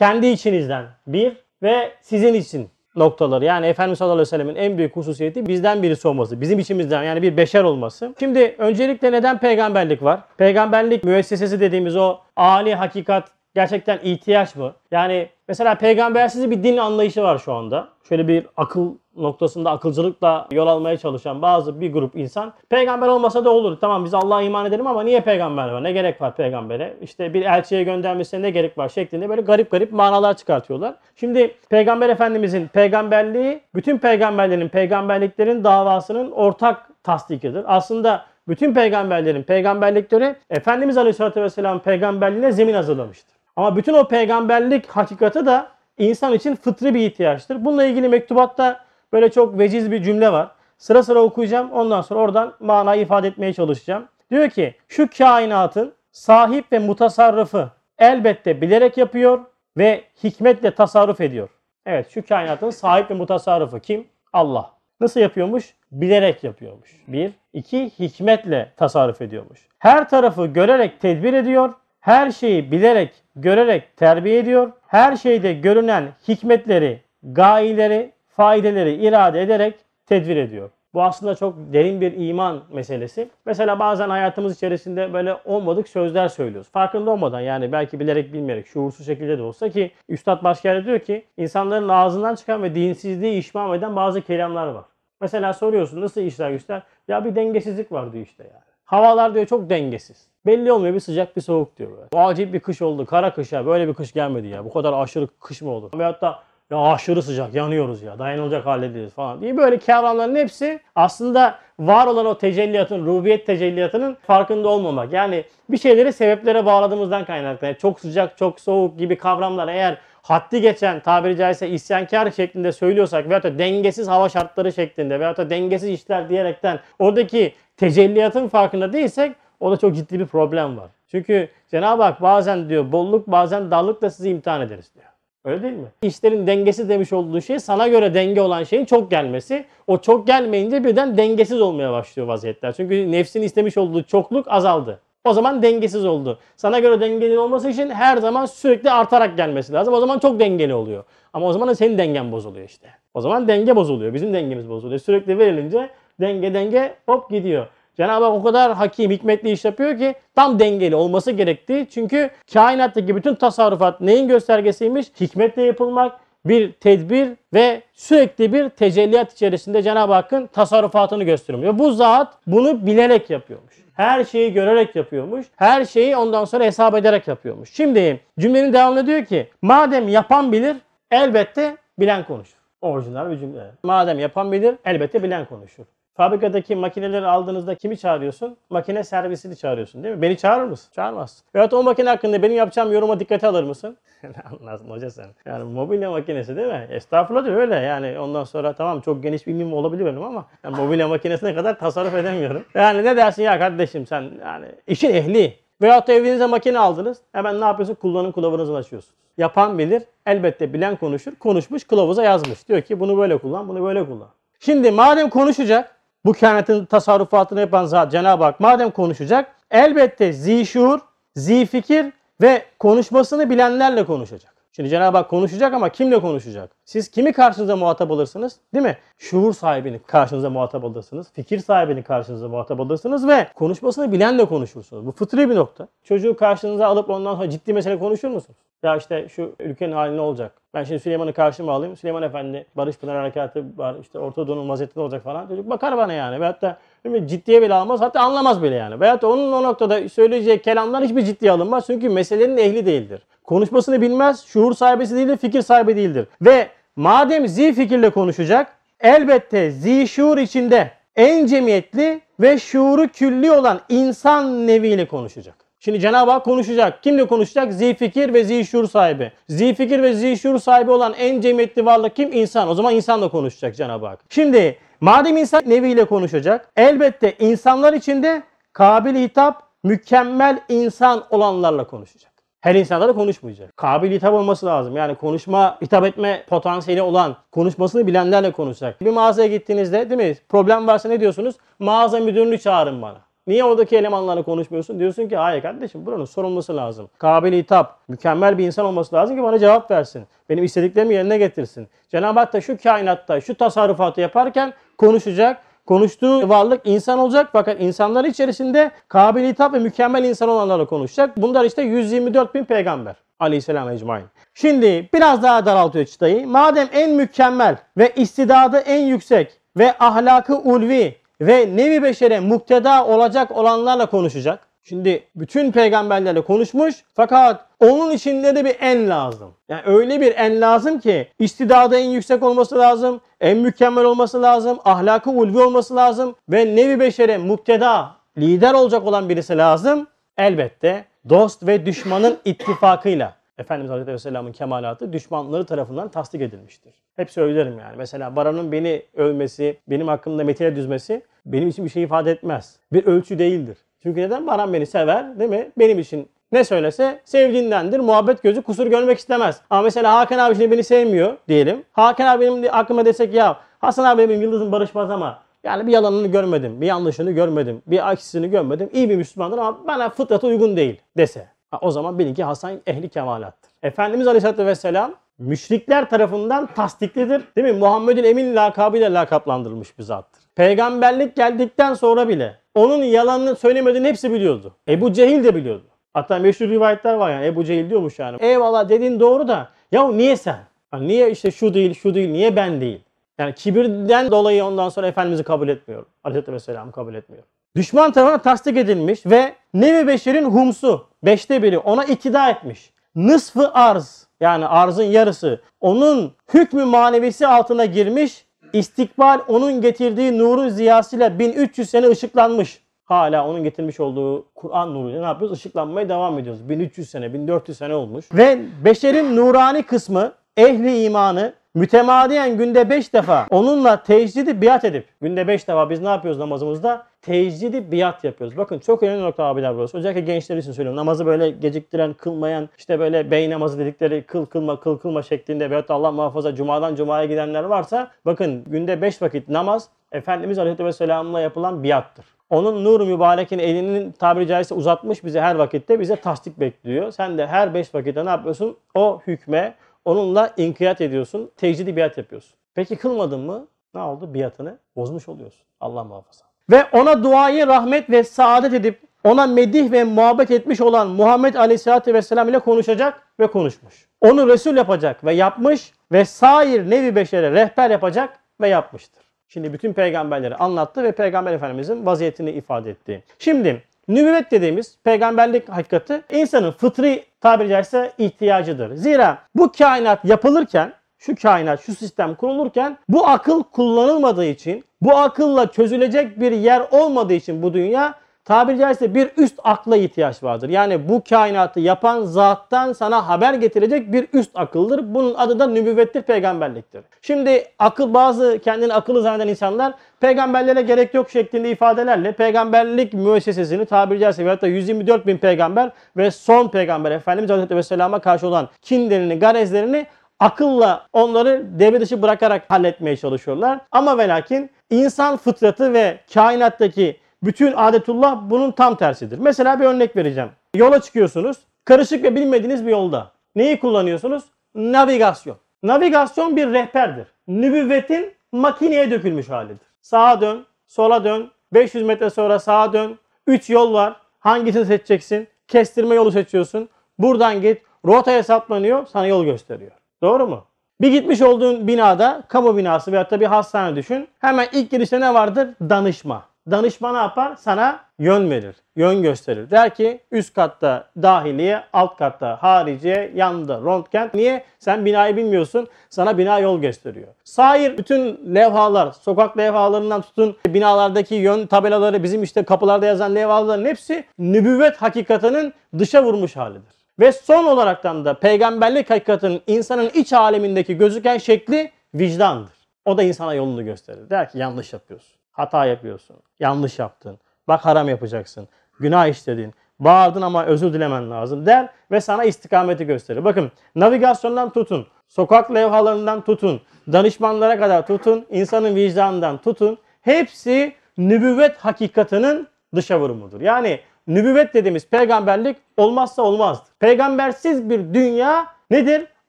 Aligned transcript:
kendi 0.00 0.26
içinizden 0.26 0.86
bir 1.06 1.36
ve 1.62 1.90
sizin 2.02 2.34
için 2.34 2.70
noktaları. 2.96 3.44
Yani 3.44 3.66
Efendimiz 3.66 3.98
sallallahu 3.98 4.14
aleyhi 4.14 4.26
ve 4.26 4.30
sellemin 4.30 4.54
en 4.54 4.78
büyük 4.78 4.96
hususiyeti 4.96 5.46
bizden 5.46 5.82
birisi 5.82 6.08
olması. 6.08 6.40
Bizim 6.40 6.58
içimizden 6.58 7.02
yani 7.02 7.22
bir 7.22 7.36
beşer 7.36 7.64
olması. 7.64 8.14
Şimdi 8.18 8.54
öncelikle 8.58 9.12
neden 9.12 9.38
peygamberlik 9.38 10.02
var? 10.02 10.20
Peygamberlik 10.36 11.04
müessesesi 11.04 11.60
dediğimiz 11.60 11.96
o 11.96 12.18
âli 12.36 12.74
hakikat 12.74 13.28
gerçekten 13.54 13.98
ihtiyaç 14.02 14.56
mı? 14.56 14.72
Yani 14.90 15.28
mesela 15.48 15.74
peygambersiz 15.74 16.50
bir 16.50 16.62
din 16.62 16.76
anlayışı 16.76 17.22
var 17.22 17.38
şu 17.38 17.52
anda. 17.52 17.88
Şöyle 18.08 18.28
bir 18.28 18.46
akıl 18.56 18.94
noktasında 19.16 19.70
akılcılıkla 19.70 20.46
yol 20.52 20.66
almaya 20.66 20.96
çalışan 20.96 21.42
bazı 21.42 21.80
bir 21.80 21.92
grup 21.92 22.16
insan 22.16 22.52
peygamber 22.68 23.08
olmasa 23.08 23.44
da 23.44 23.50
olur. 23.50 23.78
Tamam 23.80 24.04
biz 24.04 24.14
Allah'a 24.14 24.42
iman 24.42 24.66
edelim 24.66 24.86
ama 24.86 25.02
niye 25.02 25.20
peygamber 25.20 25.68
var? 25.68 25.84
Ne 25.84 25.92
gerek 25.92 26.20
var 26.20 26.36
peygambere? 26.36 26.96
İşte 27.02 27.34
bir 27.34 27.42
elçiye 27.42 27.82
göndermesine 27.82 28.42
ne 28.42 28.50
gerek 28.50 28.78
var 28.78 28.88
şeklinde 28.88 29.28
böyle 29.28 29.42
garip 29.42 29.70
garip 29.70 29.92
manalar 29.92 30.36
çıkartıyorlar. 30.36 30.94
Şimdi 31.16 31.54
peygamber 31.70 32.08
efendimizin 32.08 32.66
peygamberliği 32.66 33.60
bütün 33.74 33.98
peygamberlerin 33.98 34.68
peygamberliklerin 34.68 35.64
davasının 35.64 36.30
ortak 36.30 36.90
tasdikidir. 37.02 37.64
Aslında 37.76 38.24
bütün 38.48 38.74
peygamberlerin 38.74 39.42
peygamberlikleri 39.42 40.36
Efendimiz 40.50 40.98
Aleyhisselatü 40.98 41.42
Vesselam 41.42 41.78
peygamberliğine 41.78 42.52
zemin 42.52 42.74
hazırlamıştır. 42.74 43.39
Ama 43.60 43.76
bütün 43.76 43.94
o 43.94 44.08
peygamberlik 44.08 44.86
hakikati 44.86 45.46
da 45.46 45.68
insan 45.98 46.32
için 46.32 46.56
fıtri 46.56 46.94
bir 46.94 47.00
ihtiyaçtır. 47.00 47.64
Bununla 47.64 47.84
ilgili 47.84 48.08
mektubatta 48.08 48.80
böyle 49.12 49.30
çok 49.30 49.58
veciz 49.58 49.90
bir 49.90 50.02
cümle 50.02 50.32
var. 50.32 50.50
Sıra 50.78 51.02
sıra 51.02 51.18
okuyacağım. 51.18 51.72
Ondan 51.72 52.00
sonra 52.00 52.20
oradan 52.20 52.54
manayı 52.60 53.02
ifade 53.02 53.28
etmeye 53.28 53.52
çalışacağım. 53.52 54.08
Diyor 54.30 54.50
ki 54.50 54.74
şu 54.88 55.08
kainatın 55.18 55.92
sahip 56.12 56.72
ve 56.72 56.78
mutasarrıfı 56.78 57.70
elbette 57.98 58.60
bilerek 58.60 58.96
yapıyor 58.96 59.40
ve 59.76 60.04
hikmetle 60.24 60.74
tasarruf 60.74 61.20
ediyor. 61.20 61.48
Evet 61.86 62.10
şu 62.10 62.26
kainatın 62.26 62.70
sahip 62.70 63.10
ve 63.10 63.14
mutasarrıfı 63.14 63.80
kim? 63.80 64.06
Allah. 64.32 64.72
Nasıl 65.00 65.20
yapıyormuş? 65.20 65.74
Bilerek 65.92 66.44
yapıyormuş. 66.44 66.90
Bir. 67.08 67.32
iki 67.52 67.90
Hikmetle 67.98 68.72
tasarruf 68.76 69.22
ediyormuş. 69.22 69.68
Her 69.78 70.08
tarafı 70.08 70.46
görerek 70.46 71.00
tedbir 71.00 71.32
ediyor. 71.32 71.74
Her 72.00 72.30
şeyi 72.30 72.70
bilerek, 72.72 73.10
görerek 73.36 73.96
terbiye 73.96 74.38
ediyor. 74.38 74.72
Her 74.86 75.16
şeyde 75.16 75.52
görünen 75.52 76.08
hikmetleri, 76.28 77.00
gayeleri, 77.22 78.12
faydeleri 78.28 78.94
irade 78.94 79.42
ederek 79.42 79.74
tedbir 80.06 80.36
ediyor. 80.36 80.70
Bu 80.94 81.02
aslında 81.02 81.34
çok 81.34 81.54
derin 81.72 82.00
bir 82.00 82.28
iman 82.28 82.62
meselesi. 82.72 83.28
Mesela 83.46 83.78
bazen 83.78 84.10
hayatımız 84.10 84.56
içerisinde 84.56 85.12
böyle 85.12 85.36
olmadık 85.44 85.88
sözler 85.88 86.28
söylüyoruz. 86.28 86.70
Farkında 86.70 87.10
olmadan 87.10 87.40
yani 87.40 87.72
belki 87.72 88.00
bilerek 88.00 88.32
bilmeyerek 88.32 88.66
şuursuz 88.66 89.06
şekilde 89.06 89.38
de 89.38 89.42
olsa 89.42 89.68
ki 89.68 89.90
Üstad 90.08 90.44
başka 90.44 90.68
yerde 90.68 90.86
diyor 90.86 90.98
ki 90.98 91.24
insanların 91.36 91.88
ağzından 91.88 92.34
çıkan 92.34 92.62
ve 92.62 92.74
dinsizliği 92.74 93.38
işmam 93.38 93.74
eden 93.74 93.96
bazı 93.96 94.20
kelamlar 94.20 94.66
var. 94.66 94.84
Mesela 95.20 95.52
soruyorsun 95.52 96.00
nasıl 96.00 96.20
işler 96.20 96.50
güçler? 96.50 96.82
Ya 97.08 97.24
bir 97.24 97.34
dengesizlik 97.34 97.92
var 97.92 98.12
diyor 98.12 98.26
işte 98.26 98.44
yani. 98.44 98.69
Havalar 98.90 99.34
diyor 99.34 99.46
çok 99.46 99.70
dengesiz. 99.70 100.26
Belli 100.46 100.72
olmuyor 100.72 100.94
bir 100.94 101.00
sıcak 101.00 101.36
bir 101.36 101.40
soğuk 101.40 101.76
diyor 101.78 101.90
böyle. 101.90 102.24
Acil 102.24 102.52
bir 102.52 102.60
kış 102.60 102.82
oldu. 102.82 103.06
Kara 103.06 103.34
kış 103.34 103.52
ya. 103.52 103.66
Böyle 103.66 103.88
bir 103.88 103.94
kış 103.94 104.12
gelmedi 104.12 104.46
ya. 104.46 104.64
Bu 104.64 104.72
kadar 104.72 104.92
aşırı 104.92 105.28
kış 105.40 105.62
mı 105.62 105.70
olur? 105.70 105.90
Veyahut 105.98 106.22
da 106.22 106.38
ya 106.70 106.78
aşırı 106.78 107.22
sıcak 107.22 107.54
yanıyoruz 107.54 108.02
ya 108.02 108.18
dayanılacak 108.18 108.66
halde 108.66 108.94
değiliz 108.94 109.12
falan 109.12 109.40
diye 109.40 109.56
böyle 109.56 109.78
kavramların 109.78 110.36
hepsi 110.36 110.80
aslında 110.94 111.58
var 111.80 112.06
olan 112.06 112.26
o 112.26 112.38
tecelliyatın, 112.38 113.06
rubiyet 113.06 113.46
tecelliyatının 113.46 114.16
farkında 114.26 114.68
olmamak. 114.68 115.12
Yani 115.12 115.44
bir 115.70 115.78
şeyleri 115.78 116.12
sebeplere 116.12 116.66
bağladığımızdan 116.66 117.24
kaynaklı. 117.24 117.66
Yani 117.66 117.78
çok 117.78 118.00
sıcak, 118.00 118.38
çok 118.38 118.60
soğuk 118.60 118.98
gibi 118.98 119.16
kavramlar 119.16 119.68
eğer 119.68 119.98
haddi 120.22 120.60
geçen 120.60 121.00
tabiri 121.00 121.36
caizse 121.36 121.68
isyankar 121.68 122.30
şeklinde 122.30 122.72
söylüyorsak 122.72 123.28
veyahut 123.28 123.44
da 123.44 123.58
dengesiz 123.58 124.08
hava 124.08 124.28
şartları 124.28 124.72
şeklinde 124.72 125.20
veyahut 125.20 125.38
da 125.38 125.50
dengesiz 125.50 125.88
işler 125.88 126.28
diyerekten 126.28 126.80
oradaki 126.98 127.54
tecelliyatın 127.76 128.48
farkında 128.48 128.92
değilsek 128.92 129.32
o 129.60 129.70
da 129.70 129.76
çok 129.76 129.96
ciddi 129.96 130.20
bir 130.20 130.26
problem 130.26 130.76
var. 130.78 130.90
Çünkü 131.10 131.48
Cenab-ı 131.70 132.02
Hak 132.02 132.22
bazen 132.22 132.68
diyor 132.68 132.92
bolluk 132.92 133.26
bazen 133.26 133.70
darlıkla 133.70 134.10
sizi 134.10 134.30
imtihan 134.30 134.60
ederiz 134.60 134.94
diyor. 134.94 135.06
Öyle 135.44 135.62
değil 135.62 135.74
mi? 135.74 135.88
İşlerin 136.02 136.46
dengesi 136.46 136.88
demiş 136.88 137.12
olduğu 137.12 137.40
şey 137.40 137.58
sana 137.58 137.88
göre 137.88 138.14
denge 138.14 138.40
olan 138.40 138.64
şeyin 138.64 138.84
çok 138.84 139.10
gelmesi. 139.10 139.64
O 139.86 139.98
çok 139.98 140.26
gelmeyince 140.26 140.84
birden 140.84 141.16
dengesiz 141.16 141.60
olmaya 141.60 141.92
başlıyor 141.92 142.28
vaziyetler. 142.28 142.72
Çünkü 142.72 143.12
nefsin 143.12 143.42
istemiş 143.42 143.76
olduğu 143.76 144.02
çokluk 144.02 144.48
azaldı. 144.48 145.00
O 145.24 145.32
zaman 145.32 145.62
dengesiz 145.62 146.04
oldu. 146.04 146.38
Sana 146.56 146.78
göre 146.78 147.00
dengeli 147.00 147.38
olması 147.38 147.68
için 147.68 147.90
her 147.90 148.16
zaman 148.16 148.46
sürekli 148.46 148.90
artarak 148.90 149.36
gelmesi 149.36 149.72
lazım. 149.72 149.94
O 149.94 150.00
zaman 150.00 150.18
çok 150.18 150.40
dengeli 150.40 150.74
oluyor. 150.74 151.04
Ama 151.32 151.46
o 151.46 151.52
zaman 151.52 151.68
da 151.68 151.74
senin 151.74 151.98
dengen 151.98 152.32
bozuluyor 152.32 152.68
işte. 152.68 152.88
O 153.14 153.20
zaman 153.20 153.48
denge 153.48 153.76
bozuluyor. 153.76 154.14
Bizim 154.14 154.34
dengemiz 154.34 154.70
bozuluyor. 154.70 155.00
Sürekli 155.00 155.38
verilince 155.38 155.90
denge 156.20 156.54
denge 156.54 156.94
hop 157.06 157.30
gidiyor. 157.30 157.66
Cenab-ı 157.96 158.24
Hak 158.24 158.34
o 158.34 158.42
kadar 158.42 158.72
hakim, 158.74 159.10
hikmetli 159.10 159.50
iş 159.50 159.64
yapıyor 159.64 159.98
ki 159.98 160.14
tam 160.34 160.58
dengeli 160.58 160.96
olması 160.96 161.30
gerektiği. 161.30 161.86
Çünkü 161.90 162.30
kainattaki 162.52 163.16
bütün 163.16 163.34
tasarrufat 163.34 164.00
neyin 164.00 164.28
göstergesiymiş? 164.28 165.06
Hikmetle 165.20 165.62
yapılmak, 165.62 166.20
bir 166.44 166.72
tedbir 166.72 167.28
ve 167.54 167.82
sürekli 167.92 168.52
bir 168.52 168.68
tecelliyat 168.68 169.32
içerisinde 169.32 169.82
Cenab-ı 169.82 170.12
Hakk'ın 170.12 170.46
tasarrufatını 170.46 171.24
gösteriyor. 171.24 171.78
Bu 171.78 171.92
zat 171.92 172.38
bunu 172.46 172.86
bilerek 172.86 173.30
yapıyormuş. 173.30 173.74
Her 174.00 174.24
şeyi 174.24 174.52
görerek 174.52 174.96
yapıyormuş. 174.96 175.46
Her 175.56 175.84
şeyi 175.84 176.16
ondan 176.16 176.44
sonra 176.44 176.64
hesap 176.64 176.94
ederek 176.94 177.28
yapıyormuş. 177.28 177.70
Şimdi 177.72 178.20
cümlenin 178.38 178.72
devamında 178.72 179.06
diyor 179.06 179.24
ki 179.24 179.48
madem 179.62 180.08
yapan 180.08 180.52
bilir 180.52 180.76
elbette 181.10 181.76
bilen 181.98 182.24
konuşur. 182.24 182.56
Orijinal 182.80 183.30
bir 183.30 183.38
cümle. 183.38 183.70
Madem 183.82 184.18
yapan 184.18 184.52
bilir 184.52 184.74
elbette 184.84 185.22
bilen 185.22 185.44
konuşur. 185.44 185.84
Fabrikadaki 186.20 186.76
makineleri 186.76 187.26
aldığınızda 187.26 187.74
kimi 187.74 187.98
çağırıyorsun? 187.98 188.56
Makine 188.70 189.04
servisini 189.04 189.56
çağırıyorsun 189.56 190.04
değil 190.04 190.14
mi? 190.14 190.22
Beni 190.22 190.36
çağırır 190.36 190.64
mısın? 190.64 190.90
Çağırmazsın. 190.94 191.44
Veyahut 191.54 191.72
o 191.72 191.82
makine 191.82 192.08
hakkında 192.08 192.42
benim 192.42 192.56
yapacağım 192.56 192.92
yoruma 192.92 193.20
dikkate 193.20 193.46
alır 193.46 193.64
mısın? 193.64 193.96
Anlarsın 194.60 194.90
hoca 194.90 195.10
sen. 195.10 195.26
Yani 195.46 195.64
mobilya 195.64 196.10
makinesi 196.10 196.56
değil 196.56 196.68
mi? 196.68 196.88
Estağfurullah 196.90 197.44
diyor 197.44 197.56
öyle 197.56 197.74
yani. 197.74 198.18
Ondan 198.18 198.44
sonra 198.44 198.72
tamam 198.72 199.00
çok 199.00 199.22
geniş 199.22 199.46
bir 199.46 199.52
bilgim 199.52 199.72
olabilir 199.72 200.06
benim 200.06 200.22
ama 200.22 200.46
yani 200.64 200.76
mobilya 200.76 201.08
makinesine 201.08 201.54
kadar 201.54 201.78
tasarruf 201.78 202.14
edemiyorum. 202.14 202.64
Yani 202.74 203.04
ne 203.04 203.16
dersin 203.16 203.42
ya 203.42 203.58
kardeşim 203.58 204.06
sen 204.06 204.30
yani 204.40 204.66
işin 204.86 205.10
ehli. 205.10 205.54
Veyahut 205.82 206.08
da 206.08 206.12
evinize 206.12 206.46
makine 206.46 206.78
aldınız. 206.78 207.18
Hemen 207.32 207.60
ne 207.60 207.64
yapıyorsun? 207.64 207.94
Kullanım 207.94 208.32
kılavuzunu 208.32 208.76
açıyorsun. 208.76 209.14
Yapan 209.38 209.78
bilir. 209.78 210.02
Elbette 210.26 210.72
bilen 210.72 210.96
konuşur. 210.96 211.34
Konuşmuş 211.34 211.84
kılavuza 211.84 212.22
yazmış. 212.24 212.68
Diyor 212.68 212.80
ki 212.80 213.00
bunu 213.00 213.18
böyle 213.18 213.38
kullan, 213.38 213.68
bunu 213.68 213.84
böyle 213.84 214.06
kullan. 214.06 214.28
Şimdi 214.58 214.90
madem 214.90 215.30
konuşacak, 215.30 215.99
bu 216.24 216.32
kainatın 216.32 216.84
tasarrufatını 216.84 217.60
yapan 217.60 217.84
zat 217.84 218.12
Cenab-ı 218.12 218.44
Hak 218.44 218.60
madem 218.60 218.90
konuşacak 218.90 219.56
elbette 219.70 220.32
zişur, 220.32 221.00
zifikir 221.36 222.06
ve 222.40 222.64
konuşmasını 222.78 223.50
bilenlerle 223.50 224.04
konuşacak. 224.04 224.54
Şimdi 224.72 224.88
Cenab-ı 224.88 225.16
Hak 225.16 225.30
konuşacak 225.30 225.74
ama 225.74 225.88
kimle 225.88 226.20
konuşacak? 226.20 226.70
Siz 226.84 227.10
kimi 227.10 227.32
karşınıza 227.32 227.76
muhatap 227.76 228.10
alırsınız? 228.10 228.56
Değil 228.74 228.86
mi? 228.86 228.98
Şuur 229.18 229.52
sahibini 229.52 229.98
karşınıza 229.98 230.50
muhatap 230.50 230.84
alırsınız. 230.84 231.32
Fikir 231.32 231.58
sahibini 231.58 232.02
karşınıza 232.02 232.48
muhatap 232.48 232.80
alırsınız 232.80 233.28
ve 233.28 233.48
konuşmasını 233.54 234.12
bilenle 234.12 234.44
konuşursunuz. 234.44 235.06
Bu 235.06 235.12
fıtri 235.12 235.50
bir 235.50 235.54
nokta. 235.54 235.88
Çocuğu 236.04 236.36
karşınıza 236.36 236.86
alıp 236.86 237.10
ondan 237.10 237.34
sonra 237.34 237.50
ciddi 237.50 237.72
mesele 237.72 237.98
konuşur 237.98 238.28
musunuz? 238.28 238.58
Ya 238.82 238.96
işte 238.96 239.28
şu 239.28 239.54
ülkenin 239.58 239.92
hali 239.92 240.16
ne 240.16 240.20
olacak? 240.20 240.52
Ben 240.74 240.84
şimdi 240.84 241.00
Süleyman'ı 241.00 241.32
karşıma 241.32 241.72
alayım. 241.72 241.96
Süleyman 241.96 242.22
Efendi 242.22 242.66
Barış 242.76 242.96
Pınar 242.96 243.16
Harekatı 243.16 243.64
var. 243.76 243.96
İşte 244.00 244.18
Orta 244.18 244.46
Doğu'nun 244.46 244.68
vaziyeti 244.68 245.00
olacak 245.00 245.24
falan. 245.24 245.48
Çocuk 245.48 245.70
bakar 245.70 245.96
bana 245.96 246.12
yani. 246.12 246.40
Veyahut 246.40 246.62
da 246.62 246.78
ciddiye 247.26 247.62
bile 247.62 247.74
almaz. 247.74 248.00
Hatta 248.00 248.20
anlamaz 248.20 248.62
bile 248.62 248.74
yani. 248.74 249.00
Veyahut 249.00 249.22
da 249.22 249.28
onun 249.28 249.52
o 249.52 249.62
noktada 249.62 250.08
söyleyeceği 250.08 250.62
kelamlar 250.62 251.04
hiçbir 251.04 251.22
ciddiye 251.22 251.52
alınmaz. 251.52 251.86
Çünkü 251.86 252.08
meselenin 252.08 252.56
ehli 252.56 252.86
değildir. 252.86 253.22
Konuşmasını 253.44 254.00
bilmez. 254.00 254.44
Şuur 254.44 254.74
sahibesi 254.74 255.16
değildir. 255.16 255.36
Fikir 255.36 255.62
sahibi 255.62 255.96
değildir. 255.96 256.26
Ve 256.42 256.68
madem 256.96 257.48
zi 257.48 257.72
fikirle 257.72 258.10
konuşacak 258.10 258.76
elbette 259.00 259.70
zi 259.70 260.08
şuur 260.08 260.38
içinde 260.38 260.90
en 261.16 261.46
cemiyetli 261.46 262.20
ve 262.40 262.58
şuuru 262.58 263.08
külli 263.08 263.52
olan 263.52 263.80
insan 263.88 264.66
neviyle 264.66 265.08
konuşacak. 265.08 265.59
Şimdi 265.82 266.00
Cenab-ı 266.00 266.30
Hak 266.30 266.44
konuşacak. 266.44 267.02
Kimle 267.02 267.26
konuşacak? 267.26 267.72
Zifikir 267.72 268.34
ve 268.34 268.44
zişur 268.44 268.88
sahibi. 268.88 269.32
Zifikir 269.48 270.02
ve 270.02 270.14
zişur 270.14 270.58
sahibi 270.58 270.90
olan 270.90 271.14
en 271.18 271.40
cemiyetli 271.40 271.86
varlık 271.86 272.16
kim? 272.16 272.32
İnsan. 272.32 272.68
O 272.68 272.74
zaman 272.74 272.94
insanla 272.94 273.28
konuşacak 273.28 273.76
Cenab-ı 273.76 274.06
Hak. 274.06 274.20
Şimdi 274.30 274.78
madem 275.00 275.36
insan 275.36 275.62
neviyle 275.66 276.04
konuşacak 276.04 276.68
elbette 276.76 277.34
insanlar 277.38 277.92
içinde 277.92 278.42
kabil 278.72 279.14
hitap, 279.14 279.62
mükemmel 279.84 280.60
insan 280.68 281.24
olanlarla 281.30 281.86
konuşacak. 281.86 282.32
Her 282.60 282.74
insanlarla 282.74 283.14
konuşmayacak. 283.14 283.76
Kabil 283.76 284.12
hitap 284.12 284.34
olması 284.34 284.66
lazım. 284.66 284.96
Yani 284.96 285.14
konuşma, 285.14 285.78
hitap 285.82 286.04
etme 286.04 286.44
potansiyeli 286.48 287.02
olan, 287.02 287.36
konuşmasını 287.52 288.06
bilenlerle 288.06 288.52
konuşacak. 288.52 289.00
Bir 289.00 289.10
mağazaya 289.10 289.48
gittiğinizde 289.48 290.10
değil 290.10 290.30
mi? 290.30 290.36
Problem 290.48 290.86
varsa 290.86 291.08
ne 291.08 291.20
diyorsunuz? 291.20 291.56
Mağaza 291.78 292.20
müdürünü 292.20 292.58
çağırın 292.58 293.02
bana. 293.02 293.29
Niye 293.46 293.64
oradaki 293.64 293.96
elemanlarla 293.96 294.42
konuşmuyorsun? 294.42 294.98
Diyorsun 294.98 295.28
ki 295.28 295.36
hayır 295.36 295.62
kardeşim 295.62 296.06
buranın 296.06 296.24
sorumlusu 296.24 296.76
lazım. 296.76 297.08
Kabil 297.18 297.52
hitap, 297.52 298.08
mükemmel 298.08 298.58
bir 298.58 298.66
insan 298.66 298.86
olması 298.86 299.16
lazım 299.16 299.36
ki 299.36 299.42
bana 299.42 299.58
cevap 299.58 299.90
versin. 299.90 300.24
Benim 300.48 300.64
istediklerimi 300.64 301.14
yerine 301.14 301.38
getirsin. 301.38 301.88
Cenab-ı 302.08 302.40
Hak 302.40 302.52
da 302.52 302.60
şu 302.60 302.78
kainatta 302.82 303.40
şu 303.40 303.54
tasarrufatı 303.54 304.20
yaparken 304.20 304.72
konuşacak. 304.98 305.62
Konuştuğu 305.86 306.48
varlık 306.48 306.80
insan 306.84 307.18
olacak 307.18 307.48
fakat 307.52 307.80
insanlar 307.80 308.24
içerisinde 308.24 308.90
kabil 309.08 309.44
hitap 309.44 309.74
ve 309.74 309.78
mükemmel 309.78 310.24
insan 310.24 310.48
olanlarla 310.48 310.86
konuşacak. 310.86 311.36
Bunlar 311.36 311.64
işte 311.64 311.82
124 311.82 312.54
bin 312.54 312.64
peygamber. 312.64 313.16
Aleyhisselam 313.40 313.90
ecmain. 313.90 314.24
Şimdi 314.54 315.08
biraz 315.14 315.42
daha 315.42 315.66
daraltıyor 315.66 316.04
çıtayı. 316.04 316.46
Madem 316.46 316.88
en 316.92 317.10
mükemmel 317.10 317.76
ve 317.96 318.12
istidadı 318.16 318.78
en 318.78 319.06
yüksek 319.06 319.60
ve 319.76 319.94
ahlakı 319.98 320.58
ulvi 320.58 321.16
ve 321.40 321.76
nevi 321.76 322.02
beşere 322.02 322.40
mukteda 322.40 323.06
olacak 323.06 323.50
olanlarla 323.50 324.06
konuşacak. 324.06 324.70
Şimdi 324.82 325.22
bütün 325.36 325.72
peygamberlerle 325.72 326.40
konuşmuş 326.40 326.94
fakat 327.14 327.66
onun 327.80 328.10
içinde 328.10 328.56
de 328.56 328.64
bir 328.64 328.76
en 328.80 329.08
lazım. 329.08 329.54
Yani 329.68 329.82
öyle 329.86 330.20
bir 330.20 330.34
en 330.36 330.60
lazım 330.60 331.00
ki 331.00 331.28
istidadı 331.38 331.96
en 331.96 332.08
yüksek 332.08 332.42
olması 332.42 332.78
lazım, 332.78 333.20
en 333.40 333.58
mükemmel 333.58 334.04
olması 334.04 334.42
lazım, 334.42 334.78
ahlakı 334.84 335.30
ulvi 335.30 335.58
olması 335.62 335.96
lazım 335.96 336.34
ve 336.48 336.76
nevi 336.76 337.00
beşere 337.00 337.38
mukteda 337.38 338.16
lider 338.38 338.74
olacak 338.74 339.06
olan 339.06 339.28
birisi 339.28 339.58
lazım. 339.58 340.06
Elbette 340.38 341.04
dost 341.28 341.66
ve 341.66 341.86
düşmanın 341.86 342.38
ittifakıyla 342.44 343.40
Efendimiz 343.58 343.90
Aleyhisselam'ın 343.90 344.52
kemalatı 344.52 345.12
düşmanları 345.12 345.64
tarafından 345.64 346.08
tasdik 346.08 346.40
edilmiştir. 346.40 346.94
Hep 347.16 347.30
söylerim 347.30 347.78
yani. 347.78 347.96
Mesela 347.96 348.36
Baran'ın 348.36 348.72
beni 348.72 349.02
övmesi, 349.14 349.78
benim 349.88 350.08
hakkımda 350.08 350.44
metine 350.44 350.76
düzmesi 350.76 351.22
benim 351.46 351.68
için 351.68 351.84
bir 351.84 351.90
şey 351.90 352.02
ifade 352.02 352.30
etmez. 352.30 352.76
Bir 352.92 353.06
ölçü 353.06 353.38
değildir. 353.38 353.78
Çünkü 354.02 354.20
neden? 354.20 354.46
Baran 354.46 354.72
beni 354.72 354.86
sever 354.86 355.38
değil 355.38 355.50
mi? 355.50 355.70
Benim 355.78 355.98
için 355.98 356.28
ne 356.52 356.64
söylese 356.64 357.20
sevdiğindendir. 357.24 358.00
Muhabbet 358.00 358.42
gözü 358.42 358.62
kusur 358.62 358.86
görmek 358.86 359.18
istemez. 359.18 359.60
Ama 359.70 359.82
mesela 359.82 360.18
Hakan 360.18 360.38
abi 360.38 360.54
şimdi 360.54 360.70
beni 360.70 360.84
sevmiyor 360.84 361.36
diyelim. 361.48 361.84
Hakan 361.92 362.26
abi 362.26 362.46
benim 362.46 362.64
aklıma 362.72 363.04
desek 363.04 363.34
ya 363.34 363.56
Hasan 363.78 364.04
abi 364.04 364.28
benim 364.28 364.42
yıldızım 364.42 364.72
barışmaz 364.72 365.10
ama 365.10 365.38
yani 365.64 365.86
bir 365.86 365.92
yalanını 365.92 366.26
görmedim, 366.26 366.80
bir 366.80 366.86
yanlışını 366.86 367.30
görmedim, 367.30 367.82
bir 367.86 368.10
aksisini 368.10 368.50
görmedim. 368.50 368.90
İyi 368.92 369.10
bir 369.10 369.16
Müslümandır 369.16 369.58
ama 369.58 369.86
bana 369.86 370.08
fıtratı 370.08 370.46
uygun 370.46 370.76
değil 370.76 371.00
dese. 371.16 371.48
O 371.80 371.90
zaman 371.90 372.18
bilin 372.18 372.34
ki 372.34 372.44
Hasan 372.44 372.80
ehli 372.86 373.08
kemalattır. 373.08 373.70
Efendimiz 373.82 374.26
Aleyhisselatü 374.26 374.66
Vesselam 374.66 375.14
müşrikler 375.38 376.10
tarafından 376.10 376.66
tasdiklidir. 376.66 377.42
Değil 377.56 377.74
mi? 377.74 377.80
Muhammed'in 377.80 378.24
Emin 378.24 378.56
lakabıyla 378.56 379.14
lakaplandırılmış 379.14 379.98
bir 379.98 380.02
zattır. 380.02 380.39
Peygamberlik 380.60 381.36
geldikten 381.36 381.94
sonra 381.94 382.28
bile 382.28 382.56
onun 382.74 383.02
yalanını 383.02 383.56
söylemediğini 383.56 384.08
hepsi 384.08 384.32
biliyordu. 384.32 384.74
Ebu 384.88 385.12
Cehil 385.12 385.44
de 385.44 385.54
biliyordu. 385.54 385.84
Hatta 386.14 386.38
meşhur 386.38 386.68
rivayetler 386.68 387.14
var 387.14 387.30
yani 387.30 387.46
Ebu 387.46 387.64
Cehil 387.64 387.90
diyormuş 387.90 388.18
yani. 388.18 388.36
Eyvallah 388.40 388.88
dediğin 388.88 389.20
doğru 389.20 389.48
da 389.48 389.68
ya 389.92 390.08
niye 390.08 390.36
sen? 390.36 390.58
Ha, 390.90 390.98
niye 390.98 391.30
işte 391.30 391.50
şu 391.50 391.74
değil 391.74 391.94
şu 391.94 392.14
değil 392.14 392.30
niye 392.30 392.56
ben 392.56 392.80
değil? 392.80 393.00
Yani 393.38 393.54
kibirden 393.54 394.30
dolayı 394.30 394.64
ondan 394.64 394.88
sonra 394.88 395.06
Efendimiz'i 395.06 395.44
kabul 395.44 395.68
etmiyor. 395.68 396.06
Aleyhisselatü 396.24 396.52
Vesselam'ı 396.52 396.92
kabul 396.92 397.14
etmiyor. 397.14 397.42
Düşman 397.76 398.12
tarafına 398.12 398.38
tasdik 398.38 398.76
edilmiş 398.76 399.26
ve 399.26 399.54
Nevi 399.74 400.06
Beşer'in 400.06 400.44
humsu, 400.44 401.06
beşte 401.22 401.62
biri 401.62 401.78
ona 401.78 402.04
iktida 402.04 402.50
etmiş. 402.50 402.92
Nısfı 403.14 403.70
arz 403.74 404.26
yani 404.40 404.66
arzın 404.66 405.04
yarısı 405.04 405.60
onun 405.80 406.32
hükmü 406.54 406.84
manevisi 406.84 407.46
altına 407.46 407.84
girmiş. 407.84 408.49
İstikbal 408.72 409.40
onun 409.48 409.80
getirdiği 409.80 410.38
nurun 410.38 410.68
ziyasıyla 410.68 411.38
1300 411.38 411.90
sene 411.90 412.08
ışıklanmış. 412.08 412.80
Hala 413.04 413.48
onun 413.48 413.64
getirmiş 413.64 414.00
olduğu 414.00 414.46
Kur'an 414.54 414.94
nuruyla 414.94 415.20
ne 415.20 415.26
yapıyoruz? 415.26 415.58
Işıklanmaya 415.58 416.08
devam 416.08 416.38
ediyoruz. 416.38 416.68
1300 416.68 417.10
sene, 417.10 417.34
1400 417.34 417.78
sene 417.78 417.94
olmuş. 417.94 418.24
Ve 418.34 418.58
beşerin 418.84 419.36
nurani 419.36 419.82
kısmı 419.82 420.32
ehli 420.56 421.04
imanı 421.04 421.52
mütemadiyen 421.74 422.56
günde 422.56 422.90
5 422.90 423.12
defa 423.12 423.46
onunla 423.50 424.02
tecdidi 424.02 424.62
biat 424.62 424.84
edip 424.84 425.04
günde 425.20 425.48
5 425.48 425.68
defa 425.68 425.90
biz 425.90 426.00
ne 426.00 426.08
yapıyoruz 426.08 426.38
namazımızda? 426.38 427.06
Tecdidi 427.22 427.92
biat 427.92 428.24
yapıyoruz. 428.24 428.56
Bakın 428.56 428.78
çok 428.78 429.02
önemli 429.02 429.22
nokta 429.22 429.44
abiler 429.44 429.76
burası. 429.76 429.98
Özellikle 429.98 430.20
gençler 430.20 430.56
için 430.56 430.72
söylüyorum. 430.72 430.96
Namazı 430.96 431.26
böyle 431.26 431.50
geciktiren, 431.50 432.12
kılmayan, 432.12 432.68
işte 432.78 432.98
böyle 432.98 433.30
bey 433.30 433.50
namazı 433.50 433.78
dedikleri 433.78 434.22
kıl 434.22 434.46
kılma, 434.46 434.80
kıl 434.80 434.98
kılma 434.98 435.22
şeklinde 435.22 435.70
veyahut 435.70 435.88
da 435.88 435.94
Allah 435.94 436.12
muhafaza 436.12 436.54
cumadan 436.54 436.94
cumaya 436.94 437.24
gidenler 437.24 437.64
varsa 437.64 438.10
bakın 438.24 438.64
günde 438.66 439.02
5 439.02 439.22
vakit 439.22 439.48
namaz 439.48 439.88
Efendimiz 440.12 440.58
Aleyhisselam'la 440.58 441.40
yapılan 441.40 441.82
biattır. 441.82 442.24
Onun 442.50 442.84
nur 442.84 443.06
mübarekin 443.06 443.58
elinin 443.58 444.12
tabiri 444.12 444.46
caizse 444.46 444.74
uzatmış 444.74 445.24
bize 445.24 445.40
her 445.40 445.54
vakitte 445.54 446.00
bize 446.00 446.16
tasdik 446.16 446.60
bekliyor. 446.60 447.10
Sen 447.10 447.38
de 447.38 447.46
her 447.46 447.74
5 447.74 447.94
vakitte 447.94 448.24
ne 448.24 448.30
yapıyorsun? 448.30 448.76
O 448.94 449.20
hükme, 449.26 449.74
Onunla 450.04 450.52
inkiyat 450.56 451.00
ediyorsun. 451.00 451.50
Tecridi 451.56 451.96
biat 451.96 452.18
yapıyorsun. 452.18 452.54
Peki 452.74 452.96
kılmadın 452.96 453.40
mı? 453.40 453.66
Ne 453.94 454.00
oldu? 454.00 454.34
Biatını 454.34 454.78
bozmuş 454.96 455.28
oluyorsun. 455.28 455.60
Allah 455.80 456.04
muhafaza. 456.04 456.44
Ve 456.70 456.84
ona 456.92 457.24
duayı 457.24 457.66
rahmet 457.66 458.10
ve 458.10 458.24
saadet 458.24 458.74
edip 458.74 459.00
ona 459.24 459.46
medih 459.46 459.92
ve 459.92 460.04
muhabbet 460.04 460.50
etmiş 460.50 460.80
olan 460.80 461.08
Muhammed 461.08 461.54
Aleyhisselatü 461.54 462.14
Vesselam 462.14 462.48
ile 462.48 462.58
konuşacak 462.58 463.22
ve 463.40 463.46
konuşmuş. 463.46 464.08
Onu 464.20 464.48
Resul 464.48 464.76
yapacak 464.76 465.24
ve 465.24 465.34
yapmış 465.34 465.92
ve 466.12 466.24
sair 466.24 466.90
nevi 466.90 467.16
beşere 467.16 467.50
rehber 467.52 467.90
yapacak 467.90 468.38
ve 468.60 468.68
yapmıştır. 468.68 469.24
Şimdi 469.48 469.72
bütün 469.72 469.92
peygamberleri 469.92 470.56
anlattı 470.56 471.02
ve 471.02 471.12
Peygamber 471.12 471.52
Efendimizin 471.52 472.06
vaziyetini 472.06 472.50
ifade 472.50 472.90
etti. 472.90 473.24
Şimdi 473.38 473.82
Nübüvvet 474.10 474.50
dediğimiz 474.50 474.98
peygamberlik 475.04 475.68
hakikati 475.68 476.22
insanın 476.30 476.72
fıtri 476.72 477.24
tabiri 477.40 477.68
caizse 477.68 478.12
ihtiyacıdır. 478.18 478.94
Zira 478.94 479.38
bu 479.54 479.72
kainat 479.72 480.24
yapılırken 480.24 480.92
şu 481.18 481.34
kainat, 481.42 481.80
şu 481.86 481.94
sistem 481.94 482.34
kurulurken 482.34 482.98
bu 483.08 483.28
akıl 483.28 483.62
kullanılmadığı 483.62 484.44
için, 484.44 484.84
bu 485.00 485.16
akılla 485.16 485.72
çözülecek 485.72 486.40
bir 486.40 486.52
yer 486.52 486.82
olmadığı 486.90 487.32
için 487.32 487.62
bu 487.62 487.74
dünya 487.74 488.14
tabiri 488.50 488.78
caizse 488.78 489.14
bir 489.14 489.30
üst 489.36 489.58
akla 489.64 489.96
ihtiyaç 489.96 490.42
vardır. 490.42 490.68
Yani 490.68 491.08
bu 491.08 491.22
kainatı 491.28 491.80
yapan 491.80 492.24
zattan 492.24 492.92
sana 492.92 493.28
haber 493.28 493.54
getirecek 493.54 494.12
bir 494.12 494.28
üst 494.32 494.50
akıldır. 494.54 495.14
Bunun 495.14 495.34
adı 495.34 495.58
da 495.58 495.66
nübüvvettir, 495.66 496.22
peygamberliktir. 496.22 497.02
Şimdi 497.22 497.64
akıl 497.78 498.14
bazı 498.14 498.58
kendini 498.64 498.94
akıllı 498.94 499.22
zanneden 499.22 499.48
insanlar 499.48 499.92
peygamberlere 500.20 500.82
gerek 500.82 501.14
yok 501.14 501.30
şeklinde 501.30 501.70
ifadelerle 501.70 502.32
peygamberlik 502.32 503.12
müessesesini 503.12 503.86
tabiri 503.86 504.18
caizse 504.18 504.44
veyahut 504.44 504.62
da 504.62 504.66
124 504.66 505.26
bin 505.26 505.38
peygamber 505.38 505.90
ve 506.16 506.30
son 506.30 506.68
peygamber 506.68 507.10
Efendimiz 507.10 507.50
Aleyhisselam'a 507.50 508.18
karşı 508.18 508.46
olan 508.46 508.68
kinlerini, 508.82 509.38
garezlerini 509.38 510.06
akılla 510.40 511.06
onları 511.12 511.62
devre 511.78 512.00
dışı 512.00 512.22
bırakarak 512.22 512.70
halletmeye 512.70 513.16
çalışıyorlar. 513.16 513.80
Ama 513.92 514.18
ve 514.18 514.28
lakin 514.28 514.70
insan 514.90 515.36
fıtratı 515.36 515.92
ve 515.92 516.20
kainattaki 516.34 517.20
bütün 517.42 517.72
adetullah 517.76 518.40
bunun 518.50 518.70
tam 518.70 518.96
tersidir. 518.96 519.38
Mesela 519.38 519.80
bir 519.80 519.84
örnek 519.84 520.16
vereceğim. 520.16 520.50
Yola 520.74 521.00
çıkıyorsunuz. 521.00 521.56
Karışık 521.84 522.24
ve 522.24 522.34
bilmediğiniz 522.34 522.86
bir 522.86 522.90
yolda. 522.90 523.32
Neyi 523.54 523.80
kullanıyorsunuz? 523.80 524.44
Navigasyon. 524.74 525.56
Navigasyon 525.82 526.56
bir 526.56 526.72
rehberdir. 526.72 527.26
Nübüvvetin 527.48 528.34
makineye 528.52 529.10
dökülmüş 529.10 529.48
halidir. 529.48 529.86
Sağa 530.02 530.40
dön, 530.40 530.66
sola 530.86 531.24
dön, 531.24 531.50
500 531.74 532.04
metre 532.04 532.30
sonra 532.30 532.58
sağa 532.58 532.92
dön. 532.92 533.18
3 533.46 533.70
yol 533.70 533.94
var. 533.94 534.16
Hangisini 534.40 534.84
seçeceksin? 534.84 535.48
Kestirme 535.68 536.14
yolu 536.14 536.32
seçiyorsun. 536.32 536.88
Buradan 537.18 537.60
git. 537.60 537.82
Rota 538.06 538.32
hesaplanıyor. 538.32 539.06
Sana 539.06 539.26
yol 539.26 539.44
gösteriyor. 539.44 539.92
Doğru 540.22 540.46
mu? 540.46 540.64
Bir 541.00 541.12
gitmiş 541.12 541.42
olduğun 541.42 541.88
binada, 541.88 542.42
kamu 542.48 542.76
binası 542.76 543.12
veyahut 543.12 543.30
da 543.30 543.40
bir 543.40 543.46
hastane 543.46 543.96
düşün. 543.96 544.28
Hemen 544.38 544.68
ilk 544.72 544.90
girişte 544.90 545.20
ne 545.20 545.34
vardır? 545.34 545.68
Danışma 545.80 546.49
danışma 546.70 547.12
ne 547.12 547.18
yapar? 547.18 547.56
Sana 547.56 548.00
yön 548.18 548.50
verir, 548.50 548.76
yön 548.96 549.22
gösterir. 549.22 549.70
Der 549.70 549.94
ki 549.94 550.20
üst 550.32 550.54
katta 550.54 551.04
dahiliye, 551.22 551.82
alt 551.92 552.16
katta 552.16 552.62
hariciye, 552.62 553.32
yanında 553.34 553.78
röntgen. 553.80 554.30
Niye? 554.34 554.64
Sen 554.78 555.04
binayı 555.04 555.36
bilmiyorsun. 555.36 555.88
Sana 556.10 556.38
bina 556.38 556.58
yol 556.58 556.80
gösteriyor. 556.80 557.28
Sair 557.44 557.98
bütün 557.98 558.54
levhalar, 558.54 559.12
sokak 559.12 559.58
levhalarından 559.58 560.22
tutun 560.22 560.56
binalardaki 560.66 561.34
yön 561.34 561.66
tabelaları, 561.66 562.22
bizim 562.22 562.42
işte 562.42 562.62
kapılarda 562.62 563.06
yazan 563.06 563.34
levhaların 563.34 563.84
hepsi 563.84 564.24
nübüvvet 564.38 564.96
hakikatinin 564.96 565.74
dışa 565.98 566.24
vurmuş 566.24 566.56
halidir. 566.56 567.00
Ve 567.20 567.32
son 567.32 567.64
olaraktan 567.64 568.24
da 568.24 568.34
peygamberlik 568.34 569.10
hakikatinin 569.10 569.62
insanın 569.66 570.10
iç 570.14 570.32
alemindeki 570.32 570.98
gözüken 570.98 571.38
şekli 571.38 571.90
vicdandır. 572.14 572.72
O 573.04 573.18
da 573.18 573.22
insana 573.22 573.54
yolunu 573.54 573.84
gösterir. 573.84 574.30
Der 574.30 574.50
ki 574.50 574.58
yanlış 574.58 574.92
yapıyorsun. 574.92 575.39
Hata 575.60 575.86
yapıyorsun. 575.86 576.36
Yanlış 576.60 576.98
yaptın. 576.98 577.38
Bak 577.68 577.84
haram 577.84 578.08
yapacaksın. 578.08 578.68
Günah 579.00 579.26
işledin. 579.26 579.74
Bağırdın 579.98 580.42
ama 580.42 580.64
özür 580.64 580.92
dilemen 580.92 581.30
lazım 581.30 581.66
der 581.66 581.88
ve 582.10 582.20
sana 582.20 582.44
istikameti 582.44 583.06
gösterir. 583.06 583.44
Bakın 583.44 583.72
navigasyondan 583.94 584.70
tutun, 584.70 585.06
sokak 585.28 585.74
levhalarından 585.74 586.40
tutun, 586.40 586.80
danışmanlara 587.12 587.78
kadar 587.78 588.06
tutun, 588.06 588.46
insanın 588.50 588.94
vicdanından 588.94 589.58
tutun. 589.58 589.98
Hepsi 590.22 590.92
nübüvvet 591.18 591.76
hakikatinin 591.76 592.68
dışa 592.94 593.20
vurumudur. 593.20 593.60
Yani 593.60 594.00
nübüvvet 594.26 594.74
dediğimiz 594.74 595.08
peygamberlik 595.08 595.76
olmazsa 595.96 596.42
olmazdır. 596.42 596.86
Peygambersiz 596.98 597.90
bir 597.90 598.14
dünya 598.14 598.66
nedir? 598.90 599.26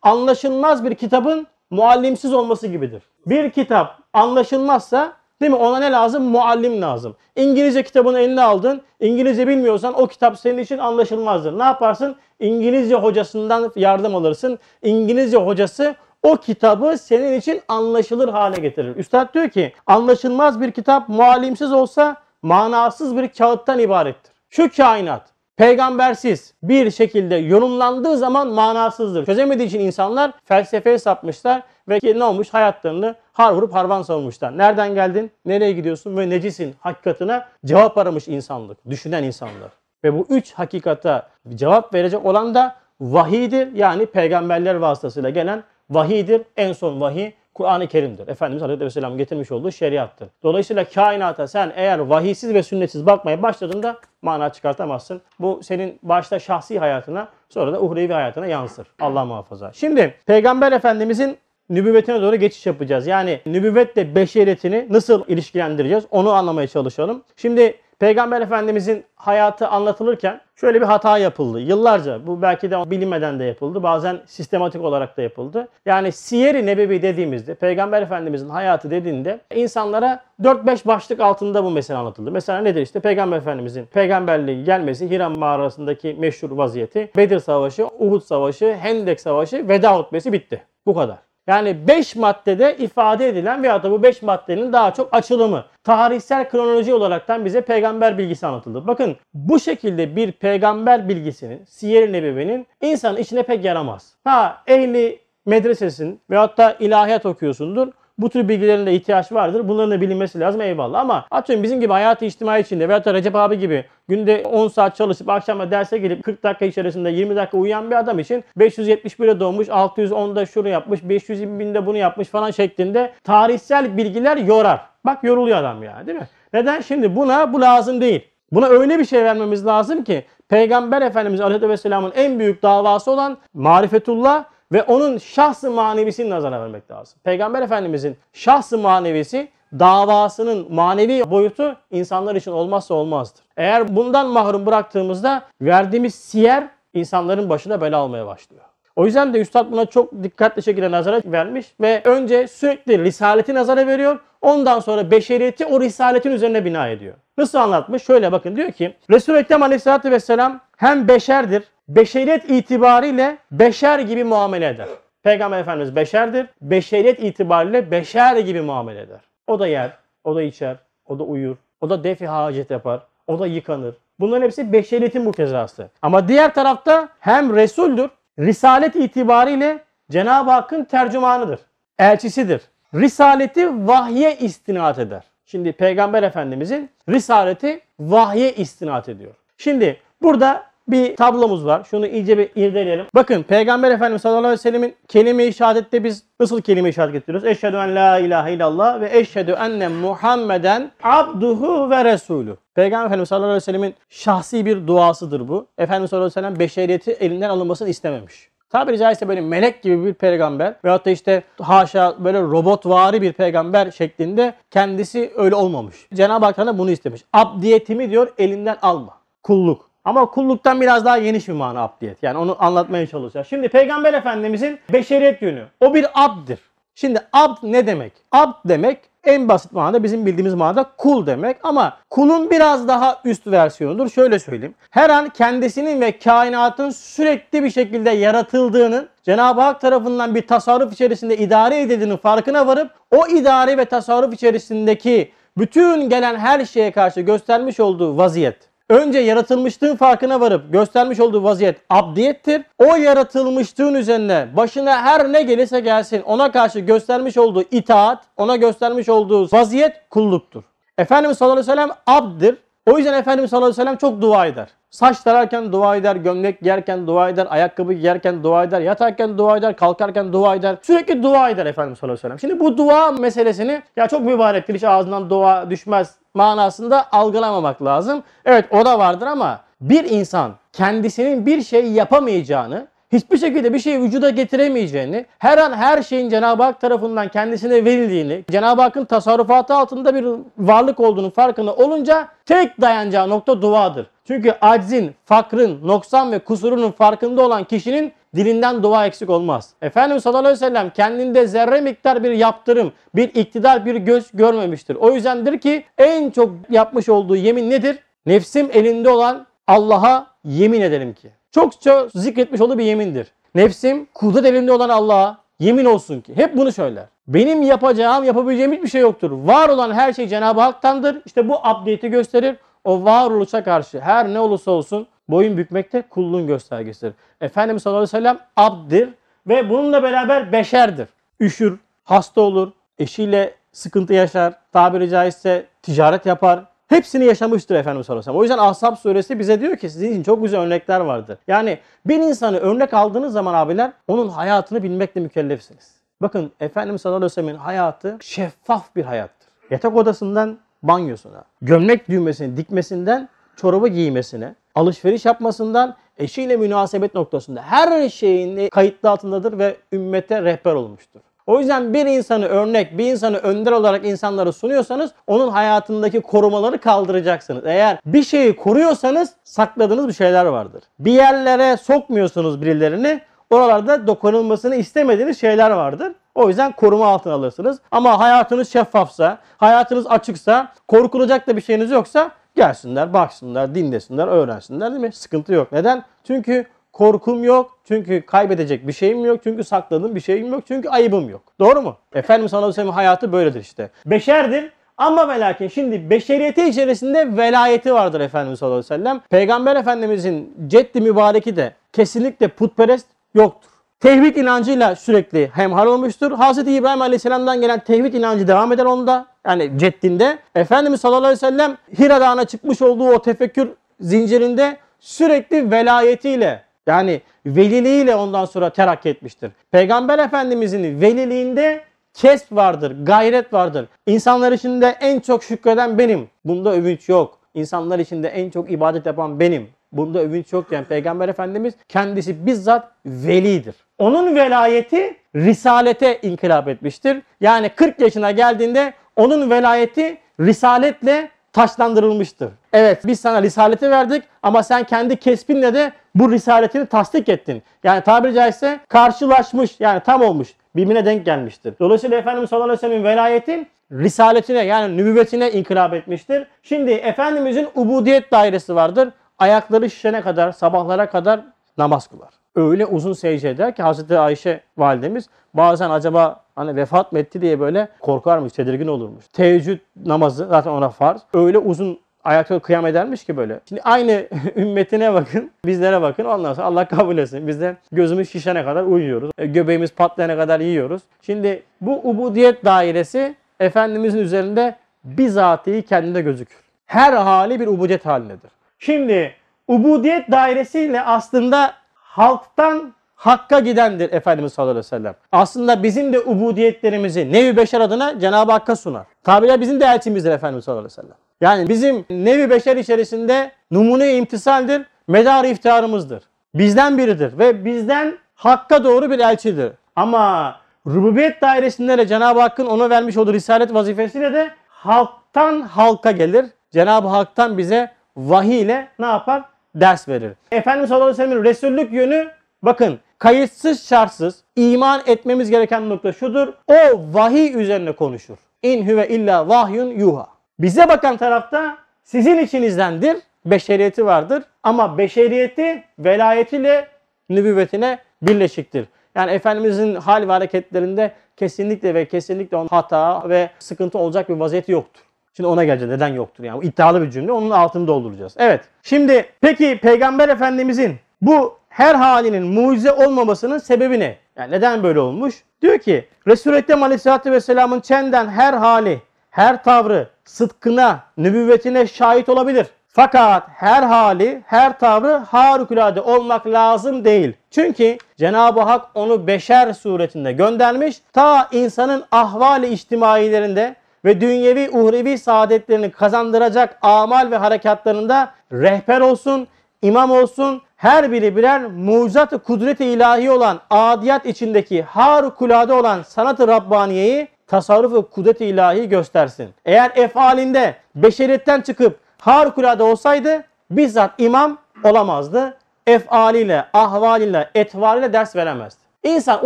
Anlaşılmaz 0.02 0.86
bir 0.86 0.96
kitabın 0.96 1.48
muallimsiz 1.70 2.34
olması 2.34 2.68
gibidir. 2.68 3.04
Bir 3.26 3.50
kitap 3.50 4.00
anlaşılmazsa 4.14 5.21
değil 5.42 5.52
mi 5.52 5.58
ona 5.58 5.80
ne 5.80 5.92
lazım? 5.92 6.24
Muallim 6.24 6.82
lazım. 6.82 7.16
İngilizce 7.36 7.84
kitabını 7.84 8.20
eline 8.20 8.42
aldın. 8.42 8.82
İngilizce 9.00 9.48
bilmiyorsan 9.48 10.02
o 10.02 10.08
kitap 10.08 10.40
senin 10.40 10.58
için 10.58 10.78
anlaşılmazdır. 10.78 11.60
Ne 11.60 11.64
yaparsın? 11.64 12.16
İngilizce 12.40 12.96
hocasından 12.96 13.72
yardım 13.76 14.16
alırsın. 14.16 14.60
İngilizce 14.84 15.38
hocası 15.38 15.96
o 16.24 16.38
kitabı 16.38 16.98
senin 16.98 17.40
için 17.40 17.62
anlaşılır 17.68 18.30
hale 18.30 18.62
getirir. 18.62 18.96
Üstad 18.96 19.34
diyor 19.34 19.50
ki 19.50 19.74
anlaşılmaz 19.88 20.62
bir 20.62 20.72
kitap 20.72 21.10
muallimsiz 21.10 21.74
olsa 21.74 22.16
manasız 22.42 23.18
bir 23.18 23.28
kağıttan 23.28 23.80
ibarettir. 23.80 24.34
Şu 24.50 24.72
kainat 24.78 25.31
peygambersiz 25.62 26.54
bir 26.64 26.92
şekilde 26.92 27.36
yorumlandığı 27.36 28.18
zaman 28.18 28.48
manasızdır. 28.48 29.26
Çözemediği 29.26 29.68
için 29.68 29.80
insanlar 29.80 30.32
felsefeye 30.46 30.98
sapmışlar 30.98 31.64
ve 31.90 32.00
ne 32.04 32.24
olmuş? 32.24 32.50
Hayatlarını 32.50 33.16
har 33.34 33.54
vurup 33.54 33.74
harvan 33.74 34.02
savunmuşlar. 34.02 34.58
Nereden 34.58 34.96
geldin? 34.96 35.32
Nereye 35.46 35.72
gidiyorsun? 35.72 36.18
Ve 36.18 36.30
necisin? 36.30 36.76
Hakikatine 36.80 37.42
cevap 37.66 37.98
aramış 37.98 38.28
insanlık. 38.28 38.90
Düşünen 38.90 39.24
insanlar. 39.24 39.72
Ve 40.04 40.14
bu 40.14 40.26
üç 40.30 40.54
hakikata 40.54 41.30
cevap 41.56 41.94
verecek 41.94 42.26
olan 42.26 42.56
da 42.56 42.76
vahidir. 43.02 43.76
Yani 43.76 44.06
peygamberler 44.06 44.76
vasıtasıyla 44.76 45.30
gelen 45.30 45.64
vahidir. 45.90 46.42
En 46.58 46.74
son 46.74 47.02
vahiy 47.02 47.32
Kur'an-ı 47.54 47.88
Kerim'dir. 47.88 48.28
Efendimiz 48.28 48.64
Aleyhisselam 48.64 49.18
getirmiş 49.18 49.52
olduğu 49.52 49.72
şeriattır. 49.72 50.30
Dolayısıyla 50.44 50.84
kainata 50.84 51.48
sen 51.48 51.74
eğer 51.76 52.00
vahiysiz 52.00 52.54
ve 52.54 52.64
sünnetsiz 52.64 53.06
bakmaya 53.06 53.42
başladığında 53.42 53.98
mana 54.22 54.50
çıkartamazsın. 54.50 55.22
Bu 55.40 55.60
senin 55.64 56.00
başta 56.04 56.40
şahsi 56.40 56.80
hayatına 56.80 57.28
sonra 57.50 57.74
da 57.74 57.82
uhrevi 57.82 58.14
hayatına 58.14 58.48
yansır. 58.48 58.88
Allah 59.02 59.26
muhafaza. 59.26 59.72
Şimdi 59.74 60.16
Peygamber 60.26 60.72
Efendimizin 60.72 61.38
nübüvvetine 61.70 62.22
doğru 62.22 62.36
geçiş 62.36 62.66
yapacağız. 62.66 63.08
Yani 63.08 63.40
nübüvvetle 63.46 64.16
beşeriyetini 64.16 64.88
nasıl 64.90 65.24
ilişkilendireceğiz 65.28 66.04
onu 66.12 66.32
anlamaya 66.32 66.68
çalışalım. 66.68 67.24
Şimdi 67.36 67.74
Peygamber 68.02 68.42
Efendimizin 68.42 69.06
hayatı 69.16 69.68
anlatılırken 69.68 70.42
şöyle 70.56 70.82
bir 70.82 70.86
hata 70.86 71.18
yapıldı. 71.18 71.60
Yıllarca 71.60 72.28
bu 72.28 72.42
belki 72.42 72.72
de 72.72 72.92
bilinmeden 72.92 73.40
de 73.40 73.44
yapıldı. 73.44 73.84
Bazen 73.84 74.20
sistematik 74.26 74.82
olarak 74.82 75.18
da 75.18 75.22
yapıldı. 75.22 75.68
Yani 75.86 76.12
Siyer-i 76.12 76.66
Nebevi 76.66 77.02
dediğimizde 77.02 77.56
Peygamber 77.56 78.02
Efendimizin 78.02 78.50
hayatı 78.50 78.92
dediğinde 78.92 79.40
insanlara 79.56 80.24
4-5 80.42 80.88
başlık 80.88 81.20
altında 81.20 81.64
bu 81.64 81.72
mesele 81.72 81.98
anlatıldı. 81.98 82.32
Mesela 82.32 82.62
nedir 82.62 82.82
işte 82.82 83.00
Peygamber 83.00 83.38
Efendimizin 83.38 83.86
peygamberliği 83.86 84.64
gelmesi 84.64 85.10
Hira 85.10 85.30
mağarasındaki 85.30 86.16
meşhur 86.20 86.52
vaziyeti 86.52 87.12
Bedir 87.18 87.40
Savaşı, 87.40 87.88
Uhud 88.00 88.22
Savaşı, 88.22 88.78
Hendek 88.82 89.22
Savaşı, 89.22 89.68
Veda 89.68 89.98
hutbesi 89.98 90.34
bitti. 90.34 90.64
Bu 90.86 90.94
kadar. 90.94 91.31
Yani 91.52 91.88
5 91.88 92.16
maddede 92.16 92.78
ifade 92.78 93.28
edilen 93.28 93.64
veya 93.64 93.84
da 93.84 93.92
bu 93.92 94.04
5 94.04 94.22
maddenin 94.22 94.74
daha 94.74 94.94
çok 94.94 95.16
açılımı. 95.16 95.66
Tarihsel 95.84 96.50
kronoloji 96.50 96.94
olaraktan 96.94 97.46
bize 97.46 97.62
peygamber 97.62 98.18
bilgisi 98.18 98.48
anlatıldı. 98.48 98.88
Bakın 98.88 99.16
bu 99.34 99.60
şekilde 99.60 100.16
bir 100.16 100.32
peygamber 100.32 101.10
bilgisinin, 101.10 101.66
siyer-i 101.66 102.14
nebevinin 102.14 102.68
insanın 102.82 103.18
içine 103.18 103.44
pek 103.44 103.66
yaramaz. 103.66 104.14
Ha 104.24 104.64
ehli 104.68 105.20
medresesin 105.46 106.22
veyahut 106.30 106.58
da 106.58 106.76
ilahiyat 106.80 107.26
okuyorsundur. 107.26 107.88
Bu 108.22 108.30
tür 108.30 108.48
bilgilerin 108.48 108.86
de 108.86 108.94
ihtiyaç 108.94 109.32
vardır. 109.32 109.68
Bunların 109.68 109.92
da 109.92 110.02
bilinmesi 110.02 110.40
lazım 110.40 110.62
eyvallah. 110.62 111.00
Ama 111.00 111.26
atıyorum 111.32 111.64
bizim 111.64 111.80
gibi 111.80 111.94
hayatı 111.94 112.26
içtimai 112.26 112.62
içinde 112.62 112.88
veyahut 112.88 113.06
da 113.06 113.14
Recep 113.14 113.36
abi 113.36 113.60
gibi 113.60 113.86
günde 114.08 114.44
10 114.46 114.68
saat 114.68 114.96
çalışıp 114.96 115.30
akşama 115.30 115.72
derse 115.72 115.98
gelip 115.98 116.24
40 116.24 116.44
dakika 116.44 116.66
içerisinde 116.66 117.10
20 117.10 117.36
dakika 117.36 117.58
uyuyan 117.58 117.92
bir 117.92 117.96
adam 117.96 118.20
için 118.20 118.44
571'e 118.58 119.40
doğmuş, 119.40 119.68
610'da 119.68 120.46
şunu 120.46 120.68
yapmış, 120.68 121.04
520 121.04 121.86
bunu 121.86 121.98
yapmış 121.98 122.28
falan 122.28 122.52
şeklinde 122.52 123.12
tarihsel 123.24 123.98
bilgiler 123.98 124.38
yorar. 124.38 124.82
Bak 125.06 125.24
yoruluyor 125.24 125.58
adam 125.58 125.84
ya 125.84 126.08
değil 126.08 126.18
mi? 126.18 126.28
Neden? 126.54 126.82
Şimdi 126.82 127.16
buna 127.16 127.54
bu 127.54 127.62
lazım 127.62 128.02
değil. 128.02 128.22
Buna 128.52 128.68
öyle 128.68 129.00
bir 129.00 129.06
şey 129.06 129.24
vermemiz 129.24 129.66
lazım 129.66 130.04
ki 130.04 130.26
Peygamber 130.50 131.02
Efendimiz 131.02 131.42
Aleyhisselam'ın 131.42 132.12
en 132.16 132.40
büyük 132.40 132.64
davası 132.64 133.12
olan 133.12 133.38
marifetullah 133.54 134.44
ve 134.72 134.84
onun 134.84 135.18
şahsı 135.18 135.72
manevisini 135.72 136.30
nazara 136.30 136.62
vermek 136.62 136.92
lazım. 136.92 137.20
Peygamber 137.24 137.62
Efendimizin 137.62 138.18
şahsı 138.34 138.78
manevisi 138.78 139.48
davasının 139.80 140.74
manevi 140.74 141.32
boyutu 141.32 141.76
insanlar 141.92 142.36
için 142.36 142.52
olmazsa 142.52 142.94
olmazdır. 142.94 143.44
Eğer 143.58 143.96
bundan 143.96 144.28
mahrum 144.28 144.66
bıraktığımızda 144.66 145.44
verdiğimiz 145.62 146.16
siyer 146.16 146.68
insanların 146.94 147.50
başına 147.50 147.82
bela 147.82 147.98
almaya 147.98 148.26
başlıyor. 148.26 148.64
O 148.96 149.06
yüzden 149.06 149.34
de 149.34 149.42
Üstad 149.42 149.72
buna 149.72 149.86
çok 149.86 150.24
dikkatli 150.24 150.64
şekilde 150.64 150.92
nazara 150.92 151.22
vermiş 151.26 151.68
ve 151.82 152.02
önce 152.06 152.48
sürekli 152.48 153.04
risaleti 153.04 153.54
nazara 153.54 153.88
veriyor. 153.88 154.20
Ondan 154.42 154.80
sonra 154.80 155.12
beşeriyeti 155.12 155.66
o 155.66 155.82
risaletin 155.82 156.32
üzerine 156.32 156.66
bina 156.66 156.88
ediyor. 156.88 157.14
Nasıl 157.38 157.58
anlatmış? 157.58 158.04
Şöyle 158.04 158.32
bakın 158.32 158.56
diyor 158.56 158.72
ki 158.72 158.96
Resul-i 159.10 159.38
Ekrem 159.38 159.64
Aleyhisselatü 159.64 160.12
Vesselam 160.12 160.60
hem 160.78 161.08
beşerdir, 161.08 161.64
beşeriyet 161.96 162.50
itibariyle 162.50 163.38
beşer 163.52 164.00
gibi 164.00 164.24
muamele 164.24 164.68
eder. 164.68 164.88
Peygamber 165.24 165.60
Efendimiz 165.60 165.96
beşerdir, 165.96 166.48
beşeriyet 166.62 167.24
itibariyle 167.24 167.92
beşer 167.92 168.38
gibi 168.38 168.62
muamele 168.62 169.02
eder. 169.02 169.20
O 169.48 169.60
da 169.60 169.68
yer, 169.68 169.92
o 170.24 170.36
da 170.36 170.42
içer, 170.42 170.78
o 171.06 171.20
da 171.20 171.24
uyur, 171.24 171.58
o 171.82 171.90
da 171.90 172.04
defi 172.04 172.28
hacet 172.28 172.72
yapar, 172.72 173.02
o 173.28 173.40
da 173.40 173.48
yıkanır. 173.48 173.96
Bunların 174.20 174.46
hepsi 174.46 174.74
beşeriyetin 174.74 175.24
muktezası. 175.24 175.90
Ama 176.02 176.28
diğer 176.28 176.54
tarafta 176.54 177.10
hem 177.20 177.56
Resul'dür, 177.56 178.10
Risalet 178.40 178.96
itibariyle 178.96 179.80
Cenab-ı 180.12 180.52
Hakk'ın 180.52 180.84
tercümanıdır, 180.84 181.60
elçisidir. 182.00 182.62
Risaleti 182.96 183.88
vahye 183.88 184.38
istinat 184.38 185.00
eder. 185.00 185.24
Şimdi 185.46 185.72
Peygamber 185.72 186.24
Efendimizin 186.24 186.90
risaleti 187.10 187.82
vahye 188.00 188.54
istinat 188.54 189.10
ediyor. 189.10 189.34
Şimdi 189.58 189.98
burada 190.22 190.71
bir 190.88 191.16
tablomuz 191.16 191.66
var. 191.66 191.84
Şunu 191.84 192.08
iyice 192.08 192.38
bir 192.38 192.50
irdeleyelim. 192.56 193.06
Bakın 193.16 193.44
Peygamber 193.44 193.92
Efendimiz 193.92 194.22
sallallahu 194.22 194.40
aleyhi 194.40 194.54
ve 194.54 194.58
sellemin 194.58 194.96
kelime-i 195.08 195.54
şehadette 195.54 196.04
biz 196.04 196.24
nasıl 196.40 196.62
kelime-i 196.62 196.94
şehadet 196.94 197.14
getiriyoruz? 197.14 197.48
Eşhedü 197.48 197.76
en 197.76 197.96
la 197.96 198.20
ilahe 198.20 198.54
illallah 198.54 199.02
ve 199.02 199.18
eşhedü 199.18 199.52
enne 199.52 199.88
Muhammeden 199.88 200.92
abduhu 201.04 201.90
ve 201.90 202.06
resulü. 202.06 202.58
Peygamber 202.76 203.06
Efendimiz 203.06 203.30
sallallahu 203.30 203.48
aleyhi 203.48 203.62
ve 203.62 203.66
sellemin 203.66 203.96
şahsi 204.10 204.66
bir 204.66 204.88
duasıdır 204.88 205.48
bu. 205.48 205.68
Efendimiz 205.78 206.10
sallallahu 206.10 206.26
aleyhi 206.26 206.38
ve 206.38 206.42
sellem 206.42 206.60
beşeriyeti 206.60 207.12
elinden 207.12 207.50
alınmasını 207.50 207.90
istememiş. 207.90 208.52
Tabiri 208.72 208.98
caizse 208.98 209.28
böyle 209.28 209.42
melek 209.42 209.82
gibi 209.82 210.06
bir 210.06 210.14
peygamber 210.14 210.76
veyahut 210.84 211.06
da 211.06 211.10
işte 211.10 211.44
haşa 211.62 212.16
böyle 212.24 212.42
robotvari 212.42 213.22
bir 213.22 213.34
peygamber 213.34 213.92
şeklinde 213.92 214.54
kendisi 214.72 215.32
öyle 215.36 215.56
olmamış. 215.56 216.08
Cenab-ı 216.14 216.46
Hak 216.46 216.78
bunu 216.78 216.92
istemiş. 216.92 217.22
Abdiyetimi 217.34 218.10
diyor 218.10 218.34
elinden 218.38 218.78
alma. 218.82 219.14
Kulluk. 219.44 219.91
Ama 220.06 220.26
kulluktan 220.26 220.82
biraz 220.82 221.06
daha 221.06 221.18
geniş 221.20 221.48
bir 221.48 221.54
mana 221.54 221.82
abdiyet. 221.82 222.24
Yani 222.24 222.38
onu 222.38 222.56
anlatmaya 222.60 223.08
çalışacağız. 223.08 223.48
Şimdi 223.48 223.70
Peygamber 223.70 224.14
Efendimizin 224.14 224.80
beşeriyet 224.94 225.42
yönü. 225.42 225.66
O 225.80 225.94
bir 225.94 226.06
abdir. 226.14 226.60
Şimdi 226.96 227.20
abd 227.34 227.58
ne 227.64 227.88
demek? 227.88 228.14
Abd 228.32 228.70
demek 228.70 229.00
en 229.24 229.50
basit 229.50 229.72
manada 229.72 230.04
bizim 230.04 230.26
bildiğimiz 230.26 230.54
manada 230.54 230.86
kul 230.98 231.26
demek 231.26 231.58
ama 231.64 231.98
kulun 232.10 232.50
biraz 232.50 232.88
daha 232.88 233.22
üst 233.26 233.48
versiyonudur. 233.48 234.10
Şöyle 234.10 234.40
söyleyeyim. 234.40 234.76
Her 234.90 235.10
an 235.10 235.30
kendisinin 235.30 236.02
ve 236.02 236.20
kainatın 236.20 236.90
sürekli 236.90 237.64
bir 237.64 237.70
şekilde 237.70 238.10
yaratıldığının 238.10 239.10
Cenab-ı 239.24 239.62
Hak 239.62 239.82
tarafından 239.82 240.36
bir 240.36 240.48
tasarruf 240.48 240.94
içerisinde 240.94 241.38
idare 241.38 241.82
edildiğinin 241.82 242.18
farkına 242.18 242.68
varıp 242.68 242.92
o 243.12 243.28
idare 243.28 243.78
ve 243.78 243.86
tasarruf 243.86 244.34
içerisindeki 244.34 245.32
bütün 245.58 246.10
gelen 246.10 246.36
her 246.36 246.66
şeye 246.66 246.92
karşı 246.92 247.22
göstermiş 247.22 247.80
olduğu 247.80 248.18
vaziyet 248.18 248.71
önce 248.92 249.20
yaratılmışlığın 249.20 249.96
farkına 249.96 250.40
varıp 250.40 250.74
göstermiş 250.74 251.20
olduğu 251.20 251.44
vaziyet 251.44 251.78
abdiyettir. 251.90 252.62
O 252.78 252.96
yaratılmışlığın 252.96 253.94
üzerine 253.94 254.48
başına 254.56 255.02
her 255.02 255.34
ne 255.34 255.42
gelirse 255.42 255.80
gelsin 255.80 256.22
ona 256.22 256.52
karşı 256.52 256.80
göstermiş 256.80 257.38
olduğu 257.38 257.64
itaat, 257.72 258.24
ona 258.38 258.56
göstermiş 258.56 259.10
olduğu 259.10 259.52
vaziyet 259.52 260.10
kulluktur. 260.10 260.64
Efendimiz 260.98 261.38
sallallahu 261.38 261.60
aleyhi 261.60 261.72
ve 261.72 261.74
sellem 261.74 261.98
abddir. 262.08 262.58
O 262.90 262.98
yüzden 262.98 263.14
Efendimiz 263.14 263.50
sallallahu 263.50 263.66
aleyhi 263.66 263.80
ve 263.80 263.84
sellem 263.84 263.98
çok 263.98 264.22
dua 264.22 264.46
eder. 264.46 264.68
Saç 264.90 265.20
tararken 265.20 265.72
dua 265.72 265.96
eder, 265.96 266.16
gömlek 266.16 266.62
giyerken 266.62 267.08
dua 267.08 267.30
eder, 267.30 267.48
ayakkabı 267.50 267.94
giyerken 267.94 268.44
dua 268.44 268.64
eder, 268.64 268.82
yatarken 268.82 269.38
dua 269.38 269.58
eder, 269.58 269.76
kalkarken 269.76 270.34
dua 270.34 270.56
eder. 270.56 270.78
Sürekli 270.82 271.24
dua 271.24 271.50
eder 271.50 271.66
Efendimiz 271.66 272.00
sallallahu 272.00 272.14
aleyhi 272.14 272.36
ve 272.36 272.40
sellem. 272.40 272.40
Şimdi 272.40 272.60
bu 272.60 272.78
dua 272.78 273.12
meselesini 273.12 273.82
ya 273.96 274.08
çok 274.08 274.22
mübarektir 274.22 274.76
hiç 274.76 274.84
ağzından 274.84 275.30
dua 275.30 275.70
düşmez 275.70 276.16
manasında 276.34 277.12
algılamamak 277.12 277.84
lazım. 277.84 278.24
Evet 278.46 278.66
o 278.72 278.86
da 278.86 279.00
vardır 279.00 279.28
ama 279.28 279.60
bir 279.82 280.10
insan 280.10 280.52
kendisinin 280.74 281.46
bir 281.46 281.62
şey 281.62 281.92
yapamayacağını 281.92 282.88
hiçbir 283.12 283.38
şekilde 283.38 283.74
bir 283.74 283.80
şeyi 283.80 284.02
vücuda 284.02 284.30
getiremeyeceğini, 284.30 285.26
her 285.40 285.58
an 285.58 285.74
her 285.74 286.04
şeyin 286.04 286.30
Cenab-ı 286.30 286.64
Hak 286.64 286.82
tarafından 286.82 287.28
kendisine 287.28 287.86
verildiğini, 287.86 288.44
Cenab-ı 288.52 288.82
Hakk'ın 288.82 289.06
tasarrufatı 289.06 289.74
altında 289.74 290.16
bir 290.16 290.26
varlık 290.58 291.00
olduğunu 291.00 291.32
farkında 291.32 291.76
olunca 291.76 292.28
tek 292.46 292.82
dayanacağı 292.82 293.30
nokta 293.30 293.62
duadır. 293.62 294.08
Çünkü 294.28 294.52
aczin, 294.62 295.16
fakrın, 295.26 295.88
noksan 295.88 296.32
ve 296.32 296.40
kusurunun 296.40 296.92
farkında 296.92 297.42
olan 297.42 297.64
kişinin 297.64 298.14
dilinden 298.36 298.84
dua 298.84 299.06
eksik 299.06 299.30
olmaz. 299.30 299.70
Efendimiz 299.82 300.24
sallallahu 300.24 300.48
aleyhi 300.48 300.64
ve 300.64 300.68
sellem 300.68 300.90
kendinde 300.90 301.48
zerre 301.48 301.82
miktar 301.82 302.24
bir 302.24 302.32
yaptırım, 302.32 302.94
bir 303.16 303.30
iktidar, 303.36 303.86
bir 303.86 303.96
göz 303.96 304.32
görmemiştir. 304.34 304.96
O 304.96 305.12
yüzdendir 305.12 305.60
ki 305.60 305.84
en 305.98 306.30
çok 306.30 306.50
yapmış 306.70 307.10
olduğu 307.10 307.36
yemin 307.36 307.70
nedir? 307.70 308.00
Nefsim 308.26 308.70
elinde 308.74 309.10
olan 309.10 309.46
Allah'a 309.68 310.28
yemin 310.44 310.82
ederim 310.82 311.14
ki. 311.14 311.41
Çok 311.52 311.82
çok 311.82 312.12
zikretmiş 312.12 312.62
olduğu 312.62 312.78
bir 312.78 312.84
yemindir. 312.84 313.28
Nefsim 313.56 314.08
kudret 314.14 314.46
elinde 314.46 314.72
olan 314.72 314.90
Allah'a 314.90 315.38
yemin 315.60 315.86
olsun 315.86 316.22
ki. 316.22 316.36
Hep 316.36 316.58
bunu 316.58 316.72
söyler. 316.72 317.06
Benim 317.28 317.62
yapacağım, 317.62 318.24
yapabileceğim 318.24 318.72
hiçbir 318.72 318.88
şey 318.88 319.02
yoktur. 319.02 319.32
Var 319.32 319.70
olan 319.70 319.94
her 319.94 320.14
şey 320.14 320.28
Cenab-ı 320.28 320.62
Hak'tandır. 320.62 321.22
İşte 321.26 321.50
bu 321.50 321.56
update'i 321.56 322.10
gösterir. 322.12 322.56
O 322.84 323.04
varoluşa 323.04 323.64
karşı 323.64 324.00
her 324.00 324.34
ne 324.34 324.40
olursa 324.40 324.72
olsun 324.72 325.08
boyun 325.30 325.58
bükmekte 325.58 326.02
kulluğun 326.02 326.48
göstergesidir. 326.48 327.14
Efendimiz 327.42 327.84
sallallahu 327.84 328.00
aleyhi 328.00 328.14
ve 328.16 328.18
sellem 328.18 328.40
abdir 328.58 329.10
ve 329.48 329.70
bununla 329.70 330.04
beraber 330.04 330.52
beşerdir. 330.52 331.08
Üşür, 331.40 331.80
hasta 332.04 332.42
olur, 332.42 332.72
eşiyle 333.00 333.56
sıkıntı 333.72 334.14
yaşar, 334.14 334.54
tabiri 334.74 335.10
caizse 335.10 335.66
ticaret 335.82 336.26
yapar. 336.26 336.64
Hepsini 336.92 337.26
yaşamıştır 337.26 337.76
Efendimiz 337.76 338.08
sallallahu. 338.08 338.38
O 338.38 338.42
yüzden 338.44 338.58
Ashab 338.58 338.96
suresi 338.96 339.40
bize 339.40 339.62
diyor 339.62 339.78
ki 339.78 339.90
sizin 339.90 340.12
için 340.12 340.24
çok 340.24 340.44
güzel 340.44 340.60
örnekler 340.60 341.00
vardır. 341.00 341.38
Yani 341.48 341.80
bir 342.06 342.20
insanı 342.20 342.58
örnek 342.58 342.94
aldığınız 342.94 343.34
zaman 343.34 343.54
abiler 343.54 343.92
onun 344.08 344.30
hayatını 344.30 344.84
bilmekle 344.84 345.22
mükellefsiniz. 345.22 345.96
Bakın 346.22 346.52
Efendimiz 346.60 347.02
sallallahu 347.02 347.58
hayatı 347.58 348.18
şeffaf 348.22 348.96
bir 348.96 349.04
hayattır. 349.04 349.50
Yatak 349.70 349.96
odasından 349.96 350.58
banyosuna, 350.84 351.44
gömlek 351.62 352.10
düğmesini 352.10 352.58
dikmesinden 352.58 353.30
çorabı 353.56 353.88
giymesine, 353.88 354.56
alışveriş 354.76 355.26
yapmasından 355.26 355.96
eşiyle 356.18 356.58
münasebet 356.58 357.16
noktasında 357.16 357.62
her 357.62 358.10
şeyin 358.10 358.70
kayıtlı 358.70 359.10
altındadır 359.10 359.58
ve 359.58 359.78
ümmete 359.94 360.42
rehber 360.42 360.74
olmuştur. 360.74 361.22
O 361.48 361.60
yüzden 361.60 361.94
bir 361.94 362.06
insanı 362.06 362.46
örnek, 362.46 362.98
bir 362.98 363.12
insanı 363.12 363.38
önder 363.38 363.72
olarak 363.72 364.06
insanlara 364.06 364.52
sunuyorsanız 364.52 365.12
onun 365.28 365.50
hayatındaki 365.50 366.22
korumaları 366.22 366.78
kaldıracaksınız. 366.78 367.66
Eğer 367.66 367.98
bir 368.06 368.24
şeyi 368.24 368.56
koruyorsanız 368.56 369.34
sakladığınız 369.44 370.08
bir 370.08 370.14
şeyler 370.14 370.46
vardır. 370.46 370.84
Bir 371.00 371.12
yerlere 371.12 371.78
sokmuyorsunuz 371.78 372.62
birilerini, 372.62 373.22
oralarda 373.50 374.08
dokunulmasını 374.08 374.76
istemediğiniz 374.76 375.40
şeyler 375.40 375.72
vardır. 375.72 376.14
O 376.36 376.48
yüzden 376.48 376.72
koruma 376.72 377.08
altına 377.08 377.34
alırsınız. 377.34 377.80
Ama 377.92 378.20
hayatınız 378.20 378.70
şeffafsa, 378.70 379.38
hayatınız 379.58 380.08
açıksa, 380.08 380.72
korkulacak 380.88 381.48
da 381.48 381.56
bir 381.56 381.62
şeyiniz 381.62 381.92
yoksa 381.92 382.32
gelsinler, 382.56 383.14
baksınlar, 383.14 383.76
dinlesinler, 383.76 384.28
öğrensinler 384.28 384.92
değil 384.92 385.02
mi? 385.02 385.12
Sıkıntı 385.14 385.54
yok. 385.54 385.72
Neden? 385.72 386.04
Çünkü 386.24 386.66
korkum 386.94 387.44
yok. 387.44 387.78
Çünkü 387.88 388.22
kaybedecek 388.22 388.88
bir 388.88 388.94
şeyim 388.94 389.26
yok. 389.26 389.40
Çünkü 389.44 389.64
sakladığım 389.64 390.16
bir 390.16 390.20
şeyim 390.20 390.54
yok. 390.54 390.64
Çünkü 390.68 390.90
ayıbım 390.90 391.30
yok. 391.30 391.42
Doğru 391.60 391.82
mu? 391.82 391.98
Aleyhi 392.30 392.44
ve 392.68 392.74
sellem 392.74 392.90
hayatı 392.90 393.32
böyledir 393.32 393.62
işte. 393.62 393.90
Beşerdir 394.06 394.72
ama 394.98 395.30
ve 395.30 395.40
lakin 395.40 395.68
şimdi 395.68 396.10
beşeriyeti 396.10 396.64
içerisinde 396.68 397.38
velayeti 397.38 397.94
vardır 397.94 398.20
Efendimiz 398.22 398.60
sallallahu 398.60 398.78
aleyhi 398.78 398.94
ve 398.94 398.98
sellem. 398.98 399.22
Peygamber 399.30 399.76
Efendimizin 399.76 400.54
ceddi 400.68 401.02
mübareki 401.02 401.56
de 401.56 401.74
kesinlikle 401.94 402.48
putperest 402.48 403.08
yoktur. 403.36 403.72
Tevhid 404.00 404.36
inancıyla 404.36 404.96
sürekli 404.96 405.48
hemhal 405.54 405.88
olmuştur. 405.88 406.32
Hz. 406.32 406.58
İbrahim 406.58 407.02
Aleyhisselam'dan 407.02 407.62
gelen 407.62 407.80
tevhid 407.80 408.14
inancı 408.14 408.48
devam 408.48 408.72
eder 408.72 408.86
onda. 408.86 409.26
Yani 409.48 409.72
ceddinde. 409.78 410.40
Efendimiz 410.56 411.02
sallallahu 411.02 411.26
aleyhi 411.26 411.44
ve 411.44 411.48
sellem 411.48 411.78
Hira 412.00 412.22
Dağı'na 412.22 412.46
çıkmış 412.46 412.82
olduğu 412.82 413.10
o 413.10 413.22
tefekkür 413.22 413.70
zincirinde 414.00 414.78
sürekli 415.00 415.72
velayetiyle 415.72 416.64
yani 416.88 417.22
veliliğiyle 417.46 418.16
ondan 418.16 418.46
sonra 418.46 418.70
terakki 418.70 419.10
etmiştir. 419.10 419.52
Peygamber 419.72 420.20
Efendimizin 420.20 421.02
veliliğinde 421.02 421.84
kesp 422.14 422.52
vardır, 422.52 423.06
gayret 423.06 423.54
vardır. 423.54 423.88
İnsanlar 424.06 424.52
içinde 424.52 424.98
en 425.00 425.20
çok 425.20 425.44
şükreden 425.44 425.98
benim. 425.98 426.30
Bunda 426.46 426.74
övünç 426.74 427.10
yok. 427.10 427.40
İnsanlar 427.54 428.00
içinde 428.00 428.28
en 428.28 428.50
çok 428.50 428.72
ibadet 428.72 429.06
yapan 429.06 429.40
benim. 429.40 429.70
Bunda 429.92 430.20
övünç 430.20 430.54
yok 430.54 430.72
yani 430.72 430.86
Peygamber 430.86 431.30
Efendimiz 431.30 431.74
kendisi 431.90 432.46
bizzat 432.46 432.92
velidir. 433.06 433.76
Onun 433.98 434.36
velayeti 434.36 435.18
risalete 435.36 436.20
inkılap 436.22 436.68
etmiştir. 436.68 437.22
Yani 437.42 437.70
40 437.70 438.00
yaşına 438.00 438.32
geldiğinde 438.32 438.94
onun 439.16 439.50
velayeti 439.50 440.18
risaletle 440.40 441.30
taşlandırılmıştır. 441.54 442.50
Evet 442.74 443.08
biz 443.08 443.20
sana 443.20 443.42
risaleti 443.42 443.92
verdik 443.92 444.24
ama 444.44 444.64
sen 444.64 444.84
kendi 444.84 445.16
kesbinle 445.16 445.74
de 445.74 445.92
bu 446.16 446.32
risaletini 446.32 446.86
tasdik 446.86 447.30
ettin. 447.30 447.64
Yani 447.84 448.02
tabiri 448.04 448.34
caizse 448.34 448.80
karşılaşmış 448.88 449.80
yani 449.80 450.00
tam 450.00 450.22
olmuş. 450.22 450.54
Birbirine 450.76 451.06
denk 451.06 451.26
gelmiştir. 451.26 451.74
Dolayısıyla 451.80 452.18
Efendimiz 452.18 452.50
sallallahu 452.50 452.66
aleyhi 452.70 452.78
ve 452.78 452.88
sellem'in 452.88 453.04
velayetin 453.04 453.68
risaletine 453.92 454.64
yani 454.64 454.98
nübüvvetine 454.98 455.52
inkılap 455.52 455.94
etmiştir. 455.94 456.48
Şimdi 456.64 456.92
Efendimizin 456.92 457.68
ubudiyet 457.76 458.32
dairesi 458.32 458.76
vardır. 458.76 459.10
Ayakları 459.40 459.90
şişene 459.90 460.22
kadar, 460.22 460.52
sabahlara 460.52 461.10
kadar 461.10 461.40
namaz 461.78 462.08
kılar. 462.08 462.41
Öyle 462.56 462.86
uzun 462.86 463.14
secde 463.14 463.50
eder 463.50 463.76
ki 463.76 463.84
Hazreti 463.84 464.20
Ayşe 464.20 464.62
validemiz 464.78 465.30
bazen 465.54 465.90
acaba 465.90 466.44
hani 466.56 466.76
vefat 466.76 467.12
mı 467.12 467.20
etti 467.20 467.42
diye 467.42 467.60
böyle 467.60 467.88
korkarmış, 468.00 468.54
tedirgin 468.54 468.88
olurmuş. 468.88 469.28
Teheccüd 469.28 469.80
namazı 470.06 470.48
zaten 470.48 470.72
ona 470.72 470.90
farz. 470.90 471.22
Öyle 471.34 471.58
uzun 471.58 472.00
ayakta 472.24 472.60
kıyam 472.60 472.86
edermiş 472.86 473.24
ki 473.24 473.38
böyle. 473.38 473.60
Şimdi 473.70 473.82
aynı 473.82 474.28
ümmetine 474.56 475.14
bakın, 475.14 475.52
bizlere 475.66 476.02
bakın. 476.02 476.26
Ondan 476.26 476.54
sonra 476.54 476.68
Allah 476.68 476.88
kabul 476.88 477.18
etsin. 477.18 477.48
Biz 477.48 477.62
de 477.62 477.76
gözümüz 477.92 478.32
şişene 478.32 478.66
kadar 478.66 478.84
uyuyoruz. 478.84 479.32
E, 479.38 479.46
Göbeğimiz 479.46 479.92
patlayana 479.92 480.38
kadar 480.38 480.60
yiyoruz. 480.60 481.02
Şimdi 481.22 481.64
bu 481.82 482.10
ubudiyet 482.10 482.66
dairesi 482.66 483.36
Efendimizin 483.60 484.20
üzerinde 484.20 484.76
bizatihi 485.04 485.82
kendinde 485.82 486.22
gözükür. 486.22 486.58
Her 486.86 487.14
hali 487.14 487.60
bir 487.60 487.68
ubudiyet 487.68 488.06
halindedir. 488.06 488.52
Şimdi 488.80 489.34
ubudiyet 489.68 490.32
dairesiyle 490.32 491.02
aslında 491.02 491.74
halktan 492.12 492.94
hakka 493.16 493.60
gidendir 493.60 494.14
Efendimiz 494.14 494.54
sallallahu 494.54 494.72
aleyhi 494.72 494.86
ve 494.86 494.90
sellem. 494.90 495.16
Aslında 495.32 495.84
bizim 495.84 496.14
de 496.14 496.20
ubudiyetlerimizi 496.20 497.32
nevi 497.32 497.58
beşer 497.58 497.82
adına 497.82 498.20
Cenab-ı 498.20 498.52
Hakk'a 498.52 498.76
sunar. 498.76 499.06
Tabiler 499.24 499.62
bizim 499.62 499.80
de 499.80 499.86
elçimizdir 499.86 500.32
Efendimiz 500.32 500.66
sallallahu 500.66 500.80
aleyhi 500.80 500.98
ve 500.98 501.02
sellem. 501.02 501.16
Yani 501.42 501.70
bizim 501.70 502.06
nevi 502.10 502.50
beşer 502.50 502.78
içerisinde 502.78 503.52
numune 503.72 504.16
imtisaldir, 504.16 504.82
medar 505.08 505.44
iftiharımızdır. 505.46 506.24
Bizden 506.54 506.98
biridir 506.98 507.38
ve 507.38 507.66
bizden 507.66 508.18
hakka 508.36 508.84
doğru 508.84 509.12
bir 509.12 509.20
elçidir. 509.20 509.72
Ama 509.96 510.56
rububiyet 510.88 511.42
dairesinde 511.42 511.98
de 511.98 512.08
Cenab-ı 512.08 512.42
Hakk'ın 512.42 512.66
ona 512.66 512.90
vermiş 512.90 513.18
olduğu 513.18 513.34
risalet 513.34 513.74
vazifesiyle 513.74 514.34
de 514.34 514.52
halktan 514.68 515.62
halka 515.62 516.12
gelir. 516.12 516.46
Cenab-ı 516.72 517.08
Hak'tan 517.08 517.58
bize 517.58 517.92
vahiy 518.18 518.62
ile 518.62 518.88
ne 519.00 519.06
yapar? 519.06 519.44
Ders 519.76 520.08
verir. 520.08 520.32
Efendimiz 520.52 520.90
sallallahu 520.90 521.10
aleyhi 521.10 521.22
ve 521.22 521.26
sellem'in 521.26 521.44
Resullük 521.44 521.94
yönü 521.94 522.32
bakın 522.62 523.00
kayıtsız 523.20 523.88
şartsız 523.88 524.44
iman 524.56 525.02
etmemiz 525.06 525.50
gereken 525.50 525.90
nokta 525.90 526.14
şudur. 526.14 526.48
O 526.68 526.74
vahiy 527.14 527.62
üzerine 527.62 527.92
konuşur. 527.92 528.38
İn 528.64 528.88
huve 528.88 529.08
illa 529.08 529.48
vahyun 529.48 529.88
yuha. 529.88 530.28
Bize 530.60 530.90
bakan 530.90 531.18
tarafta 531.18 531.78
sizin 532.04 532.38
içinizdendir. 532.38 533.18
Beşeriyeti 533.46 534.06
vardır. 534.06 534.44
Ama 534.64 534.98
beşeriyeti 534.98 535.84
velayetiyle 536.00 536.88
nübüvvetine 537.30 538.00
birleşiktir. 538.22 538.86
Yani 539.16 539.32
Efendimizin 539.32 539.96
hal 539.96 540.28
ve 540.28 540.32
hareketlerinde 540.32 541.12
kesinlikle 541.38 541.94
ve 541.94 542.06
kesinlikle 542.06 542.58
hata 542.58 543.30
ve 543.30 543.50
sıkıntı 543.60 543.98
olacak 543.98 544.30
bir 544.30 544.34
vaziyeti 544.34 544.72
yoktur. 544.72 545.02
Şimdi 545.34 545.48
ona 545.48 545.64
geleceğiz. 545.64 545.94
Neden 545.94 546.08
yoktur? 546.08 546.44
Yani 546.44 546.66
iddialı 546.66 547.02
bir 547.02 547.12
cümle. 547.12 547.32
Onun 547.32 547.50
altını 547.50 547.88
dolduracağız. 547.88 548.34
Evet. 548.38 548.62
Şimdi 548.84 549.26
peki 549.42 549.80
Peygamber 549.82 550.30
Efendimizin 550.30 550.96
bu 551.22 551.58
her 551.70 551.96
halinin 551.96 552.44
mucize 552.44 552.92
olmamasının 552.92 553.58
sebebi 553.58 554.00
ne? 554.00 554.18
Yani 554.36 554.52
neden 554.52 554.84
böyle 554.84 555.00
olmuş? 555.00 555.44
Diyor 555.62 555.78
ki 555.78 556.08
Resul-i 556.28 556.56
Ekrem 556.56 556.84
Aleyhisselatü 556.84 557.32
Vesselam'ın 557.32 557.80
çenden 557.80 558.28
her 558.30 558.54
hali, 558.54 559.02
her 559.30 559.64
tavrı, 559.64 560.08
sıdkına, 560.26 561.00
nübüvvetine 561.18 561.88
şahit 561.88 562.30
olabilir. 562.30 562.68
Fakat 562.88 563.44
her 563.48 563.84
hali, 563.84 564.42
her 564.46 564.80
tavrı 564.80 565.12
harikulade 565.12 566.02
olmak 566.02 566.48
lazım 566.48 567.06
değil. 567.06 567.34
Çünkü 567.52 567.98
Cenab-ı 568.18 568.62
Hak 568.62 568.86
onu 568.96 569.28
beşer 569.28 569.74
suretinde 569.74 570.32
göndermiş. 570.32 571.02
Ta 571.14 571.48
insanın 571.52 572.04
ahvali 572.12 572.68
içtimailerinde 572.68 573.76
ve 574.06 574.22
dünyevi 574.22 574.70
uhrevi 574.70 575.18
saadetlerini 575.18 575.92
kazandıracak 575.92 576.78
amal 576.82 577.32
ve 577.32 577.38
harekatlarında 577.38 578.32
rehber 578.52 579.02
olsun, 579.02 579.48
imam 579.82 580.12
olsun. 580.12 580.62
Her 580.76 581.12
biri 581.12 581.36
birer 581.36 581.66
mucizat-ı 581.66 582.40
kudret-i 582.40 582.86
ilahi 582.86 583.32
olan 583.32 583.60
adiyat 583.70 584.26
içindeki 584.26 584.82
harikulade 584.82 585.74
olan 585.74 586.04
sanat-ı 586.04 586.48
Rabbaniye'yi 586.48 587.28
tasarruf-ı 587.48 588.10
kudret-i 588.10 588.46
ilahi 588.46 588.90
göstersin. 588.90 589.50
Eğer 589.66 589.92
efalinde 589.96 590.76
beşeriyetten 590.96 591.62
çıkıp 591.62 592.00
harikulade 592.18 592.84
olsaydı 592.84 593.44
bizzat 593.72 594.12
imam 594.18 594.58
olamazdı. 594.84 595.58
Efaliyle, 595.88 596.66
ahvaliyle, 596.74 597.50
etvaliyle 597.56 598.14
ders 598.14 598.36
veremezdi. 598.36 598.82
İnsan 599.04 599.46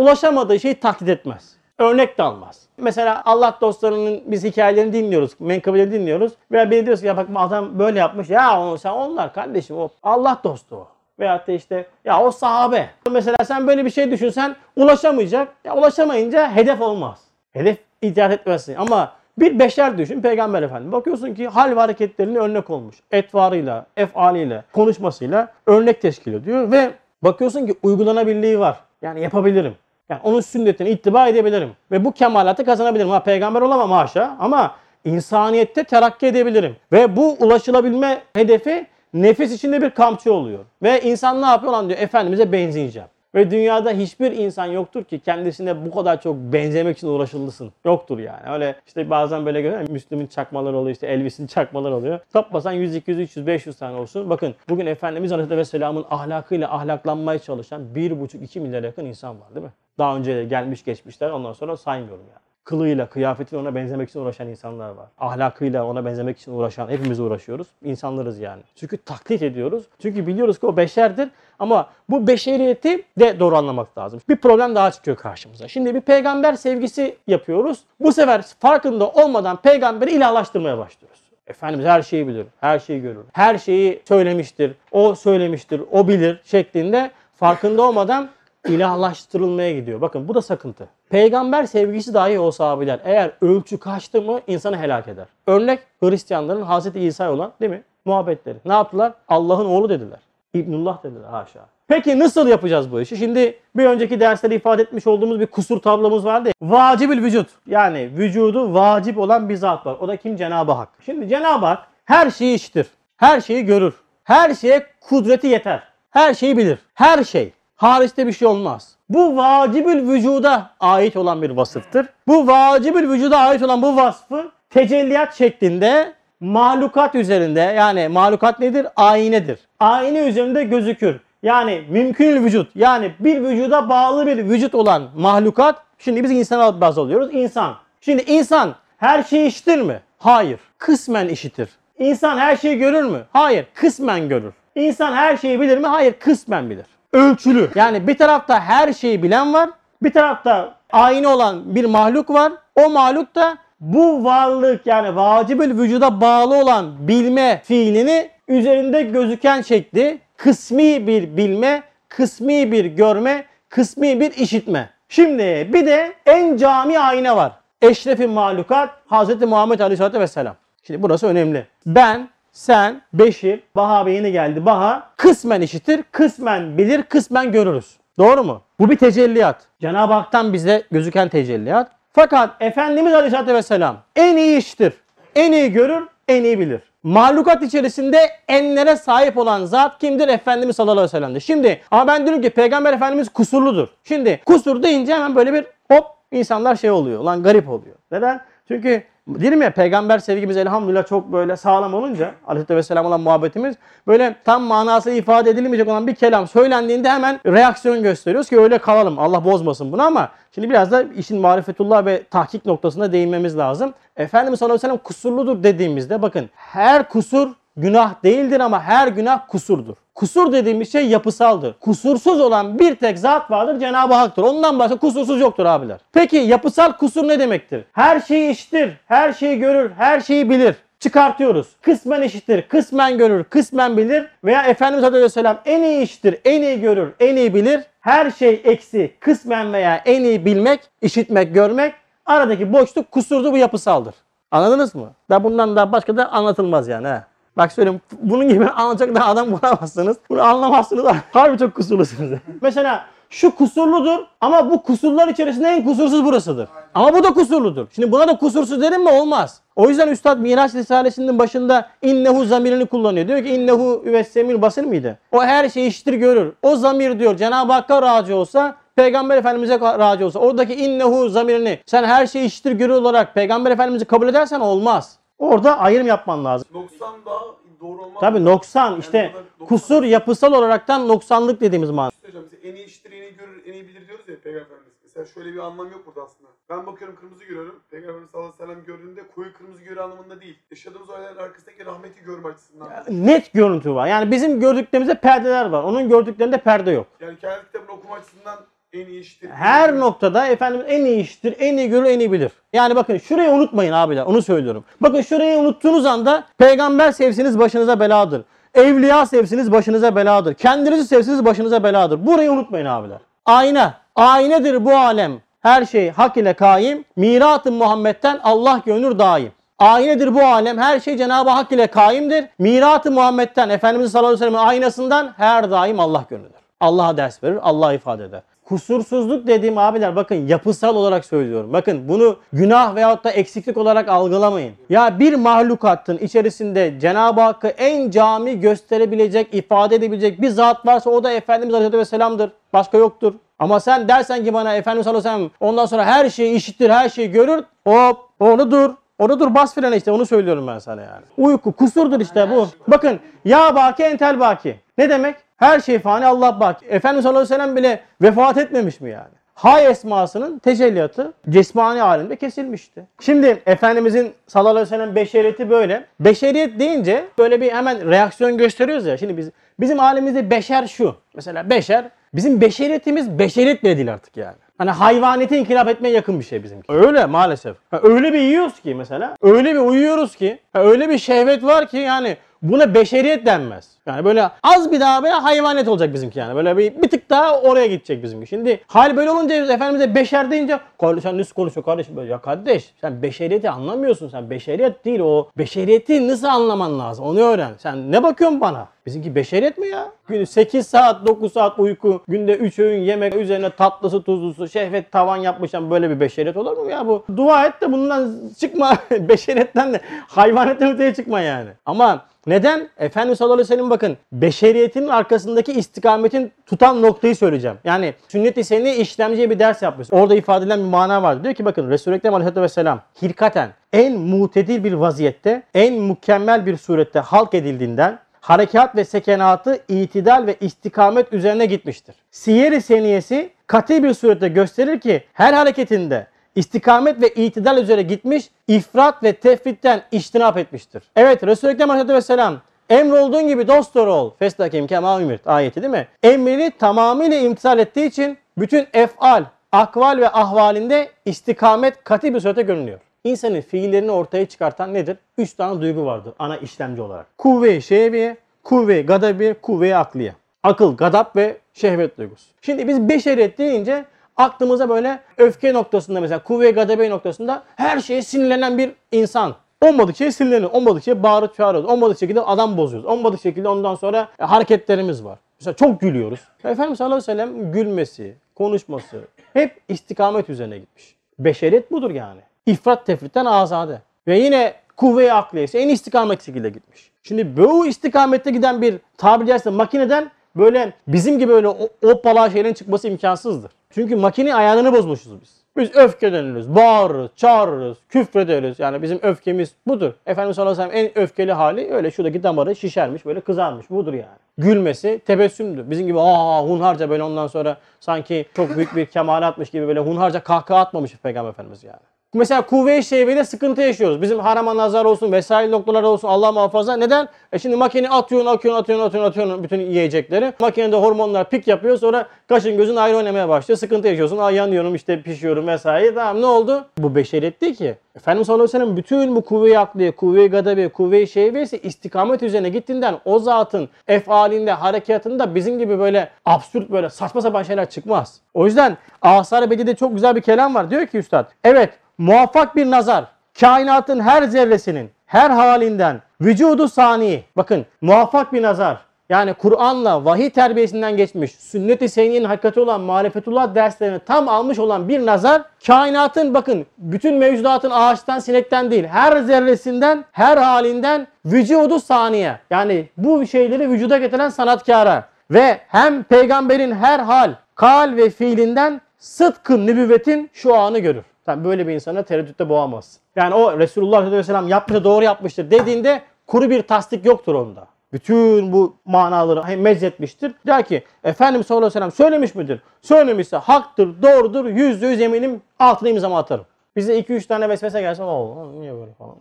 ulaşamadığı 0.00 0.60
şeyi 0.60 0.74
taklit 0.80 1.08
etmez. 1.08 1.56
Örnek 1.78 2.18
de 2.18 2.22
almaz. 2.22 2.62
Mesela 2.78 3.22
Allah 3.24 3.58
dostlarının 3.60 4.22
biz 4.26 4.44
hikayelerini 4.44 4.92
dinliyoruz, 4.92 5.32
menkıbelerini 5.40 5.92
dinliyoruz. 5.92 6.32
Veya 6.52 6.70
biri 6.70 6.86
diyoruz 6.86 7.00
ki 7.00 7.06
ya 7.06 7.16
bak 7.16 7.28
adam 7.34 7.78
böyle 7.78 7.98
yapmış. 7.98 8.30
Ya 8.30 8.60
onu 8.60 8.78
sen 8.78 8.90
onlar 8.90 9.32
kardeşim 9.32 9.76
o 9.76 9.88
Allah 10.02 10.40
dostu 10.44 10.76
o. 10.76 10.88
Veyahut 11.18 11.46
da 11.46 11.52
işte 11.52 11.86
ya 12.04 12.22
o 12.22 12.30
sahabe. 12.30 12.90
Mesela 13.10 13.36
sen 13.44 13.66
böyle 13.66 13.84
bir 13.84 13.90
şey 13.90 14.10
düşünsen 14.10 14.56
ulaşamayacak. 14.76 15.48
Ya 15.64 15.76
ulaşamayınca 15.76 16.50
hedef 16.50 16.80
olmaz. 16.80 17.20
Hedef 17.52 17.78
icat 18.02 18.32
etmezsin. 18.32 18.74
Ama 18.74 19.12
bir 19.38 19.58
beşer 19.58 19.98
düşün 19.98 20.20
Peygamber 20.20 20.62
Efendimiz. 20.62 20.92
Bakıyorsun 20.92 21.34
ki 21.34 21.48
hal 21.48 21.70
ve 21.70 21.80
hareketlerine 21.80 22.38
örnek 22.38 22.70
olmuş. 22.70 22.96
Etvarıyla, 23.10 23.86
efaliyle, 23.96 24.64
konuşmasıyla 24.72 25.48
örnek 25.66 26.02
teşkil 26.02 26.32
ediyor. 26.34 26.70
Ve 26.70 26.90
bakıyorsun 27.22 27.66
ki 27.66 27.74
uygulanabilirliği 27.82 28.58
var. 28.58 28.80
Yani 29.02 29.20
yapabilirim. 29.20 29.74
Yani 30.08 30.20
onun 30.24 30.40
sünnetini 30.40 30.88
ittiba 30.88 31.28
edebilirim. 31.28 31.70
Ve 31.90 32.04
bu 32.04 32.12
kemalatı 32.12 32.64
kazanabilirim. 32.64 33.10
Ha 33.10 33.22
peygamber 33.22 33.60
olamam 33.60 33.90
haşa 33.90 34.36
ama 34.40 34.74
insaniyette 35.04 35.84
terakki 35.84 36.26
edebilirim. 36.26 36.76
Ve 36.92 37.16
bu 37.16 37.32
ulaşılabilme 37.32 38.22
hedefi 38.34 38.86
nefis 39.14 39.52
içinde 39.52 39.82
bir 39.82 39.90
kamçı 39.90 40.32
oluyor. 40.32 40.64
Ve 40.82 41.00
insan 41.00 41.42
ne 41.42 41.46
yapıyor 41.46 41.72
lan 41.72 41.88
diyor 41.88 42.00
Efendimiz'e 42.00 42.52
benzeyeceğim. 42.52 43.08
Ve 43.34 43.50
dünyada 43.50 43.90
hiçbir 43.90 44.32
insan 44.32 44.66
yoktur 44.66 45.04
ki 45.04 45.18
kendisine 45.18 45.86
bu 45.86 45.90
kadar 45.90 46.20
çok 46.20 46.36
benzemek 46.36 46.96
için 46.98 47.08
uğraşılısın. 47.08 47.72
Yoktur 47.84 48.18
yani. 48.18 48.50
Öyle 48.52 48.76
işte 48.86 49.10
bazen 49.10 49.46
böyle 49.46 49.62
görüyorum. 49.62 49.86
Müslüm'ün 49.90 50.26
çakmaları 50.26 50.76
oluyor 50.76 50.94
işte 50.94 51.06
Elvis'in 51.06 51.46
çakmaları 51.46 51.94
oluyor. 51.94 52.20
Toplasan 52.32 52.72
100, 52.72 52.96
200, 52.96 53.18
300, 53.18 53.46
500 53.46 53.76
tane 53.76 53.96
olsun. 53.96 54.30
Bakın 54.30 54.54
bugün 54.68 54.86
Efendimiz 54.86 55.32
Aleyhisselam'ın 55.32 56.04
ahlakıyla 56.10 56.74
ahlaklanmaya 56.74 57.38
çalışan 57.38 57.82
1,5-2 57.94 58.60
milyar 58.60 58.82
yakın 58.82 59.04
insan 59.04 59.40
var 59.40 59.54
değil 59.54 59.66
mi? 59.66 59.72
Daha 59.98 60.16
önce 60.16 60.44
gelmiş 60.44 60.84
geçmişler 60.84 61.30
ondan 61.30 61.52
sonra 61.52 61.76
saymıyorum 61.76 62.24
yani 62.32 62.46
kılığıyla, 62.66 63.06
kıyafetiyle 63.08 63.62
ona 63.62 63.74
benzemek 63.74 64.08
için 64.08 64.20
uğraşan 64.20 64.48
insanlar 64.48 64.90
var. 64.90 65.06
Ahlakıyla 65.18 65.84
ona 65.84 66.04
benzemek 66.04 66.38
için 66.38 66.52
uğraşan, 66.52 66.88
hepimiz 66.88 67.20
uğraşıyoruz. 67.20 67.66
İnsanlarız 67.82 68.38
yani. 68.38 68.62
Çünkü 68.74 68.96
taklit 68.96 69.42
ediyoruz. 69.42 69.84
Çünkü 70.02 70.26
biliyoruz 70.26 70.58
ki 70.58 70.66
o 70.66 70.76
beşerdir. 70.76 71.28
Ama 71.58 71.90
bu 72.08 72.26
beşeriyeti 72.26 73.04
de 73.18 73.40
doğru 73.40 73.56
anlamak 73.56 73.98
lazım. 73.98 74.20
Bir 74.28 74.36
problem 74.36 74.74
daha 74.74 74.90
çıkıyor 74.90 75.16
karşımıza. 75.16 75.68
Şimdi 75.68 75.94
bir 75.94 76.00
peygamber 76.00 76.54
sevgisi 76.54 77.16
yapıyoruz. 77.26 77.78
Bu 78.00 78.12
sefer 78.12 78.42
farkında 78.42 79.08
olmadan 79.08 79.56
peygamberi 79.56 80.10
ilahlaştırmaya 80.10 80.78
başlıyoruz. 80.78 81.20
Efendimiz 81.46 81.86
her 81.86 82.02
şeyi 82.02 82.28
bilir, 82.28 82.46
her 82.60 82.78
şeyi 82.78 83.02
görür. 83.02 83.24
Her 83.32 83.58
şeyi 83.58 84.02
söylemiştir, 84.08 84.72
o 84.90 85.14
söylemiştir, 85.14 85.82
o 85.92 86.08
bilir 86.08 86.40
şeklinde 86.44 87.10
farkında 87.34 87.82
olmadan 87.82 88.28
ilahlaştırılmaya 88.68 89.72
gidiyor. 89.72 90.00
Bakın 90.00 90.28
bu 90.28 90.34
da 90.34 90.42
sakıntı. 90.42 90.88
Peygamber 91.10 91.64
sevgisi 91.64 92.14
dahi 92.14 92.38
olsa 92.38 92.64
abiler 92.64 93.00
eğer 93.04 93.30
ölçü 93.40 93.78
kaçtı 93.78 94.22
mı 94.22 94.40
insanı 94.46 94.78
helak 94.78 95.08
eder. 95.08 95.26
Örnek 95.46 95.80
Hristiyanların 96.00 96.62
Hazreti 96.62 97.00
İsa 97.00 97.32
olan 97.32 97.52
değil 97.60 97.72
mi? 97.72 97.82
Muhabbetleri. 98.04 98.56
Ne 98.64 98.72
yaptılar? 98.72 99.12
Allah'ın 99.28 99.66
oğlu 99.66 99.88
dediler. 99.88 100.18
İbnullah 100.54 101.02
dediler 101.02 101.28
haşa. 101.30 101.66
Peki 101.88 102.18
nasıl 102.18 102.48
yapacağız 102.48 102.92
bu 102.92 103.00
işi? 103.00 103.16
Şimdi 103.16 103.58
bir 103.76 103.84
önceki 103.84 104.20
derslerde 104.20 104.54
ifade 104.54 104.82
etmiş 104.82 105.06
olduğumuz 105.06 105.40
bir 105.40 105.46
kusur 105.46 105.80
tablomuz 105.80 106.24
vardı. 106.24 106.48
ya. 106.48 106.52
Vacibül 106.62 107.22
vücut. 107.22 107.48
Yani 107.66 108.10
vücudu 108.16 108.74
vacip 108.74 109.18
olan 109.18 109.48
bir 109.48 109.56
zat 109.56 109.86
var. 109.86 109.96
O 110.00 110.08
da 110.08 110.16
kim? 110.16 110.36
Cenab-ı 110.36 110.72
Hak. 110.72 110.88
Şimdi 111.04 111.28
Cenab-ı 111.28 111.66
Hak 111.66 111.86
her 112.04 112.30
şeyi 112.30 112.54
işitir. 112.54 112.86
Her 113.16 113.40
şeyi 113.40 113.64
görür. 113.64 113.94
Her 114.24 114.54
şeye 114.54 114.86
kudreti 115.00 115.46
yeter. 115.46 115.82
Her 116.10 116.34
şeyi 116.34 116.56
bilir. 116.56 116.78
Her 116.94 117.24
şey. 117.24 117.52
Hariçte 117.76 118.26
bir 118.26 118.32
şey 118.32 118.48
olmaz. 118.48 118.96
Bu 119.08 119.36
vacibül 119.36 120.08
vücuda 120.08 120.70
ait 120.80 121.16
olan 121.16 121.42
bir 121.42 121.50
vasıftır. 121.50 122.06
Bu 122.28 122.46
vacibül 122.46 123.10
vücuda 123.10 123.38
ait 123.38 123.62
olan 123.62 123.82
bu 123.82 123.96
vasfı 123.96 124.50
tecelliyat 124.70 125.34
şeklinde 125.34 126.12
mahlukat 126.40 127.14
üzerinde 127.14 127.60
yani 127.60 128.08
mahlukat 128.08 128.60
nedir? 128.60 128.86
Aynedir. 128.96 129.58
Ayne 129.80 130.18
üzerinde 130.18 130.64
gözükür. 130.64 131.16
Yani 131.42 131.82
mümkün 131.88 132.44
vücut 132.44 132.76
yani 132.76 133.12
bir 133.20 133.40
vücuda 133.40 133.88
bağlı 133.88 134.26
bir 134.26 134.36
vücut 134.48 134.74
olan 134.74 135.02
mahlukat 135.16 135.82
şimdi 135.98 136.24
biz 136.24 136.30
insana 136.30 136.80
baz 136.80 136.98
alıyoruz. 136.98 137.28
İnsan. 137.32 137.76
Şimdi 138.00 138.22
insan 138.22 138.74
her 138.98 139.22
şeyi 139.22 139.46
işitir 139.46 139.78
mi? 139.78 140.00
Hayır. 140.18 140.60
Kısmen 140.78 141.28
işitir. 141.28 141.68
İnsan 141.98 142.38
her 142.38 142.56
şeyi 142.56 142.78
görür 142.78 143.04
mü? 143.04 143.24
Hayır. 143.32 143.66
Kısmen 143.74 144.28
görür. 144.28 144.52
İnsan 144.74 145.12
her 145.12 145.36
şeyi 145.36 145.60
bilir 145.60 145.78
mi? 145.78 145.86
Hayır. 145.86 146.12
Kısmen 146.12 146.70
bilir. 146.70 146.86
Ölçülü. 147.16 147.70
Yani 147.74 148.06
bir 148.06 148.18
tarafta 148.18 148.60
her 148.60 148.92
şeyi 148.92 149.22
bilen 149.22 149.54
var. 149.54 149.70
Bir 150.02 150.12
tarafta 150.12 150.74
aynı 150.92 151.28
olan 151.28 151.74
bir 151.74 151.84
mahluk 151.84 152.30
var. 152.30 152.52
O 152.74 152.90
mahluk 152.90 153.34
da 153.34 153.58
bu 153.80 154.24
varlık 154.24 154.86
yani 154.86 155.16
vacibül 155.16 155.78
vücuda 155.78 156.20
bağlı 156.20 156.54
olan 156.54 157.08
bilme 157.08 157.62
fiilini 157.64 158.30
üzerinde 158.48 159.02
gözüken 159.02 159.62
şekli 159.62 160.18
kısmi 160.36 161.06
bir 161.06 161.36
bilme, 161.36 161.82
kısmi 162.08 162.72
bir 162.72 162.84
görme, 162.84 163.44
kısmi 163.68 164.20
bir 164.20 164.32
işitme. 164.32 164.90
Şimdi 165.08 165.70
bir 165.72 165.86
de 165.86 166.12
en 166.26 166.56
cami 166.56 166.98
ayna 166.98 167.36
var. 167.36 167.52
Eşrefi 167.82 168.26
mahlukat 168.26 168.90
Hz. 169.10 169.42
Muhammed 169.42 169.80
Aleyhisselatü 169.80 170.20
Vesselam. 170.20 170.56
Şimdi 170.82 171.02
burası 171.02 171.26
önemli. 171.26 171.66
Ben, 171.86 172.28
sen, 172.56 173.02
Beşir, 173.12 173.60
Baha 173.76 174.06
Bey 174.06 174.14
yeni 174.14 174.32
geldi. 174.32 174.66
Baha 174.66 175.10
kısmen 175.16 175.60
işitir, 175.60 176.02
kısmen 176.12 176.78
bilir, 176.78 177.02
kısmen 177.02 177.52
görürüz. 177.52 177.96
Doğru 178.18 178.44
mu? 178.44 178.62
Bu 178.80 178.90
bir 178.90 178.96
tecelliyat. 178.96 179.62
Cenab-ı 179.80 180.12
Hak'tan 180.12 180.52
bize 180.52 180.82
gözüken 180.90 181.28
tecelliyat. 181.28 181.90
Fakat 182.12 182.50
Efendimiz 182.60 183.14
Aleyhisselatü 183.14 183.54
Vesselam 183.54 183.96
en 184.16 184.36
iyi 184.36 184.58
işitir. 184.58 184.92
En 185.34 185.52
iyi 185.52 185.72
görür, 185.72 186.02
en 186.28 186.44
iyi 186.44 186.58
bilir. 186.58 186.80
Mahlukat 187.02 187.62
içerisinde 187.62 188.18
enlere 188.48 188.96
sahip 188.96 189.36
olan 189.38 189.64
zat 189.64 189.98
kimdir? 189.98 190.28
Efendimiz 190.28 190.76
sallallahu 190.76 191.00
aleyhi 191.00 191.14
ve 191.14 191.18
sellem'dir. 191.18 191.40
Şimdi 191.40 191.80
ama 191.90 192.06
ben 192.06 192.26
diyorum 192.26 192.42
ki 192.42 192.50
Peygamber 192.50 192.92
Efendimiz 192.92 193.28
kusurludur. 193.28 193.88
Şimdi 194.04 194.40
kusur 194.46 194.82
deyince 194.82 195.14
hemen 195.14 195.36
böyle 195.36 195.52
bir 195.52 195.64
hop 195.90 196.06
insanlar 196.32 196.76
şey 196.76 196.90
oluyor. 196.90 197.22
Lan 197.24 197.42
garip 197.42 197.68
oluyor. 197.68 197.96
Neden? 198.12 198.40
Çünkü 198.68 199.02
Dedim 199.28 199.62
ya 199.62 199.70
peygamber 199.70 200.18
sevgimiz 200.18 200.56
elhamdülillah 200.56 201.06
çok 201.06 201.32
böyle 201.32 201.56
sağlam 201.56 201.94
olunca 201.94 202.24
aleyhisselatü 202.46 202.76
vesselam 202.76 203.06
olan 203.06 203.20
muhabbetimiz 203.20 203.76
böyle 204.06 204.36
tam 204.44 204.62
manası 204.62 205.10
ifade 205.10 205.50
edilemeyecek 205.50 205.88
olan 205.88 206.06
bir 206.06 206.14
kelam 206.14 206.48
söylendiğinde 206.48 207.10
hemen 207.10 207.40
reaksiyon 207.46 208.02
gösteriyoruz 208.02 208.48
ki 208.48 208.60
öyle 208.60 208.78
kalalım. 208.78 209.18
Allah 209.18 209.44
bozmasın 209.44 209.92
bunu 209.92 210.02
ama 210.02 210.30
şimdi 210.54 210.70
biraz 210.70 210.90
da 210.92 211.02
işin 211.02 211.40
marifetullah 211.40 212.06
ve 212.06 212.22
tahkik 212.30 212.66
noktasına 212.66 213.12
değinmemiz 213.12 213.58
lazım. 213.58 213.94
Efendimiz 214.16 214.58
sallallahu 214.58 214.74
aleyhi 214.74 214.84
ve 214.84 214.88
sellem 214.88 215.02
kusurludur 215.04 215.62
dediğimizde 215.62 216.22
bakın 216.22 216.50
her 216.54 217.08
kusur 217.08 217.48
günah 217.76 218.22
değildir 218.24 218.60
ama 218.60 218.82
her 218.82 219.08
günah 219.08 219.40
kusurdur. 219.48 219.94
Kusur 220.14 220.52
dediğimiz 220.52 220.92
şey 220.92 221.06
yapısaldır. 221.06 221.74
Kusursuz 221.80 222.40
olan 222.40 222.78
bir 222.78 222.94
tek 222.94 223.18
zat 223.18 223.50
vardır 223.50 223.80
Cenab-ı 223.80 224.14
Hak'tır. 224.14 224.42
Ondan 224.42 224.78
başka 224.78 224.96
kusursuz 224.96 225.40
yoktur 225.40 225.64
abiler. 225.64 225.98
Peki 226.12 226.36
yapısal 226.36 226.92
kusur 226.92 227.28
ne 227.28 227.38
demektir? 227.38 227.84
Her 227.92 228.20
şeyi 228.20 228.50
işitir, 228.50 228.92
her 229.06 229.32
şeyi 229.32 229.58
görür, 229.58 229.90
her 229.98 230.20
şeyi 230.20 230.50
bilir. 230.50 230.74
Çıkartıyoruz. 231.00 231.66
Kısmen 231.82 232.22
işitir, 232.22 232.62
kısmen 232.62 233.18
görür, 233.18 233.44
kısmen 233.44 233.96
bilir 233.96 234.26
veya 234.44 234.62
Efendimiz 234.62 235.04
Aleyhisselam 235.04 235.58
en 235.64 235.82
iyi 235.82 236.02
işitir, 236.02 236.40
en 236.44 236.62
iyi 236.62 236.80
görür, 236.80 237.12
en 237.20 237.36
iyi 237.36 237.54
bilir. 237.54 237.80
Her 238.00 238.30
şey 238.30 238.60
eksi, 238.64 239.14
kısmen 239.20 239.72
veya 239.72 239.96
en 239.96 240.24
iyi 240.24 240.44
bilmek, 240.44 240.80
işitmek, 241.02 241.54
görmek 241.54 241.94
aradaki 242.26 242.72
boşluk 242.72 243.12
kusurdu 243.12 243.52
bu 243.52 243.56
yapısaldır. 243.56 244.14
Anladınız 244.50 244.94
mı? 244.94 245.12
Da 245.30 245.44
bundan 245.44 245.76
daha 245.76 245.92
başka 245.92 246.16
da 246.16 246.32
anlatılmaz 246.32 246.88
yani. 246.88 247.08
He. 247.08 247.22
Bak 247.56 247.72
söyleyeyim 247.72 248.00
bunun 248.22 248.48
gibi 248.48 248.68
anlatacak 248.68 249.14
da 249.14 249.26
adam 249.26 249.52
bulamazsınız. 249.52 250.16
Bunu 250.30 250.42
anlamazsınız. 250.42 251.04
Harbi 251.32 251.58
çok 251.58 251.74
kusurlusunuz. 251.74 252.38
Mesela 252.60 253.06
şu 253.30 253.54
kusurludur 253.54 254.18
ama 254.40 254.70
bu 254.70 254.82
kusurlar 254.82 255.28
içerisinde 255.28 255.68
en 255.68 255.84
kusursuz 255.84 256.24
burasıdır. 256.24 256.68
Ama 256.94 257.14
bu 257.14 257.24
da 257.24 257.34
kusurludur. 257.34 257.86
Şimdi 257.94 258.12
buna 258.12 258.28
da 258.28 258.38
kusursuz 258.38 258.80
derim 258.82 259.02
mi? 259.02 259.10
Olmaz. 259.10 259.60
O 259.76 259.88
yüzden 259.88 260.08
Üstad 260.08 260.38
Miraç 260.38 260.74
Risalesi'nin 260.74 261.38
başında 261.38 261.88
innehu 262.02 262.44
zamirini 262.44 262.86
kullanıyor. 262.86 263.28
Diyor 263.28 263.44
ki 263.44 263.50
innehu 263.50 264.02
üvessemir 264.06 264.62
basır 264.62 264.84
mıydı? 264.84 265.18
O 265.32 265.42
her 265.42 265.68
şeyi 265.68 265.88
işitir 265.88 266.14
görür. 266.14 266.52
O 266.62 266.76
zamir 266.76 267.18
diyor 267.18 267.36
Cenab-ı 267.36 267.72
Hakk'a 267.72 268.02
raci 268.02 268.34
olsa 268.34 268.76
Peygamber 268.96 269.36
Efendimiz'e 269.36 269.80
raci 269.80 270.24
olsa 270.24 270.38
oradaki 270.38 270.74
innehu 270.74 271.28
zamirini 271.28 271.78
sen 271.86 272.04
her 272.04 272.26
şeyi 272.26 272.46
işitir 272.46 272.72
görür 272.72 272.94
olarak 272.94 273.34
Peygamber 273.34 273.70
Efendimiz'i 273.70 274.04
kabul 274.04 274.28
edersen 274.28 274.60
olmaz. 274.60 275.18
Orada 275.38 275.78
ayrım 275.78 276.06
yapman 276.06 276.44
lazım. 276.44 276.68
Noksan 276.74 277.24
daha 277.26 277.40
doğru 277.80 278.02
olmaz. 278.02 278.20
Tabii 278.20 278.44
noksan 278.44 279.00
işte 279.00 279.30
burada 279.34 279.44
noksan- 279.58 279.66
kusur 279.66 280.02
yapısal 280.02 280.52
olaraktan 280.52 281.08
noksanlık 281.08 281.60
dediğimiz 281.60 281.90
man. 281.90 282.10
Hocam 282.26 282.42
en 282.62 282.74
iyi 282.74 282.86
iştir, 282.86 283.12
en 283.12 283.22
iyi 283.22 283.36
görür, 283.36 283.62
en 283.66 283.72
iyi 283.72 283.88
bilir 283.88 284.08
diyoruz 284.08 284.28
ya 284.28 284.40
Peygamber 284.40 284.66
Efendimiz. 284.66 284.92
Mesela 285.04 285.26
şöyle 285.26 285.52
bir 285.52 285.58
anlam 285.58 285.90
yok 285.92 286.06
burada 286.06 286.22
aslında. 286.22 286.50
Ben 286.70 286.86
bakıyorum 286.86 287.16
kırmızı 287.20 287.44
görüyorum. 287.44 287.80
Peygamber 287.90 288.10
Efendimiz 288.14 288.30
sallallahu 288.32 288.52
aleyhi 288.62 288.70
ve 288.70 288.74
sellem 288.74 288.84
gördüğünde 288.84 289.28
koyu 289.34 289.52
kırmızı 289.52 289.82
görü 289.82 290.00
anlamında 290.00 290.40
değil. 290.40 290.58
Yaşadığımız 290.70 291.10
olayların 291.10 291.38
arkasındaki 291.38 291.86
rahmeti 291.86 292.24
görme 292.24 292.48
açısından. 292.48 292.88
Net 293.08 293.52
görüntü 293.52 293.94
var. 293.94 294.06
Yani 294.06 294.30
bizim 294.30 294.60
gördüklerimizde 294.60 295.14
perdeler 295.20 295.66
var. 295.70 295.82
Onun 295.82 296.08
gördüklerinde 296.08 296.58
perde 296.58 296.90
yok. 296.90 297.06
Yani 297.20 297.38
kendi 297.38 297.64
kitabını 297.66 297.92
okuma 297.92 298.14
açısından 298.14 298.58
en 298.96 299.06
iyi 299.06 299.20
iştir. 299.20 299.50
Her 299.50 299.98
noktada 299.98 300.46
Efendimiz 300.46 300.86
en 300.88 301.04
iyi 301.04 301.20
iştir, 301.20 301.54
en 301.58 301.76
iyi 301.76 301.88
görür, 301.88 302.04
en 302.04 302.20
iyi 302.20 302.32
bilir. 302.32 302.52
Yani 302.72 302.96
bakın 302.96 303.18
şurayı 303.18 303.50
unutmayın 303.50 303.92
abiler, 303.92 304.22
onu 304.22 304.42
söylüyorum. 304.42 304.84
Bakın 305.00 305.20
şurayı 305.20 305.58
unuttuğunuz 305.58 306.06
anda 306.06 306.44
peygamber 306.58 307.12
sevsiniz 307.12 307.58
başınıza 307.58 308.00
beladır. 308.00 308.42
Evliya 308.74 309.26
sevsiniz 309.26 309.72
başınıza 309.72 310.16
beladır. 310.16 310.54
Kendinizi 310.54 311.06
sevsiniz 311.06 311.44
başınıza 311.44 311.82
beladır. 311.82 312.26
Burayı 312.26 312.52
unutmayın 312.52 312.86
abiler. 312.86 313.18
Ayna. 313.46 313.94
Aynedir 314.16 314.84
bu 314.84 314.96
alem. 314.96 315.32
Her 315.60 315.84
şey 315.84 316.10
hak 316.10 316.36
ile 316.36 316.52
kaim. 316.52 317.04
Mirat-ı 317.16 317.72
Muhammed'den 317.72 318.40
Allah 318.42 318.82
gönül 318.86 319.18
daim. 319.18 319.52
Aynedir 319.78 320.34
bu 320.34 320.42
alem. 320.42 320.78
Her 320.78 321.00
şey 321.00 321.16
Cenab-ı 321.16 321.50
Hak 321.50 321.72
ile 321.72 321.86
kaimdir. 321.86 322.44
Mirat-ı 322.58 323.10
Muhammed'den 323.10 323.68
Efendimiz 323.68 324.12
sallallahu 324.12 324.28
aleyhi 324.28 324.40
ve 324.40 324.46
sellem'in 324.46 324.68
aynasından 324.68 325.34
her 325.36 325.70
daim 325.70 326.00
Allah 326.00 326.24
gönüldür. 326.30 326.60
Allah'a 326.80 327.16
ders 327.16 327.42
verir, 327.42 327.58
Allah 327.62 327.92
ifade 327.92 328.24
eder. 328.24 328.42
Kusursuzluk 328.68 329.46
dediğim 329.46 329.78
abiler 329.78 330.16
bakın 330.16 330.46
yapısal 330.46 330.96
olarak 330.96 331.24
söylüyorum. 331.24 331.72
Bakın 331.72 332.08
bunu 332.08 332.36
günah 332.52 332.94
veyahut 332.94 333.24
da 333.24 333.30
eksiklik 333.30 333.76
olarak 333.76 334.08
algılamayın. 334.08 334.72
Ya 334.90 335.18
bir 335.18 335.34
mahlukatın 335.34 336.18
içerisinde 336.18 337.00
Cenab-ı 337.00 337.40
Hakk'ı 337.40 337.68
en 337.68 338.10
cami 338.10 338.60
gösterebilecek, 338.60 339.54
ifade 339.54 339.94
edebilecek 339.94 340.40
bir 340.40 340.48
zat 340.48 340.86
varsa 340.86 341.10
o 341.10 341.24
da 341.24 341.32
Efendimiz 341.32 341.74
Aleyhisselatü 341.74 341.98
Vesselam'dır. 341.98 342.52
Başka 342.72 342.98
yoktur. 342.98 343.34
Ama 343.58 343.80
sen 343.80 344.08
dersen 344.08 344.44
ki 344.44 344.54
bana 344.54 344.74
Efendimiz 344.74 345.04
Sallallahu 345.04 345.28
Aleyhi 345.28 345.44
ve 345.44 345.48
Sellem 345.48 345.70
ondan 345.70 345.86
sonra 345.86 346.04
her 346.04 346.30
şeyi 346.30 346.54
işitir, 346.56 346.90
her 346.90 347.08
şeyi 347.08 347.30
görür. 347.30 347.64
Hop 347.84 348.18
onu 348.40 348.70
dur. 348.70 348.90
Onu 349.18 349.40
dur 349.40 349.54
bas 349.54 349.74
frene 349.74 349.96
işte 349.96 350.12
onu 350.12 350.26
söylüyorum 350.26 350.66
ben 350.66 350.78
sana 350.78 351.02
yani. 351.02 351.24
Uyku 351.36 351.72
kusurdur 351.72 352.20
işte 352.20 352.50
bu. 352.50 352.68
Bakın 352.88 353.20
ya 353.44 353.74
baki 353.74 354.02
entel 354.02 354.40
baki. 354.40 354.76
Ne 354.98 355.10
demek? 355.10 355.36
Her 355.56 355.80
şey 355.80 355.98
fani 355.98 356.26
Allah 356.26 356.60
baki. 356.60 356.86
Efendimiz 356.86 357.22
sallallahu 357.22 357.42
aleyhi 357.42 357.54
ve 357.60 357.64
sellem 357.64 357.76
bile 357.76 358.00
vefat 358.22 358.58
etmemiş 358.58 359.00
mi 359.00 359.10
yani? 359.10 359.36
Hay 359.54 359.86
esmasının 359.86 360.58
tecelliyatı 360.58 361.32
cismani 361.50 362.02
alemde 362.02 362.36
kesilmişti. 362.36 363.04
Şimdi 363.20 363.62
Efendimizin 363.66 364.32
sallallahu 364.46 364.70
aleyhi 364.70 364.86
ve 364.86 364.96
sellem 364.96 365.14
beşeriyeti 365.14 365.70
böyle. 365.70 366.04
Beşeriyet 366.20 366.78
deyince 366.78 367.24
böyle 367.38 367.60
bir 367.60 367.72
hemen 367.72 368.10
reaksiyon 368.10 368.58
gösteriyoruz 368.58 369.06
ya. 369.06 369.16
Şimdi 369.16 369.36
biz 369.36 369.50
bizim 369.80 370.00
alemimizde 370.00 370.50
beşer 370.50 370.86
şu. 370.86 371.14
Mesela 371.34 371.70
beşer 371.70 372.04
bizim 372.34 372.60
beşeriyetimiz 372.60 373.38
beşeriyet 373.38 373.84
bile 373.84 373.96
değil 373.96 374.12
artık 374.12 374.36
yani. 374.36 374.56
Hani 374.78 374.90
hayvaniyete 374.90 375.58
inkılap 375.58 375.88
etmeye 375.88 376.14
yakın 376.14 376.40
bir 376.40 376.44
şey 376.44 376.62
bizimki. 376.62 376.92
Öyle 376.92 377.26
maalesef. 377.26 377.76
Ha, 377.90 378.00
öyle 378.02 378.32
bir 378.32 378.38
yiyoruz 378.40 378.80
ki 378.80 378.94
mesela. 378.94 379.36
Öyle 379.42 379.74
bir 379.74 379.78
uyuyoruz 379.78 380.36
ki. 380.36 380.58
ha, 380.72 380.82
öyle 380.82 381.08
bir 381.08 381.18
şehvet 381.18 381.64
var 381.64 381.88
ki 381.88 381.96
yani 381.96 382.36
buna 382.62 382.94
beşeriyet 382.94 383.46
denmez. 383.46 383.95
Yani 384.06 384.24
böyle 384.24 384.50
az 384.62 384.92
bir 384.92 385.00
daha 385.00 385.22
böyle 385.22 385.34
hayvaniyet 385.34 385.88
olacak 385.88 386.14
bizimki 386.14 386.38
yani. 386.38 386.56
Böyle 386.56 386.76
bir, 386.76 387.02
bir 387.02 387.08
tık 387.10 387.30
daha 387.30 387.60
oraya 387.60 387.86
gidecek 387.86 388.22
bizimki. 388.22 388.46
Şimdi 388.46 388.80
hal 388.86 389.16
böyle 389.16 389.30
olunca 389.30 389.72
Efendimiz'e 389.72 390.14
beşer 390.14 390.50
deyince 390.50 390.78
"Kardeş 391.00 391.22
sen 391.22 391.38
nasıl 391.38 391.54
konuşuyorsun 391.54 391.90
kardeşim? 391.90 392.16
Böyle, 392.16 392.32
ya 392.32 392.40
kardeş 392.40 392.94
sen 393.00 393.22
beşeriyeti 393.22 393.70
anlamıyorsun. 393.70 394.28
Sen 394.28 394.50
beşeriyet 394.50 395.04
değil 395.04 395.20
o. 395.20 395.48
Beşeriyeti 395.58 396.28
nasıl 396.28 396.46
anlaman 396.46 396.98
lazım? 396.98 397.24
Onu 397.24 397.40
öğren. 397.40 397.70
Sen 397.78 398.12
ne 398.12 398.22
bakıyorsun 398.22 398.60
bana? 398.60 398.88
Bizimki 399.06 399.34
beşeriyet 399.34 399.78
mi 399.78 399.88
ya? 399.88 400.08
Günü 400.28 400.46
8 400.46 400.86
saat 400.86 401.26
9 401.26 401.52
saat 401.52 401.78
uyku. 401.78 402.22
Günde 402.28 402.52
3 402.56 402.78
öğün 402.78 403.00
yemek. 403.02 403.34
Üzerine 403.34 403.70
tatlısı 403.70 404.22
tuzlusu. 404.22 404.68
Şehvet 404.68 405.12
tavan 405.12 405.36
yapmışım. 405.36 405.90
Böyle 405.90 406.10
bir 406.10 406.20
beşeriyet 406.20 406.56
olur 406.56 406.76
mu 406.76 406.90
ya 406.90 407.06
bu? 407.06 407.24
Dua 407.36 407.66
et 407.66 407.80
de 407.80 407.92
bundan 407.92 408.34
çıkma. 408.60 408.96
Beşeriyetten 409.10 409.92
de 409.92 410.00
hayvanetten 410.28 410.94
öteye 410.94 411.14
çıkma 411.14 411.40
yani. 411.40 411.68
Ama 411.86 412.24
neden? 412.46 412.88
Efendimiz 412.98 413.38
sallallahu 413.38 413.54
aleyhi 413.54 413.68
ve 413.70 413.95
bakın 413.96 414.16
beşeriyetin 414.32 415.08
arkasındaki 415.08 415.72
istikametin 415.72 416.52
tutan 416.66 417.02
noktayı 417.02 417.36
söyleyeceğim. 417.36 417.76
Yani 417.84 418.14
sünnet-i 418.28 418.64
sen'i 418.64 418.94
işlemciye 418.94 419.50
bir 419.50 419.58
ders 419.58 419.82
yapmış. 419.82 420.08
Orada 420.10 420.34
ifade 420.34 420.62
edilen 420.62 420.80
bir 420.80 420.84
mana 420.84 421.22
var. 421.22 421.44
Diyor 421.44 421.54
ki 421.54 421.64
bakın 421.64 421.90
Resul-i 421.90 422.14
Ekrem 422.14 422.34
aleyhisselatü 422.34 422.62
vesselam 422.62 423.00
hilkaten 423.22 423.70
en 423.92 424.18
mutedil 424.18 424.84
bir 424.84 424.92
vaziyette, 424.92 425.62
en 425.74 425.94
mükemmel 425.94 426.66
bir 426.66 426.76
surette 426.76 427.18
halk 427.18 427.54
edildiğinden 427.54 428.18
harekat 428.40 428.96
ve 428.96 429.04
sekenatı 429.04 429.78
itidal 429.88 430.46
ve 430.46 430.56
istikamet 430.60 431.32
üzerine 431.32 431.66
gitmiştir. 431.66 432.14
Siyer-i 432.30 432.80
seniyesi 432.80 433.50
katı 433.66 434.02
bir 434.02 434.14
surette 434.14 434.48
gösterir 434.48 435.00
ki 435.00 435.24
her 435.32 435.52
hareketinde 435.52 436.26
istikamet 436.54 437.22
ve 437.22 437.28
itidal 437.28 437.78
üzere 437.78 438.02
gitmiş, 438.02 438.50
ifrat 438.68 439.22
ve 439.22 439.32
tefritten 439.32 440.02
iştinap 440.12 440.56
etmiştir. 440.56 441.02
Evet 441.16 441.44
Resul-i 441.44 441.70
Ekrem 441.70 441.90
Aleyhisselatü 441.90 442.16
Vesselam 442.16 442.60
emrolduğun 442.90 443.48
gibi 443.48 443.68
dost 443.68 443.94
doğru 443.94 444.12
ol. 444.12 444.30
Festakim 444.38 444.86
kema 444.86 445.20
ümirt 445.20 445.46
ayeti 445.46 445.82
değil 445.82 445.92
mi? 445.92 446.08
Emrini 446.22 446.72
tamamıyla 446.78 447.38
imtisal 447.38 447.78
ettiği 447.78 448.06
için 448.06 448.38
bütün 448.58 448.86
efal, 448.92 449.44
akval 449.72 450.18
ve 450.18 450.28
ahvalinde 450.28 451.08
istikamet 451.24 452.04
katı 452.04 452.34
bir 452.34 452.40
surete 452.40 452.62
görünüyor. 452.62 453.00
İnsanın 453.24 453.60
fiillerini 453.60 454.10
ortaya 454.10 454.46
çıkartan 454.46 454.94
nedir? 454.94 455.16
Üç 455.38 455.54
tane 455.54 455.80
duygu 455.80 456.06
vardır 456.06 456.34
ana 456.38 456.56
işlemci 456.56 457.02
olarak. 457.02 457.38
Kuvve-i 457.38 457.82
şehviye, 457.82 458.36
kuvve-i 458.64 459.06
gadabiye, 459.06 459.54
kuvve-i 459.54 459.94
akliye. 459.94 460.34
Akıl, 460.62 460.96
gadap 460.96 461.36
ve 461.36 461.56
şehvet 461.72 462.18
duygusu. 462.18 462.46
Şimdi 462.62 462.88
biz 462.88 463.08
beşeriyet 463.08 463.58
deyince 463.58 464.04
aklımıza 464.36 464.88
böyle 464.88 465.20
öfke 465.38 465.72
noktasında 465.74 466.20
mesela 466.20 466.42
kuvve-i 466.42 466.72
gadabe 466.72 467.10
noktasında 467.10 467.62
her 467.76 468.00
şeye 468.00 468.22
sinirlenen 468.22 468.78
bir 468.78 468.92
insan. 469.12 469.54
Olmadık 469.82 470.16
şeye 470.16 470.32
sinirleniyor. 470.32 470.70
Olmadık 470.70 471.04
şeye 471.04 471.22
bağırıp 471.22 471.54
çağırıyoruz. 471.54 471.90
Olmadık 471.90 472.18
şekilde 472.18 472.40
adam 472.40 472.76
bozuyoruz. 472.76 473.08
Olmadık 473.10 473.40
şekilde 473.42 473.68
ondan 473.68 473.94
sonra 473.94 474.28
e, 474.40 474.44
hareketlerimiz 474.44 475.24
var. 475.24 475.38
Mesela 475.60 475.74
çok 475.74 476.00
gülüyoruz. 476.00 476.40
Efendimiz 476.64 476.98
sallallahu 476.98 477.16
aleyhi 477.30 477.38
ve 477.40 477.44
sellem 477.46 477.72
gülmesi, 477.72 478.34
konuşması 478.54 479.20
hep 479.52 479.80
istikamet 479.88 480.50
üzerine 480.50 480.78
gitmiş. 480.78 481.16
Beşeriyet 481.38 481.92
budur 481.92 482.10
yani. 482.10 482.40
İfrat 482.66 483.06
tefritten 483.06 483.44
azade. 483.44 484.02
Ve 484.26 484.38
yine 484.38 484.74
kuvve-i 484.96 485.32
akliyesi 485.32 485.78
en 485.78 485.88
istikamet 485.88 486.42
şekilde 486.42 486.70
gitmiş. 486.70 487.10
Şimdi 487.22 487.56
bu 487.56 487.86
istikamette 487.86 488.50
giden 488.50 488.82
bir 488.82 488.96
tabiri 489.18 489.48
caizse 489.48 489.70
makineden 489.70 490.30
böyle 490.56 490.92
bizim 491.08 491.38
gibi 491.38 491.52
böyle 491.52 491.68
o- 491.68 491.88
hoppala 492.04 492.50
şeylerin 492.50 492.74
çıkması 492.74 493.08
imkansızdır. 493.08 493.70
Çünkü 493.90 494.16
makine 494.16 494.54
ayarını 494.54 494.92
bozmuşuz 494.92 495.40
biz. 495.40 495.56
Biz 495.76 495.94
öfkeleniriz, 495.94 496.74
bağırırız, 496.74 497.30
çağırırız, 497.36 497.98
küfrederiz. 498.08 498.78
Yani 498.78 499.02
bizim 499.02 499.18
öfkemiz 499.22 499.74
budur. 499.86 500.12
Efendimiz 500.26 500.56
sallallahu 500.56 500.82
aleyhi 500.82 500.88
ve 500.88 500.98
sellem 500.98 501.12
en 501.16 501.22
öfkeli 501.22 501.52
hali 501.52 501.92
öyle 501.92 502.10
şuradaki 502.10 502.42
damarı 502.42 502.76
şişermiş, 502.76 503.26
böyle 503.26 503.40
kızarmış. 503.40 503.90
Budur 503.90 504.12
yani. 504.12 504.38
Gülmesi 504.58 505.20
tebessümdür. 505.26 505.90
Bizim 505.90 506.06
gibi 506.06 506.20
aa 506.20 506.62
hunharca 506.62 507.10
böyle 507.10 507.22
ondan 507.22 507.46
sonra 507.46 507.76
sanki 508.00 508.46
çok 508.54 508.76
büyük 508.76 508.96
bir 508.96 509.06
kemalatmış 509.06 509.70
gibi 509.70 509.88
böyle 509.88 510.00
hunharca 510.00 510.42
kahkaha 510.42 510.80
atmamış 510.80 511.16
Peygamber 511.22 511.50
Efendimiz 511.50 511.84
yani. 511.84 512.15
Mesela 512.36 512.66
kuvve-i 512.66 513.02
şehvede 513.04 513.44
sıkıntı 513.44 513.80
yaşıyoruz. 513.82 514.22
Bizim 514.22 514.38
harama 514.38 514.76
nazar 514.76 515.04
olsun 515.04 515.32
vesaire 515.32 515.70
noktalar 515.70 516.02
olsun 516.02 516.28
Allah 516.28 516.52
muhafaza. 516.52 516.96
Neden? 516.96 517.28
E 517.52 517.58
şimdi 517.58 517.76
makine 517.76 518.08
atıyorsun, 518.08 518.46
atıyorsun, 518.46 518.82
atıyorsun, 518.82 519.06
atıyorsun, 519.06 519.30
atıyorsun 519.30 519.64
bütün 519.64 519.80
yiyecekleri. 519.80 520.52
Makinede 520.60 520.96
hormonlar 520.96 521.50
pik 521.50 521.68
yapıyor 521.68 521.96
sonra 521.96 522.26
kaşın 522.48 522.76
gözün 522.76 522.96
ayrı 522.96 523.16
oynamaya 523.16 523.48
başlıyor. 523.48 523.78
Sıkıntı 523.78 524.08
yaşıyorsun. 524.08 524.38
Ay 524.38 524.54
yanıyorum 524.54 524.94
işte 524.94 525.22
pişiyorum 525.22 525.66
vesaire. 525.66 526.14
Tamam 526.14 526.42
ne 526.42 526.46
oldu? 526.46 526.86
Bu 526.98 527.14
beşeriyet 527.14 527.60
değil 527.60 527.74
ki. 527.74 527.94
Efendimiz 528.16 528.46
sallallahu 528.46 528.64
aleyhi 528.64 528.78
ve 528.78 528.84
sellem 528.84 528.96
bütün 528.96 529.36
bu 529.36 529.44
kuvve-i 529.44 529.78
akliye, 529.78 530.10
kuvve-i 530.10 530.48
gadabe, 530.48 530.88
kuvve-i 530.88 531.26
şehvesi 531.26 531.78
istikamet 531.78 532.42
üzerine 532.42 532.68
gittiğinden 532.68 533.14
o 533.24 533.38
zatın 533.38 533.88
efalinde, 534.08 534.72
harekatında 534.72 535.54
bizim 535.54 535.78
gibi 535.78 535.98
böyle 535.98 536.28
absürt 536.44 536.90
böyle 536.90 537.10
saçma 537.10 537.40
sapan 537.40 537.62
şeyler 537.62 537.90
çıkmaz. 537.90 538.40
O 538.54 538.66
yüzden 538.66 538.96
Asar-ı 539.22 539.70
Bedi'de 539.70 539.94
çok 539.94 540.14
güzel 540.14 540.36
bir 540.36 540.40
kelam 540.40 540.74
var. 540.74 540.90
Diyor 540.90 541.06
ki 541.06 541.18
üstad. 541.18 541.50
Evet 541.64 541.90
muvaffak 542.18 542.76
bir 542.76 542.90
nazar 542.90 543.24
kainatın 543.60 544.20
her 544.20 544.42
zerresinin 544.42 545.10
her 545.26 545.50
halinden 545.50 546.20
vücudu 546.40 546.88
sani. 546.88 547.44
Bakın 547.56 547.86
muvaffak 548.00 548.52
bir 548.52 548.62
nazar. 548.62 549.06
Yani 549.28 549.54
Kur'an'la 549.54 550.24
vahiy 550.24 550.50
terbiyesinden 550.50 551.16
geçmiş 551.16 551.54
sünnet-i 551.54 552.08
seniyyenin 552.08 552.46
hakikati 552.46 552.80
olan 552.80 553.00
marifetullah 553.00 553.74
derslerini 553.74 554.18
tam 554.18 554.48
almış 554.48 554.78
olan 554.78 555.08
bir 555.08 555.26
nazar 555.26 555.62
kainatın 555.86 556.54
bakın 556.54 556.86
bütün 556.98 557.34
mevcudatın 557.34 557.90
ağaçtan 557.90 558.38
sinekten 558.38 558.90
değil 558.90 559.04
her 559.04 559.36
zerresinden 559.40 560.24
her 560.32 560.56
halinden 560.56 561.26
vücudu 561.44 562.00
saniye. 562.00 562.58
Yani 562.70 563.08
bu 563.16 563.46
şeyleri 563.46 563.90
vücuda 563.90 564.18
getiren 564.18 564.48
sanatkara 564.48 565.24
ve 565.50 565.80
hem 565.88 566.22
peygamberin 566.22 566.94
her 566.94 567.20
hal 567.20 567.54
kal 567.74 568.16
ve 568.16 568.30
fiilinden 568.30 569.00
sıdkın 569.18 569.86
nübüvvetin 569.86 570.50
şu 570.52 570.74
anı 570.74 570.98
görür. 570.98 571.24
Sen 571.46 571.64
böyle 571.64 571.86
bir 571.86 571.94
insana 571.94 572.22
tereddütte 572.22 572.68
boğamazsın. 572.68 573.20
Yani 573.36 573.54
o 573.54 573.78
Resulullah 573.78 574.18
Aleyhisselam 574.18 574.68
yapmıştır 574.68 575.04
doğru 575.04 575.24
yapmıştır 575.24 575.70
dediğinde 575.70 576.22
kuru 576.46 576.70
bir 576.70 576.82
tasdik 576.82 577.26
yoktur 577.26 577.54
onda. 577.54 577.86
Bütün 578.12 578.72
bu 578.72 578.96
manaları 579.04 579.62
hem 579.62 579.80
meczetmiştir. 579.80 580.52
Der 580.66 580.82
ki 580.84 581.04
Efendimiz 581.24 581.66
sallallahu 581.66 581.86
aleyhi 581.86 581.94
ve 581.94 582.00
sellem 582.00 582.12
söylemiş 582.12 582.54
midir? 582.54 582.80
Söylemişse 583.02 583.56
haktır, 583.56 584.22
doğrudur, 584.22 584.64
yüzde 584.64 585.06
yüz 585.06 585.20
eminim 585.20 585.62
altına 585.78 586.08
imzamı 586.08 586.36
atarım. 586.36 586.64
Bize 586.96 587.18
2-3 587.18 587.46
tane 587.46 587.68
vesvese 587.68 588.00
gelse 588.00 588.22
o 588.22 588.72
niye 588.72 588.94
böyle 588.94 589.12
falan. 589.12 589.36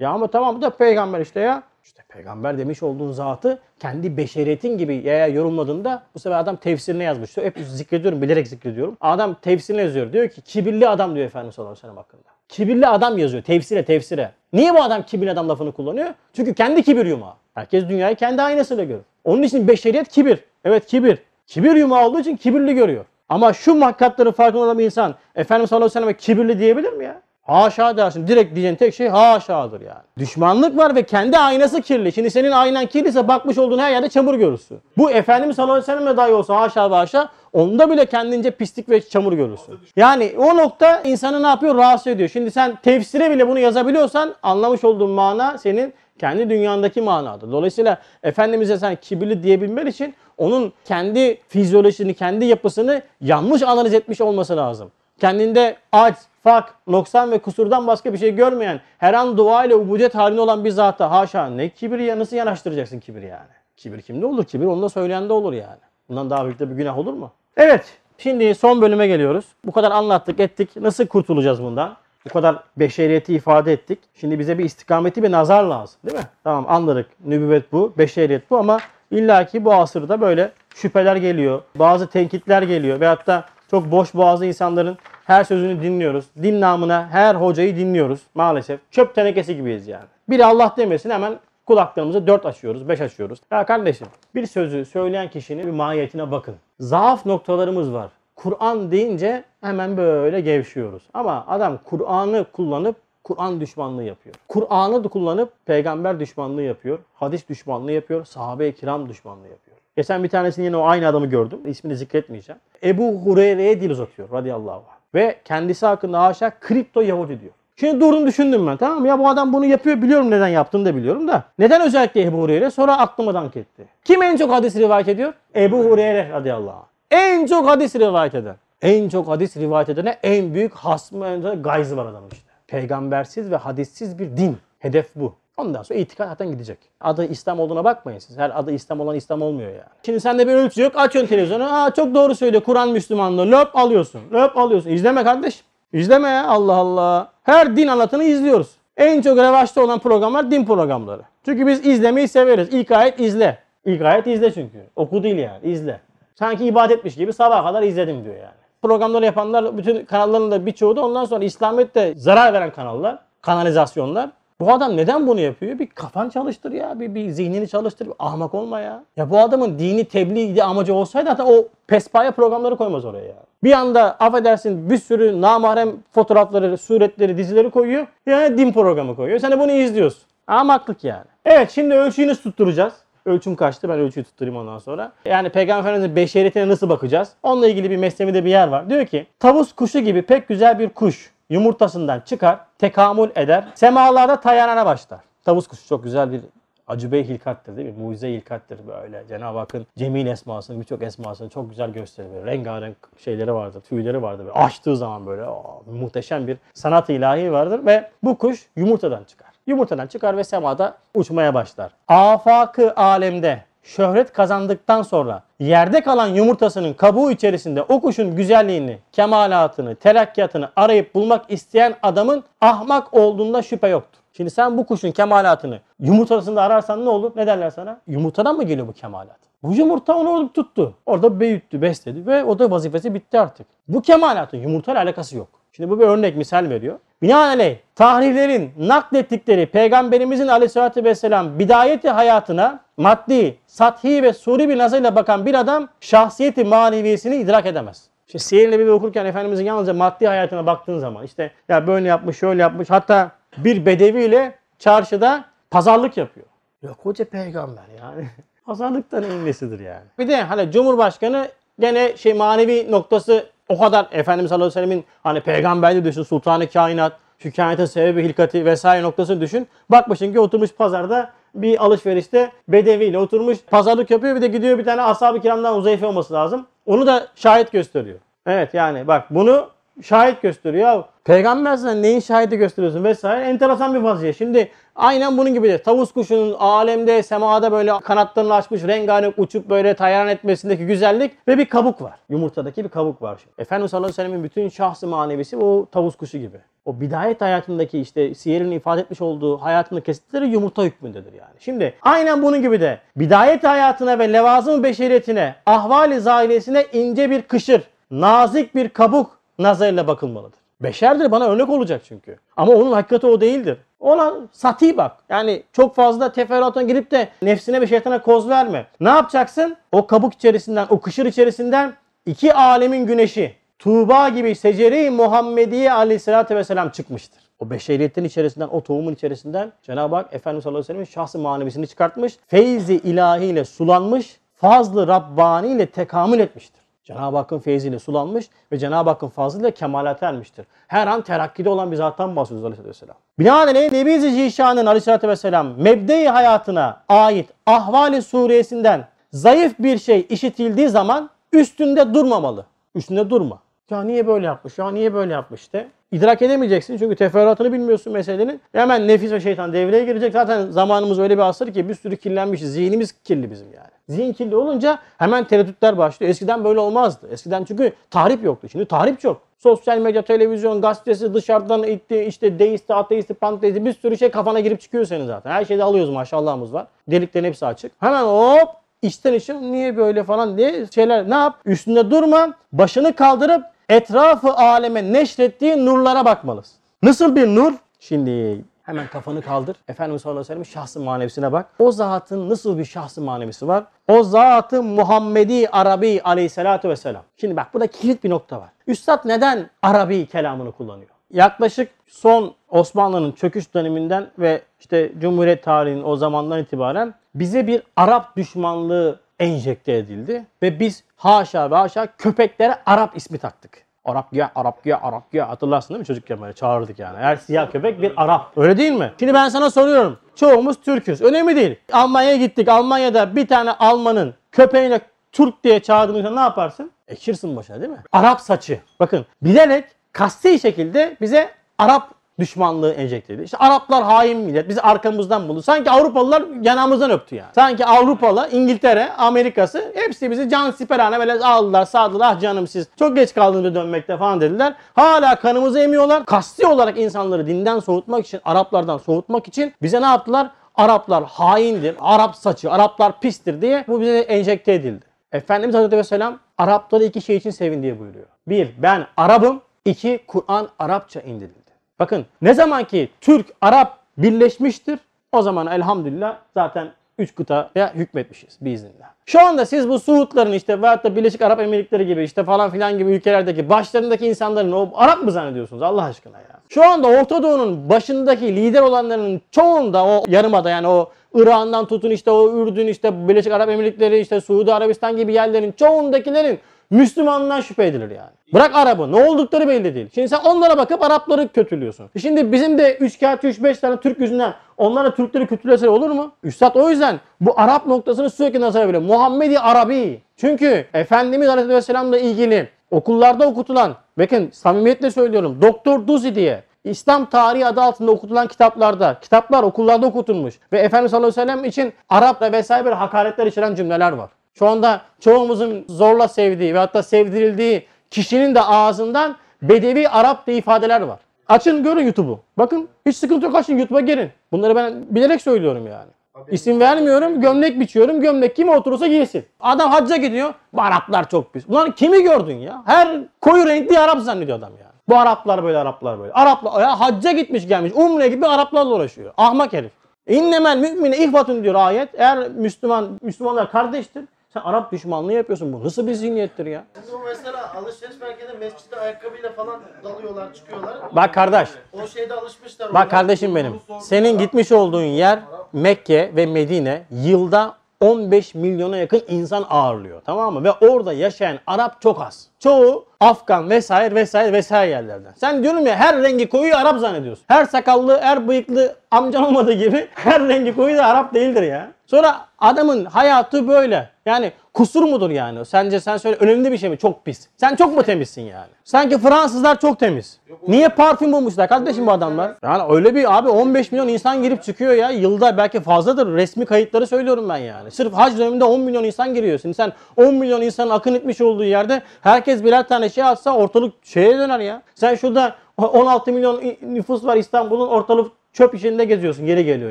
Ya 0.00 0.10
ama 0.10 0.26
tamam 0.26 0.56
bu 0.56 0.62
da 0.62 0.70
peygamber 0.70 1.20
işte 1.20 1.40
ya. 1.40 1.62
İşte 1.86 2.02
peygamber 2.08 2.58
demiş 2.58 2.82
olduğun 2.82 3.12
zatı 3.12 3.58
kendi 3.80 4.16
beşeriyetin 4.16 4.78
gibi 4.78 4.94
ya 4.94 5.26
yorumladığında 5.26 6.02
bu 6.14 6.18
sefer 6.18 6.38
adam 6.38 6.56
tefsirine 6.56 7.04
yazmış. 7.04 7.36
Hep 7.36 7.58
zikrediyorum 7.58 8.22
bilerek 8.22 8.48
zikrediyorum. 8.48 8.96
Adam 9.00 9.34
tefsirine 9.34 9.82
yazıyor. 9.82 10.12
Diyor 10.12 10.28
ki 10.28 10.40
kibirli 10.40 10.88
adam 10.88 11.14
diyor 11.14 11.26
Efendimiz 11.26 11.54
sallallahu 11.54 11.72
aleyhi 11.72 11.82
ve 11.82 11.88
sellem 11.88 11.96
hakkında. 11.96 12.22
Kibirli 12.48 12.86
adam 12.86 13.18
yazıyor 13.18 13.42
tefsire 13.42 13.84
tefsire. 13.84 14.30
Niye 14.52 14.74
bu 14.74 14.82
adam 14.82 15.02
kibirli 15.02 15.30
adam 15.30 15.48
lafını 15.48 15.72
kullanıyor? 15.72 16.14
Çünkü 16.32 16.54
kendi 16.54 16.82
kibir 16.82 17.06
yumağı. 17.06 17.34
Herkes 17.54 17.88
dünyayı 17.88 18.16
kendi 18.16 18.42
aynasıyla 18.42 18.84
görür. 18.84 19.02
Onun 19.24 19.42
için 19.42 19.68
beşeriyet 19.68 20.08
kibir. 20.08 20.44
Evet 20.64 20.86
kibir. 20.86 21.18
Kibir 21.46 21.76
yumağı 21.76 22.06
olduğu 22.06 22.20
için 22.20 22.36
kibirli 22.36 22.74
görüyor. 22.74 23.04
Ama 23.28 23.52
şu 23.52 23.74
makatların 23.74 24.32
farkında 24.32 24.62
olan 24.62 24.78
bir 24.78 24.84
insan 24.84 25.14
Efendimiz 25.34 25.70
sallallahu 25.70 25.98
aleyhi 25.98 26.06
ve 26.06 26.18
sellem 26.20 26.36
kibirli 26.36 26.58
diyebilir 26.58 26.92
mi 26.92 27.04
ya? 27.04 27.22
Haşa 27.46 27.96
dersin. 27.96 28.26
Direkt 28.26 28.54
diyeceğin 28.54 28.76
tek 28.76 28.94
şey 28.94 29.08
haşadır 29.08 29.80
yani. 29.80 30.02
Düşmanlık 30.18 30.76
var 30.76 30.94
ve 30.94 31.02
kendi 31.02 31.38
aynası 31.38 31.82
kirli. 31.82 32.12
Şimdi 32.12 32.30
senin 32.30 32.50
aynan 32.50 32.86
kirliyse 32.86 33.28
bakmış 33.28 33.58
olduğun 33.58 33.78
her 33.78 33.90
yerde 33.90 34.08
çamur 34.08 34.34
görürsün. 34.34 34.78
Bu 34.98 35.10
Efendimiz 35.10 35.56
sallallahu 35.56 35.74
aleyhi 35.74 35.92
ve 35.92 35.96
sellem'e 35.96 36.16
dahi 36.16 36.32
olsa 36.32 36.60
haşa 36.60 36.90
ve 36.90 36.94
haşa 36.94 37.28
onda 37.52 37.90
bile 37.90 38.06
kendince 38.06 38.50
pislik 38.50 38.88
ve 38.88 39.08
çamur 39.08 39.32
görürsün. 39.32 39.78
Yani 39.96 40.32
o 40.38 40.56
nokta 40.56 41.00
insanı 41.00 41.42
ne 41.42 41.46
yapıyor? 41.46 41.74
Rahatsız 41.74 42.06
ediyor. 42.06 42.28
Şimdi 42.28 42.50
sen 42.50 42.76
tefsire 42.76 43.30
bile 43.30 43.48
bunu 43.48 43.58
yazabiliyorsan 43.58 44.34
anlamış 44.42 44.84
olduğun 44.84 45.10
mana 45.10 45.58
senin 45.58 45.94
kendi 46.18 46.50
dünyandaki 46.50 47.00
manadır. 47.00 47.52
Dolayısıyla 47.52 47.98
Efendimiz'e 48.22 48.78
sen 48.78 48.96
kibirli 48.96 49.42
diyebilmen 49.42 49.86
için 49.86 50.14
onun 50.38 50.72
kendi 50.84 51.38
fizyolojisini, 51.48 52.14
kendi 52.14 52.44
yapısını 52.44 53.02
yanlış 53.20 53.62
analiz 53.62 53.94
etmiş 53.94 54.20
olması 54.20 54.56
lazım. 54.56 54.90
Kendinde 55.20 55.76
aç, 55.92 56.16
fak, 56.46 56.74
noksan 56.86 57.32
ve 57.32 57.38
kusurdan 57.38 57.86
başka 57.86 58.12
bir 58.12 58.18
şey 58.18 58.34
görmeyen, 58.34 58.80
her 58.98 59.14
an 59.14 59.36
dua 59.36 59.64
ile 59.64 59.74
ubudiyet 59.74 60.14
halinde 60.14 60.40
olan 60.40 60.64
bir 60.64 60.70
zata 60.70 61.10
haşa 61.10 61.46
ne 61.46 61.68
kibir 61.68 61.98
ya 61.98 62.18
nasıl 62.18 62.36
yanaştıracaksın 62.36 63.00
kibir 63.00 63.22
yani? 63.22 63.50
Kibir 63.76 64.02
kimde 64.02 64.26
olur? 64.26 64.44
Kibir 64.44 64.66
onu 64.66 64.82
da 64.82 64.88
söyleyen 64.88 65.28
de 65.28 65.32
olur 65.32 65.52
yani. 65.52 65.80
Bundan 66.08 66.30
daha 66.30 66.44
büyük 66.44 66.58
de 66.58 66.70
bir 66.70 66.74
günah 66.74 66.98
olur 66.98 67.12
mu? 67.12 67.30
Evet. 67.56 67.84
Şimdi 68.18 68.54
son 68.54 68.82
bölüme 68.82 69.06
geliyoruz. 69.06 69.44
Bu 69.64 69.72
kadar 69.72 69.90
anlattık 69.90 70.40
ettik. 70.40 70.76
Nasıl 70.76 71.06
kurtulacağız 71.06 71.62
bundan? 71.62 71.96
Bu 72.24 72.28
kadar 72.28 72.56
beşeriyeti 72.76 73.34
ifade 73.34 73.72
ettik. 73.72 73.98
Şimdi 74.14 74.38
bize 74.38 74.58
bir 74.58 74.64
istikameti 74.64 75.22
bir 75.22 75.30
nazar 75.30 75.64
lazım 75.64 75.98
değil 76.04 76.18
mi? 76.18 76.24
Tamam 76.44 76.66
anladık. 76.68 77.06
Nübüvvet 77.24 77.72
bu, 77.72 77.92
beşeriyet 77.98 78.50
bu 78.50 78.58
ama 78.58 78.78
illaki 79.10 79.64
bu 79.64 79.74
asırda 79.74 80.20
böyle 80.20 80.52
şüpheler 80.74 81.16
geliyor. 81.16 81.62
Bazı 81.74 82.06
tenkitler 82.06 82.62
geliyor. 82.62 83.00
Veyahut 83.00 83.26
da 83.26 83.44
çok 83.70 83.90
boş 83.90 84.14
boğazlı 84.14 84.46
insanların 84.46 84.98
her 85.26 85.44
sözünü 85.44 85.82
dinliyoruz. 85.82 86.24
Din 86.42 86.60
namına 86.60 87.08
her 87.10 87.34
hocayı 87.34 87.76
dinliyoruz 87.76 88.20
maalesef. 88.34 88.80
Çöp 88.90 89.14
tenekesi 89.14 89.56
gibiyiz 89.56 89.88
yani. 89.88 90.04
Biri 90.28 90.44
Allah 90.44 90.74
demesin 90.76 91.10
hemen 91.10 91.38
kulaklarımızı 91.66 92.26
dört 92.26 92.46
açıyoruz, 92.46 92.88
beş 92.88 93.00
açıyoruz. 93.00 93.40
Ya 93.50 93.66
kardeşim 93.66 94.06
bir 94.34 94.46
sözü 94.46 94.84
söyleyen 94.84 95.30
kişinin 95.30 95.66
bir 95.66 95.72
mahiyetine 95.72 96.30
bakın. 96.30 96.54
Zaaf 96.80 97.26
noktalarımız 97.26 97.92
var. 97.92 98.10
Kur'an 98.36 98.90
deyince 98.90 99.44
hemen 99.60 99.96
böyle 99.96 100.40
gevşiyoruz. 100.40 101.02
Ama 101.14 101.44
adam 101.48 101.78
Kur'an'ı 101.84 102.44
kullanıp 102.52 102.96
Kur'an 103.24 103.60
düşmanlığı 103.60 104.04
yapıyor. 104.04 104.34
Kur'an'ı 104.48 105.04
da 105.04 105.08
kullanıp 105.08 105.52
peygamber 105.66 106.20
düşmanlığı 106.20 106.62
yapıyor. 106.62 106.98
Hadis 107.14 107.48
düşmanlığı 107.48 107.92
yapıyor. 107.92 108.24
Sahabe-i 108.24 108.74
kiram 108.74 109.08
düşmanlığı 109.08 109.48
yapıyor. 109.48 109.76
Geçen 109.96 110.24
bir 110.24 110.28
tanesini 110.28 110.64
yine 110.64 110.76
o 110.76 110.84
aynı 110.86 111.08
adamı 111.08 111.26
gördüm. 111.26 111.58
İsmini 111.66 111.96
zikretmeyeceğim. 111.96 112.60
Ebu 112.82 113.12
Hureyre'ye 113.12 113.80
dil 113.80 113.90
uzatıyor 113.90 114.30
radıyallahu 114.32 114.82
anh. 114.90 114.95
Ve 115.16 115.36
kendisi 115.44 115.86
hakkında 115.86 116.22
haşa 116.22 116.50
kripto 116.60 117.00
Yahudi 117.00 117.40
diyor. 117.40 117.52
Şimdi 117.76 118.00
durdum 118.00 118.26
düşündüm 118.26 118.66
ben 118.66 118.76
tamam 118.76 119.00
mı? 119.00 119.08
ya 119.08 119.18
bu 119.18 119.28
adam 119.28 119.52
bunu 119.52 119.64
yapıyor 119.64 120.02
biliyorum 120.02 120.30
neden 120.30 120.48
yaptığını 120.48 120.84
da 120.84 120.96
biliyorum 120.96 121.28
da. 121.28 121.42
Neden 121.58 121.82
özellikle 121.82 122.22
Ebu 122.22 122.38
Hureyre? 122.38 122.70
Sonra 122.70 122.98
aklıma 122.98 123.34
dank 123.34 123.56
etti. 123.56 123.84
Kim 124.04 124.22
en 124.22 124.36
çok 124.36 124.52
hadis 124.52 124.76
rivayet 124.76 125.08
ediyor? 125.08 125.32
Ebu 125.56 125.84
Hureyre 125.84 126.30
radıyallahu 126.32 126.76
anh. 126.76 126.86
En 127.10 127.46
çok 127.46 127.68
hadis 127.68 127.96
rivayet 127.96 128.34
eden. 128.34 128.56
En 128.82 129.08
çok 129.08 129.28
hadis 129.28 129.56
rivayet 129.56 129.88
edene 129.88 130.18
en 130.22 130.54
büyük 130.54 130.74
hasmı, 130.74 131.62
gayzı 131.62 131.96
var 131.96 132.06
adamın 132.06 132.30
işte. 132.32 132.50
Peygambersiz 132.66 133.50
ve 133.50 133.56
hadissiz 133.56 134.18
bir 134.18 134.36
din. 134.36 134.56
Hedef 134.78 135.14
bu. 135.14 135.34
Ondan 135.56 135.82
sonra 135.82 135.98
itikat 135.98 136.28
zaten 136.28 136.50
gidecek. 136.50 136.78
Adı 137.00 137.24
İslam 137.24 137.60
olduğuna 137.60 137.84
bakmayın 137.84 138.18
siz. 138.18 138.38
Her 138.38 138.58
adı 138.58 138.72
İslam 138.72 139.00
olan 139.00 139.16
İslam 139.16 139.42
olmuyor 139.42 139.70
yani. 139.70 139.82
Şimdi 140.02 140.20
sende 140.20 140.46
bir 140.48 140.52
ölçü 140.52 140.82
yok. 140.82 140.92
Açıyorsun 140.96 141.28
televizyonu. 141.28 141.64
Aa 141.64 141.90
çok 141.90 142.14
doğru 142.14 142.34
söylüyor. 142.34 142.62
Kur'an 142.62 142.88
Müslümanlığı. 142.88 143.50
Löp 143.50 143.76
alıyorsun. 143.76 144.20
Löp 144.32 144.58
alıyorsun. 144.58 144.90
İzleme 144.90 145.24
kardeşim. 145.24 145.66
İzleme 145.92 146.28
ya. 146.28 146.46
Allah 146.48 146.74
Allah. 146.74 147.32
Her 147.42 147.76
din 147.76 147.86
anlatını 147.86 148.24
izliyoruz. 148.24 148.70
En 148.96 149.22
çok 149.22 149.38
revaçta 149.38 149.84
olan 149.84 149.98
programlar 149.98 150.50
din 150.50 150.64
programları. 150.64 151.22
Çünkü 151.44 151.66
biz 151.66 151.86
izlemeyi 151.86 152.28
severiz. 152.28 152.68
İlk 152.72 152.90
ayet 152.90 153.20
izle. 153.20 153.58
İlk 153.84 154.02
ayet 154.02 154.26
izle 154.26 154.52
çünkü. 154.52 154.78
Oku 154.96 155.22
değil 155.22 155.36
yani. 155.36 155.68
İzle. 155.68 156.00
Sanki 156.34 156.64
ibadetmiş 156.64 157.14
gibi 157.14 157.32
sabaha 157.32 157.68
kadar 157.68 157.82
izledim 157.82 158.24
diyor 158.24 158.36
yani. 158.36 158.56
Programları 158.82 159.24
yapanlar 159.24 159.78
bütün 159.78 160.04
kanalların 160.04 160.50
da 160.50 160.66
birçoğu 160.66 160.96
da 160.96 161.04
ondan 161.04 161.24
sonra 161.24 161.44
İslamiyet'te 161.44 162.14
zarar 162.16 162.52
veren 162.52 162.70
kanallar, 162.70 163.18
kanalizasyonlar. 163.42 164.30
Bu 164.60 164.72
adam 164.72 164.96
neden 164.96 165.26
bunu 165.26 165.40
yapıyor? 165.40 165.78
Bir 165.78 165.86
kafan 165.86 166.28
çalıştır 166.28 166.72
ya. 166.72 167.00
Bir, 167.00 167.14
bir 167.14 167.30
zihnini 167.30 167.68
çalıştır. 167.68 168.08
Ahmak 168.18 168.54
olma 168.54 168.80
ya. 168.80 169.04
Ya 169.16 169.30
bu 169.30 169.38
adamın 169.38 169.78
dini 169.78 170.04
tebliğ 170.04 170.62
amacı 170.62 170.94
olsaydı 170.94 171.28
hatta 171.28 171.46
o 171.46 171.68
pespaya 171.86 172.30
programları 172.30 172.76
koymaz 172.76 173.04
oraya 173.04 173.24
ya. 173.24 173.36
Bir 173.64 173.72
anda 173.72 174.16
affedersin 174.20 174.90
bir 174.90 174.98
sürü 174.98 175.40
namahrem 175.40 175.90
fotoğrafları, 176.10 176.78
suretleri, 176.78 177.36
dizileri 177.36 177.70
koyuyor. 177.70 178.06
Yani 178.26 178.58
din 178.58 178.72
programı 178.72 179.16
koyuyor. 179.16 179.38
Sen 179.38 179.52
de 179.52 179.60
bunu 179.60 179.72
izliyorsun. 179.72 180.22
Ahmaklık 180.46 181.04
yani. 181.04 181.26
Evet 181.44 181.70
şimdi 181.70 181.94
ölçüyü 181.94 182.28
nasıl 182.28 182.42
tutturacağız? 182.42 182.92
Ölçüm 183.26 183.56
kaçtı. 183.56 183.88
Ben 183.88 183.98
ölçüyü 183.98 184.24
tutturayım 184.24 184.56
ondan 184.56 184.78
sonra. 184.78 185.12
Yani 185.24 185.48
Peygamber 185.48 185.80
Efendimiz'in 185.80 186.16
beşeriyetine 186.16 186.68
nasıl 186.68 186.88
bakacağız? 186.88 187.32
Onunla 187.42 187.68
ilgili 187.68 187.90
bir 187.90 187.96
meslemide 187.96 188.44
bir 188.44 188.50
yer 188.50 188.68
var. 188.68 188.90
Diyor 188.90 189.06
ki 189.06 189.26
tavus 189.38 189.72
kuşu 189.72 189.98
gibi 189.98 190.22
pek 190.22 190.48
güzel 190.48 190.78
bir 190.78 190.88
kuş 190.88 191.30
yumurtasından 191.50 192.20
çıkar, 192.20 192.58
tekamül 192.78 193.30
eder, 193.36 193.64
semalarda 193.74 194.40
tayanana 194.40 194.86
başlar. 194.86 195.20
Tavus 195.44 195.66
kuşu 195.66 195.88
çok 195.88 196.04
güzel 196.04 196.32
bir 196.32 196.40
acıbe 196.86 197.24
hilkattır 197.28 197.76
değil 197.76 197.88
mi? 197.88 198.02
Mucize 198.02 198.28
hilkattır 198.28 198.78
böyle. 198.86 199.24
Cenab-ı 199.28 199.58
Hakk'ın 199.58 199.86
cemil 199.98 200.26
esmasını, 200.26 200.80
birçok 200.80 201.02
esmasını 201.02 201.48
çok 201.48 201.70
güzel 201.70 201.90
gösterir. 201.90 202.28
Böyle. 202.34 202.50
Rengarenk 202.50 202.96
şeyleri 203.18 203.54
vardır, 203.54 203.80
tüyleri 203.80 204.22
vardır. 204.22 204.46
Böyle. 204.46 204.58
Açtığı 204.58 204.96
zaman 204.96 205.26
böyle 205.26 205.44
o, 205.44 205.82
muhteşem 205.86 206.46
bir 206.46 206.58
sanat 206.74 207.10
ilahi 207.10 207.52
vardır 207.52 207.86
ve 207.86 208.10
bu 208.22 208.38
kuş 208.38 208.66
yumurtadan 208.76 209.24
çıkar. 209.24 209.48
Yumurtadan 209.66 210.06
çıkar 210.06 210.36
ve 210.36 210.44
semada 210.44 210.96
uçmaya 211.14 211.54
başlar. 211.54 211.92
Afakı 212.08 212.94
alemde 212.96 213.62
şöhret 213.86 214.32
kazandıktan 214.32 215.02
sonra 215.02 215.42
yerde 215.58 216.02
kalan 216.02 216.26
yumurtasının 216.26 216.92
kabuğu 216.92 217.30
içerisinde 217.30 217.82
o 217.82 218.00
kuşun 218.00 218.36
güzelliğini, 218.36 218.98
kemalatını, 219.12 219.94
terakkiyatını 219.94 220.70
arayıp 220.76 221.14
bulmak 221.14 221.50
isteyen 221.50 221.94
adamın 222.02 222.44
ahmak 222.60 223.14
olduğunda 223.14 223.62
şüphe 223.62 223.88
yoktur. 223.88 224.20
Şimdi 224.32 224.50
sen 224.50 224.78
bu 224.78 224.86
kuşun 224.86 225.10
kemalatını 225.10 225.80
yumurtasında 226.00 226.62
ararsan 226.62 227.04
ne 227.04 227.08
olur? 227.08 227.32
Ne 227.36 227.46
derler 227.46 227.70
sana? 227.70 228.00
Yumurtadan 228.06 228.56
mı 228.56 228.64
geliyor 228.64 228.88
bu 228.88 228.92
kemalat? 228.92 229.38
Bu 229.62 229.72
yumurta 229.72 230.16
onu 230.16 230.30
orada 230.30 230.52
tuttu. 230.52 230.94
Orada 231.06 231.40
büyüttü, 231.40 231.82
besledi 231.82 232.26
ve 232.26 232.44
o 232.44 232.58
da 232.58 232.70
vazifesi 232.70 233.14
bitti 233.14 233.40
artık. 233.40 233.66
Bu 233.88 234.02
kemalatın 234.02 234.58
yumurtayla 234.58 235.02
alakası 235.02 235.36
yok. 235.36 235.48
Şimdi 235.76 235.90
bu 235.90 236.00
bir 236.00 236.04
örnek 236.04 236.36
misal 236.36 236.70
veriyor. 236.70 236.98
Binaenaleyh 237.22 237.76
tahriflerin 237.94 238.72
naklettikleri 238.78 239.66
Peygamberimizin 239.66 240.48
aleyhissalatü 240.48 241.04
vesselam 241.04 241.58
bidayeti 241.58 242.10
hayatına 242.10 242.80
maddi, 242.96 243.58
sathi 243.66 244.22
ve 244.22 244.32
suri 244.32 244.68
bir 244.68 244.78
nazarıyla 244.78 245.16
bakan 245.16 245.46
bir 245.46 245.54
adam 245.54 245.88
şahsiyeti 246.00 246.64
maneviyesini 246.64 247.36
idrak 247.36 247.66
edemez. 247.66 248.04
Şimdi 248.26 248.44
Seyirle 248.44 248.78
bir 248.78 248.86
okurken 248.86 249.26
Efendimizin 249.26 249.64
yalnızca 249.64 249.94
maddi 249.94 250.26
hayatına 250.26 250.66
baktığın 250.66 250.98
zaman 250.98 251.24
işte 251.24 251.50
ya 251.68 251.86
böyle 251.86 252.08
yapmış, 252.08 252.38
şöyle 252.38 252.62
yapmış 252.62 252.90
hatta 252.90 253.30
bir 253.56 253.86
bedeviyle 253.86 254.54
çarşıda 254.78 255.44
pazarlık 255.70 256.16
yapıyor. 256.16 256.46
Ya 256.82 256.92
koca 256.92 257.24
peygamber 257.24 257.84
yani. 258.00 258.28
Pazarlıktan 258.66 259.22
en 259.22 259.44
nesidir 259.44 259.80
yani. 259.80 260.04
Bir 260.18 260.28
de 260.28 260.42
hani 260.42 260.70
Cumhurbaşkanı 260.70 261.48
gene 261.80 262.16
şey 262.16 262.34
manevi 262.34 262.90
noktası 262.90 263.55
o 263.68 263.78
kadar 263.78 264.06
Efendimiz 264.12 264.48
sallallahu 264.48 264.66
aleyhi 264.66 264.80
ve 264.80 264.86
sellemin 264.86 265.04
hani 265.22 265.40
peygamberliği 265.40 266.04
düşün, 266.04 266.22
sultanı 266.22 266.70
kainat, 266.70 267.12
şu 267.38 267.50
sebebi 267.86 268.24
hilkati 268.24 268.64
vesaire 268.64 269.02
noktasını 269.02 269.40
düşün. 269.40 269.68
Bakmışsın 269.90 270.32
ki 270.32 270.40
oturmuş 270.40 270.72
pazarda 270.72 271.30
bir 271.54 271.84
alışverişte 271.84 272.50
bedeviyle 272.68 273.18
oturmuş 273.18 273.58
pazarlık 273.70 274.10
yapıyor 274.10 274.36
bir 274.36 274.42
de 274.42 274.46
gidiyor 274.46 274.78
bir 274.78 274.84
tane 274.84 275.02
ashab-ı 275.02 275.40
kiramdan 275.40 275.78
Uzeyfe 275.78 276.06
olması 276.06 276.34
lazım. 276.34 276.66
Onu 276.86 277.06
da 277.06 277.28
şahit 277.34 277.72
gösteriyor. 277.72 278.18
Evet 278.46 278.74
yani 278.74 279.06
bak 279.06 279.26
bunu 279.30 279.68
şahit 280.02 280.42
gösteriyor. 280.42 280.88
Ya 280.88 281.04
peygamber 281.24 281.76
sana 281.76 281.94
neyin 281.94 282.20
şahidi 282.20 282.56
gösteriyorsun 282.56 283.04
vesaire. 283.04 283.44
Enteresan 283.44 283.94
bir 283.94 284.00
vaziyet. 284.00 284.38
Şimdi 284.38 284.70
aynen 284.96 285.38
bunun 285.38 285.54
gibi 285.54 285.68
de 285.68 285.82
tavus 285.82 286.12
kuşunun 286.12 286.54
alemde 286.58 287.22
semada 287.22 287.72
böyle 287.72 287.92
kanatlarını 288.02 288.54
açmış 288.54 288.82
rengarenk 288.82 289.38
uçup 289.38 289.70
böyle 289.70 289.94
tayan 289.94 290.28
etmesindeki 290.28 290.86
güzellik 290.86 291.48
ve 291.48 291.58
bir 291.58 291.66
kabuk 291.66 292.02
var. 292.02 292.18
Yumurtadaki 292.28 292.84
bir 292.84 292.88
kabuk 292.88 293.22
var. 293.22 293.38
Şimdi. 293.42 293.54
Efendimiz 293.58 293.90
sallallahu 293.90 294.22
aleyhi 294.22 294.38
ve 294.38 294.44
bütün 294.44 294.68
şahsı 294.68 295.06
manevisi 295.06 295.56
o 295.56 295.86
tavus 295.92 296.16
kuşu 296.16 296.38
gibi. 296.38 296.56
O 296.84 297.00
bidayet 297.00 297.40
hayatındaki 297.40 297.98
işte 297.98 298.34
siyerin 298.34 298.70
ifade 298.70 299.00
etmiş 299.00 299.20
olduğu 299.20 299.58
hayatının 299.58 300.00
kesitleri 300.00 300.48
yumurta 300.48 300.82
hükmündedir 300.82 301.32
yani. 301.32 301.54
Şimdi 301.58 301.94
aynen 302.02 302.42
bunun 302.42 302.62
gibi 302.62 302.80
de 302.80 302.98
bidayet 303.16 303.64
hayatına 303.64 304.18
ve 304.18 304.32
levazım 304.32 304.82
beşeriyetine, 304.82 305.54
ahvali 305.66 306.20
zahilesine 306.20 306.86
ince 306.92 307.30
bir 307.30 307.42
kışır, 307.42 307.82
nazik 308.10 308.74
bir 308.74 308.88
kabuk 308.88 309.35
nazarıyla 309.58 310.06
bakılmalıdır. 310.06 310.58
Beşerdir 310.80 311.30
bana 311.30 311.46
örnek 311.46 311.68
olacak 311.68 312.02
çünkü. 312.08 312.36
Ama 312.56 312.72
onun 312.72 312.92
hakikati 312.92 313.26
o 313.26 313.40
değildir. 313.40 313.78
Ona 314.00 314.34
sati 314.52 314.96
bak. 314.96 315.16
Yani 315.28 315.62
çok 315.72 315.94
fazla 315.94 316.32
teferruatına 316.32 316.82
girip 316.82 317.10
de 317.10 317.28
nefsine 317.42 317.80
ve 317.80 317.86
şeytana 317.86 318.22
koz 318.22 318.48
verme. 318.48 318.86
Ne 319.00 319.08
yapacaksın? 319.08 319.76
O 319.92 320.06
kabuk 320.06 320.34
içerisinden, 320.34 320.86
o 320.90 321.00
kışır 321.00 321.26
içerisinden 321.26 321.94
iki 322.26 322.54
alemin 322.54 323.06
güneşi, 323.06 323.54
Tuğba 323.78 324.28
gibi 324.28 324.54
seceri 324.54 325.10
Muhammediye 325.10 325.92
aleyhissalatü 325.92 326.56
vesselam 326.56 326.90
çıkmıştır. 326.90 327.42
O 327.58 327.70
beşeriyetin 327.70 328.24
içerisinden, 328.24 328.68
o 328.68 328.80
tohumun 328.80 329.14
içerisinden 329.14 329.72
Cenab-ı 329.82 330.16
Hak 330.16 330.34
Efendimiz 330.34 330.62
sallallahu 330.64 330.78
aleyhi 330.78 330.88
ve 330.88 330.92
sellem'in 330.92 331.04
şahsı 331.04 331.38
manevisini 331.38 331.88
çıkartmış. 331.88 332.36
Feyzi 332.46 332.94
ilahiyle 332.94 333.64
sulanmış, 333.64 334.40
fazlı 334.54 335.08
Rabbani 335.08 335.68
ile 335.68 335.86
tekamül 335.86 336.38
etmiştir. 336.38 336.80
Cenab-ı 337.06 337.36
Hakk'ın 337.36 337.58
feyziyle 337.58 337.98
sulanmış 337.98 338.50
ve 338.72 338.78
Cenab-ı 338.78 339.10
Hakk'ın 339.10 339.28
fazlıyla 339.28 339.70
kemalata 339.70 340.28
ermiştir. 340.28 340.66
Her 340.88 341.06
an 341.06 341.22
terakkide 341.22 341.68
olan 341.68 341.92
bir 341.92 341.96
zattan 341.96 342.36
bahsediyoruz 342.36 342.64
aleyhissalatü 342.64 342.88
vesselam. 342.88 343.16
Binaenaleyh 343.38 343.92
Nebi 343.92 344.20
Zişan'ın 344.20 344.86
aleyhissalatü 344.86 345.28
vesselam 345.28 345.74
mebde-i 345.78 346.28
hayatına 346.28 347.02
ait 347.08 347.48
Ahvali 347.66 348.22
suresinden 348.22 349.08
zayıf 349.32 349.74
bir 349.78 349.98
şey 349.98 350.26
işitildiği 350.28 350.88
zaman 350.88 351.30
üstünde 351.52 352.14
durmamalı. 352.14 352.66
Üstünde 352.94 353.30
durma. 353.30 353.58
Ya 353.90 354.02
niye 354.02 354.26
böyle 354.26 354.46
yapmış? 354.46 354.78
Ya 354.78 354.90
niye 354.90 355.14
böyle 355.14 355.32
yapmış 355.32 355.72
de. 355.72 355.88
İdrak 356.12 356.42
edemeyeceksin 356.42 356.96
çünkü 356.96 357.16
teferruatını 357.16 357.72
bilmiyorsun 357.72 358.12
meselenin. 358.12 358.60
Hemen 358.72 359.08
nefis 359.08 359.32
ve 359.32 359.40
şeytan 359.40 359.72
devreye 359.72 360.04
girecek. 360.04 360.32
Zaten 360.32 360.70
zamanımız 360.70 361.18
öyle 361.18 361.36
bir 361.36 361.42
asır 361.42 361.72
ki 361.72 361.88
bir 361.88 361.94
sürü 361.94 362.16
kirlenmişiz. 362.16 362.72
Zihnimiz 362.72 363.12
kirli 363.12 363.50
bizim 363.50 363.66
yani. 363.72 363.90
Zihin 364.08 364.32
kirli 364.32 364.56
olunca 364.56 364.98
hemen 365.18 365.44
tereddütler 365.44 365.98
başlıyor. 365.98 366.30
Eskiden 366.30 366.64
böyle 366.64 366.80
olmazdı. 366.80 367.28
Eskiden 367.30 367.64
çünkü 367.64 367.92
tahrip 368.10 368.44
yoktu. 368.44 368.68
Şimdi 368.68 368.86
tahrip 368.86 369.20
çok. 369.20 369.40
Sosyal 369.58 369.98
medya, 369.98 370.22
televizyon, 370.22 370.80
gazetesi 370.80 371.34
dışarıdan 371.34 371.82
itti, 371.82 372.24
işte 372.28 372.58
deisti, 372.58 372.94
ateisti, 372.94 373.34
panteisti 373.34 373.84
bir 373.84 373.92
sürü 373.92 374.18
şey 374.18 374.30
kafana 374.30 374.60
girip 374.60 374.80
çıkıyor 374.80 375.04
senin 375.04 375.26
zaten. 375.26 375.50
Her 375.50 375.64
şeyde 375.64 375.84
alıyoruz 375.84 376.10
maşallahımız 376.10 376.72
var. 376.72 376.86
Deliklerin 377.08 377.44
hepsi 377.44 377.66
açık. 377.66 377.92
Hemen 378.00 378.24
hop 378.24 378.68
içten 379.02 379.32
içe 379.32 379.60
niye 379.60 379.96
böyle 379.96 380.24
falan 380.24 380.58
diye 380.58 380.86
şeyler 380.94 381.30
ne 381.30 381.34
yap? 381.34 381.54
Üstünde 381.64 382.10
durma. 382.10 382.54
Başını 382.72 383.16
kaldırıp 383.16 383.75
etrafı 383.88 384.52
aleme 384.52 385.12
neşrettiği 385.12 385.86
nurlara 385.86 386.24
bakmalısın. 386.24 386.76
Nasıl 387.02 387.36
bir 387.36 387.46
nur? 387.46 387.72
Şimdi 388.00 388.64
hemen 388.82 389.06
kafanı 389.06 389.42
kaldır. 389.42 389.76
Efendimiz 389.88 390.22
sallallahu 390.22 390.44
aleyhi 390.52 390.60
ve 390.60 390.64
şahsı 390.64 391.00
manevisine 391.00 391.52
bak. 391.52 391.66
O 391.78 391.92
zatın 391.92 392.50
nasıl 392.50 392.78
bir 392.78 392.84
şahsı 392.84 393.20
manevisi 393.20 393.68
var? 393.68 393.84
O 394.08 394.22
zatı 394.22 394.82
Muhammedi 394.82 395.68
Arabi 395.68 396.20
aleyhissalatu 396.24 396.88
vesselam. 396.88 397.22
Şimdi 397.36 397.56
bak 397.56 397.74
burada 397.74 397.86
kilit 397.86 398.24
bir 398.24 398.30
nokta 398.30 398.60
var. 398.60 398.68
Üstad 398.86 399.18
neden 399.24 399.70
Arabi 399.82 400.26
kelamını 400.26 400.72
kullanıyor? 400.72 401.10
Yaklaşık 401.30 401.90
son 402.06 402.54
Osmanlı'nın 402.68 403.32
çöküş 403.32 403.74
döneminden 403.74 404.30
ve 404.38 404.62
işte 404.80 405.12
Cumhuriyet 405.18 405.64
tarihinin 405.64 406.04
o 406.04 406.16
zamandan 406.16 406.60
itibaren 406.60 407.14
bize 407.34 407.66
bir 407.66 407.82
Arap 407.96 408.36
düşmanlığı 408.36 409.20
enjekte 409.40 409.92
edildi. 409.92 410.46
Ve 410.62 410.80
biz 410.80 411.04
haşa 411.16 411.70
ve 411.70 411.74
haşa 411.74 412.06
köpeklere 412.18 412.78
Arap 412.86 413.16
ismi 413.16 413.38
taktık. 413.38 413.86
Arap 414.04 414.32
ya, 414.32 414.50
Arap 414.54 414.86
ya, 414.86 415.00
Arap 415.02 415.34
ya. 415.34 415.48
Hatırlarsın 415.48 415.88
değil 415.94 416.00
mi 416.00 416.06
çocukken 416.06 416.40
böyle 416.40 416.52
çağırdık 416.52 416.98
yani. 416.98 417.18
Her 417.18 417.36
siyah 417.36 417.72
köpek 417.72 418.02
bir 418.02 418.12
Arap. 418.16 418.58
Öyle 418.58 418.76
değil 418.76 418.92
mi? 418.92 419.12
Şimdi 419.18 419.34
ben 419.34 419.48
sana 419.48 419.70
soruyorum. 419.70 420.18
Çoğumuz 420.36 420.80
Türk'üz. 420.80 421.22
Önemli 421.22 421.56
değil. 421.56 421.76
Almanya'ya 421.92 422.36
gittik. 422.36 422.68
Almanya'da 422.68 423.36
bir 423.36 423.46
tane 423.46 423.70
Almanın 423.72 424.34
köpeğine 424.52 425.00
Türk 425.32 425.64
diye 425.64 425.80
çağırdığında 425.80 426.30
ne 426.30 426.40
yaparsın? 426.40 426.90
Ekşirsin 427.08 427.56
başına 427.56 427.80
değil 427.80 427.92
mi? 427.92 428.02
Arap 428.12 428.40
saçı. 428.40 428.80
Bakın 429.00 429.26
bilerek 429.42 429.84
kasti 430.12 430.60
şekilde 430.60 431.16
bize 431.20 431.50
Arap 431.78 432.15
düşmanlığı 432.38 432.92
enjekte 432.92 433.32
edildi. 433.32 433.44
İşte 433.44 433.56
Araplar 433.56 434.04
hain 434.04 434.38
millet. 434.38 434.68
Bizi 434.68 434.80
arkamızdan 434.80 435.48
buldu. 435.48 435.62
Sanki 435.62 435.90
Avrupalılar 435.90 436.44
yanağımızdan 436.62 437.10
öptü 437.10 437.36
yani. 437.36 437.50
Sanki 437.54 437.86
Avrupalı, 437.86 438.48
İngiltere, 438.52 439.12
Amerika'sı 439.12 439.92
hepsi 439.94 440.30
bizi 440.30 440.48
can 440.48 440.70
siperhane 440.70 441.18
böyle 441.18 441.44
aldılar, 441.44 441.84
sağdılar. 441.84 442.36
Ah 442.36 442.40
canım 442.40 442.66
siz 442.66 442.88
çok 442.98 443.16
geç 443.16 443.34
kaldınız 443.34 443.74
dönmekte 443.74 444.16
falan 444.16 444.40
dediler. 444.40 444.74
Hala 444.94 445.36
kanımızı 445.36 445.80
emiyorlar. 445.80 446.26
Kasti 446.26 446.66
olarak 446.66 446.98
insanları 446.98 447.46
dinden 447.46 447.78
soğutmak 447.78 448.26
için, 448.26 448.40
Araplardan 448.44 448.98
soğutmak 448.98 449.48
için 449.48 449.72
bize 449.82 450.02
ne 450.02 450.06
yaptılar? 450.06 450.50
Araplar 450.74 451.24
haindir, 451.24 451.96
Arap 452.00 452.36
saçı, 452.36 452.72
Araplar 452.72 453.20
pistir 453.20 453.62
diye 453.62 453.84
bu 453.88 454.00
bize 454.00 454.18
enjekte 454.18 454.72
edildi. 454.72 455.04
Efendimiz 455.32 455.74
Hazreti 455.74 455.96
Vesselam 455.96 456.38
Arapları 456.58 457.04
iki 457.04 457.20
şey 457.20 457.36
için 457.36 457.50
sevin 457.50 457.82
diye 457.82 457.98
buyuruyor. 458.00 458.26
Bir, 458.48 458.70
ben 458.78 459.06
Arap'ım. 459.16 459.60
İki, 459.84 460.20
Kur'an 460.26 460.68
Arapça 460.78 461.20
indirildi. 461.20 461.65
Bakın 461.98 462.26
ne 462.42 462.54
zaman 462.54 462.84
ki 462.84 463.08
Türk, 463.20 463.46
Arap 463.60 463.98
birleşmiştir 464.18 464.98
o 465.32 465.42
zaman 465.42 465.66
elhamdülillah 465.66 466.36
zaten 466.54 466.88
üç 467.18 467.34
kıtaya 467.34 467.94
hükmetmişiz 467.94 468.58
biiznillah. 468.60 469.06
Şu 469.26 469.40
anda 469.40 469.66
siz 469.66 469.88
bu 469.88 469.98
Suudların 469.98 470.52
işte 470.52 470.82
veyahut 470.82 471.04
da 471.04 471.16
Birleşik 471.16 471.42
Arap 471.42 471.60
Emirlikleri 471.60 472.06
gibi 472.06 472.22
işte 472.22 472.44
falan 472.44 472.70
filan 472.70 472.98
gibi 472.98 473.10
ülkelerdeki 473.10 473.68
başlarındaki 473.68 474.26
insanların 474.26 474.72
o 474.72 474.90
Arap 474.94 475.22
mı 475.22 475.32
zannediyorsunuz 475.32 475.82
Allah 475.82 476.02
aşkına 476.02 476.38
ya? 476.38 476.60
Şu 476.68 476.88
anda 476.90 477.08
Orta 477.08 477.42
Doğu'nun 477.42 477.88
başındaki 477.88 478.56
lider 478.56 478.82
olanların 478.82 479.40
çoğunda 479.50 480.04
o 480.06 480.24
yarımada 480.28 480.70
yani 480.70 480.88
o 480.88 481.10
İran'dan 481.34 481.86
tutun 481.86 482.10
işte 482.10 482.30
o 482.30 482.62
Ürdün 482.62 482.86
işte 482.86 483.28
Birleşik 483.28 483.52
Arap 483.52 483.68
Emirlikleri 483.68 484.18
işte 484.18 484.40
Suudi 484.40 484.74
Arabistan 484.74 485.16
gibi 485.16 485.32
yerlerin 485.32 485.72
çoğundakilerin 485.72 486.58
Müslümanlığa 486.90 487.62
şüphe 487.62 487.86
edilir 487.86 488.10
yani. 488.10 488.30
Bırak 488.54 488.74
Arap'ı 488.74 489.12
ne 489.12 489.28
oldukları 489.28 489.68
belli 489.68 489.94
değil. 489.94 490.08
Şimdi 490.14 490.28
sen 490.28 490.38
onlara 490.44 490.78
bakıp 490.78 491.02
Arapları 491.02 491.48
kötülüyorsun. 491.48 492.10
E 492.14 492.18
Şimdi 492.18 492.52
bizim 492.52 492.78
de 492.78 492.96
3 492.96 493.20
kağıt 493.20 493.44
3 493.44 493.62
5 493.62 493.78
tane 493.78 494.00
Türk 494.00 494.20
yüzünden 494.20 494.54
onlara 494.76 495.14
Türkleri 495.14 495.46
kötülese 495.46 495.88
olur 495.88 496.10
mu? 496.10 496.32
Üstad 496.42 496.74
o 496.74 496.90
yüzden 496.90 497.20
bu 497.40 497.60
Arap 497.60 497.86
noktasını 497.86 498.30
sürekli 498.30 498.60
nazara 498.60 498.88
veriyor. 498.88 499.02
Muhammedi 499.02 499.58
Arabi. 499.58 500.22
Çünkü 500.36 500.86
Efendimiz 500.94 501.48
Aleyhisselam'la 501.48 502.18
ilgili 502.18 502.68
okullarda 502.90 503.46
okutulan 503.46 503.96
bakın 504.18 504.50
samimiyetle 504.52 505.10
söylüyorum 505.10 505.62
Doktor 505.62 506.06
Duzi 506.06 506.34
diye 506.34 506.62
İslam 506.84 507.26
tarihi 507.26 507.66
adı 507.66 507.80
altında 507.80 508.10
okutulan 508.10 508.46
kitaplarda, 508.46 509.18
kitaplar 509.20 509.62
okullarda 509.62 510.06
okutulmuş 510.06 510.54
ve 510.72 510.78
Efendimiz 510.78 511.10
sallallahu 511.10 511.66
için 511.66 511.92
Arap 512.08 512.42
ve 512.42 512.52
vesaire 512.52 512.84
böyle 512.84 512.96
hakaretler 512.96 513.46
içeren 513.46 513.74
cümleler 513.74 514.12
var. 514.12 514.30
Şu 514.58 514.66
anda 514.66 515.00
çoğumuzun 515.20 515.84
zorla 515.88 516.28
sevdiği 516.28 516.74
ve 516.74 516.78
hatta 516.78 517.02
sevdirildiği 517.02 517.86
kişinin 518.10 518.54
de 518.54 518.62
ağzından 518.62 519.36
Bedevi 519.62 520.08
Arap 520.08 520.46
diye 520.46 520.56
ifadeler 520.56 521.00
var. 521.00 521.18
Açın 521.48 521.82
görün 521.82 522.04
YouTube'u. 522.04 522.40
Bakın 522.58 522.88
hiç 523.06 523.16
sıkıntı 523.16 523.46
yok 523.46 523.54
açın 523.54 523.78
YouTube'a 523.78 524.00
girin. 524.00 524.30
Bunları 524.52 524.76
ben 524.76 525.04
bilerek 525.10 525.42
söylüyorum 525.42 525.86
yani. 525.86 526.10
İsim 526.50 526.80
vermiyorum, 526.80 527.40
gömlek 527.40 527.80
biçiyorum, 527.80 528.20
gömlek 528.20 528.56
kime 528.56 528.76
oturursa 528.76 529.06
giysin. 529.06 529.44
Adam 529.60 529.90
hacca 529.90 530.16
gidiyor, 530.16 530.54
bu 530.72 530.82
Araplar 530.82 531.28
çok 531.28 531.52
pis. 531.52 531.64
Ulan 531.68 531.90
kimi 531.90 532.22
gördün 532.22 532.56
ya? 532.56 532.82
Her 532.86 533.18
koyu 533.40 533.66
renkli 533.66 533.98
Arap 533.98 534.20
zannediyor 534.20 534.58
adam 534.58 534.72
yani. 534.80 534.92
Bu 535.08 535.16
Araplar 535.16 535.64
böyle, 535.64 535.78
Araplar 535.78 536.20
böyle. 536.20 536.32
Araplar, 536.32 536.80
ya 536.80 537.00
hacca 537.00 537.32
gitmiş 537.32 537.68
gelmiş, 537.68 537.92
umre 537.94 538.28
gibi 538.28 538.46
Araplarla 538.46 538.94
uğraşıyor. 538.94 539.32
Ahmak 539.36 539.72
herif. 539.72 539.92
İnnemel 540.28 540.78
mümine 540.78 541.18
ihvatun 541.18 541.64
diyor 541.64 541.74
ayet. 541.74 542.08
Eğer 542.14 542.48
Müslüman, 542.48 543.08
Müslümanlar 543.22 543.70
kardeştir. 543.70 544.24
Sen 544.56 544.62
Arap 544.62 544.92
düşmanlığı 544.92 545.32
yapıyorsun. 545.32 545.72
Bu 545.72 545.84
nasıl 545.84 546.06
bir 546.06 546.14
zihniyettir 546.14 546.66
ya? 546.66 546.84
Bu 547.12 547.18
mesela 547.18 547.74
alışveriş 547.74 548.20
merkezinde 548.20 548.56
mescide 548.58 548.96
ayakkabıyla 549.00 549.52
falan 549.52 549.80
dalıyorlar, 550.04 550.54
çıkıyorlar. 550.54 550.96
Bak 551.12 551.34
kardeş. 551.34 551.68
O 551.92 552.06
şeyde 552.06 552.34
alışmışlar. 552.34 552.94
Bak 552.94 553.10
kardeşim 553.10 553.54
benim. 553.54 553.80
Senin 554.00 554.38
gitmiş 554.38 554.72
olduğun 554.72 555.02
yer 555.02 555.38
Mekke 555.72 556.32
ve 556.36 556.46
Medine 556.46 557.02
yılda 557.10 557.74
15 558.00 558.54
milyona 558.54 558.96
yakın 558.96 559.22
insan 559.28 559.64
ağırlıyor. 559.70 560.22
Tamam 560.26 560.54
mı? 560.54 560.64
Ve 560.64 560.72
orada 560.72 561.12
yaşayan 561.12 561.58
Arap 561.66 562.00
çok 562.00 562.22
az. 562.22 562.48
Çoğu 562.58 563.06
Afgan 563.20 563.70
vesaire 563.70 564.14
vesaire 564.14 564.52
vesaire 564.52 564.90
yerlerden. 564.90 565.32
Sen 565.36 565.62
diyorum 565.62 565.86
ya 565.86 565.96
her 565.96 566.22
rengi 566.22 566.48
koyu 566.48 566.76
Arap 566.76 566.98
zannediyorsun. 566.98 567.44
Her 567.48 567.64
sakallı, 567.64 568.20
her 568.20 568.48
bıyıklı 568.48 568.96
amcan 569.10 569.44
olmadığı 569.44 569.72
gibi 569.72 570.08
her 570.14 570.48
rengi 570.48 570.76
koyu 570.76 570.96
da 570.96 571.06
Arap 571.06 571.34
değildir 571.34 571.62
ya. 571.62 571.95
Sonra 572.06 572.46
adamın 572.58 573.04
hayatı 573.04 573.68
böyle. 573.68 574.10
Yani 574.26 574.52
kusur 574.74 575.02
mudur 575.02 575.30
yani? 575.30 575.64
Sence 575.66 576.00
sen 576.00 576.16
söyle 576.16 576.36
önemli 576.40 576.72
bir 576.72 576.78
şey 576.78 576.90
mi? 576.90 576.98
Çok 576.98 577.24
pis. 577.24 577.48
Sen 577.56 577.76
çok 577.76 577.94
mu 577.96 578.02
temizsin 578.02 578.42
yani? 578.42 578.68
Sanki 578.84 579.18
Fransızlar 579.18 579.80
çok 579.80 579.98
temiz. 579.98 580.40
Niye 580.68 580.88
parfüm 580.88 581.32
bulmuşlar 581.32 581.68
kardeşim 581.68 582.06
bu 582.06 582.12
adamlar? 582.12 582.54
Yani 582.62 582.82
öyle 582.94 583.14
bir 583.14 583.38
abi 583.38 583.48
15 583.48 583.92
milyon 583.92 584.08
insan 584.08 584.42
girip 584.42 584.62
çıkıyor 584.62 584.92
ya. 584.92 585.10
Yılda 585.10 585.56
belki 585.56 585.80
fazladır. 585.80 586.34
Resmi 586.34 586.66
kayıtları 586.66 587.06
söylüyorum 587.06 587.48
ben 587.48 587.56
yani. 587.56 587.90
Sırf 587.90 588.12
hac 588.14 588.38
döneminde 588.38 588.64
10 588.64 588.80
milyon 588.80 589.04
insan 589.04 589.34
giriyor. 589.34 589.58
Şimdi 589.58 589.74
sen 589.74 589.92
10 590.16 590.34
milyon 590.34 590.62
insanın 590.62 590.90
akın 590.90 591.14
etmiş 591.14 591.40
olduğu 591.40 591.64
yerde 591.64 592.02
herkes 592.20 592.64
birer 592.64 592.88
tane 592.88 593.08
şey 593.08 593.24
atsa 593.24 593.56
ortalık 593.56 593.94
şeye 594.04 594.38
döner 594.38 594.58
ya. 594.60 594.82
Sen 594.94 595.14
şurada 595.14 595.54
16 595.76 596.32
milyon 596.32 596.62
nüfus 596.82 597.24
var 597.24 597.36
İstanbul'un 597.36 597.88
ortalık 597.88 598.32
çöp 598.56 598.74
içinde 598.74 599.04
geziyorsun 599.04 599.46
geri 599.46 599.64
geliyor 599.64 599.90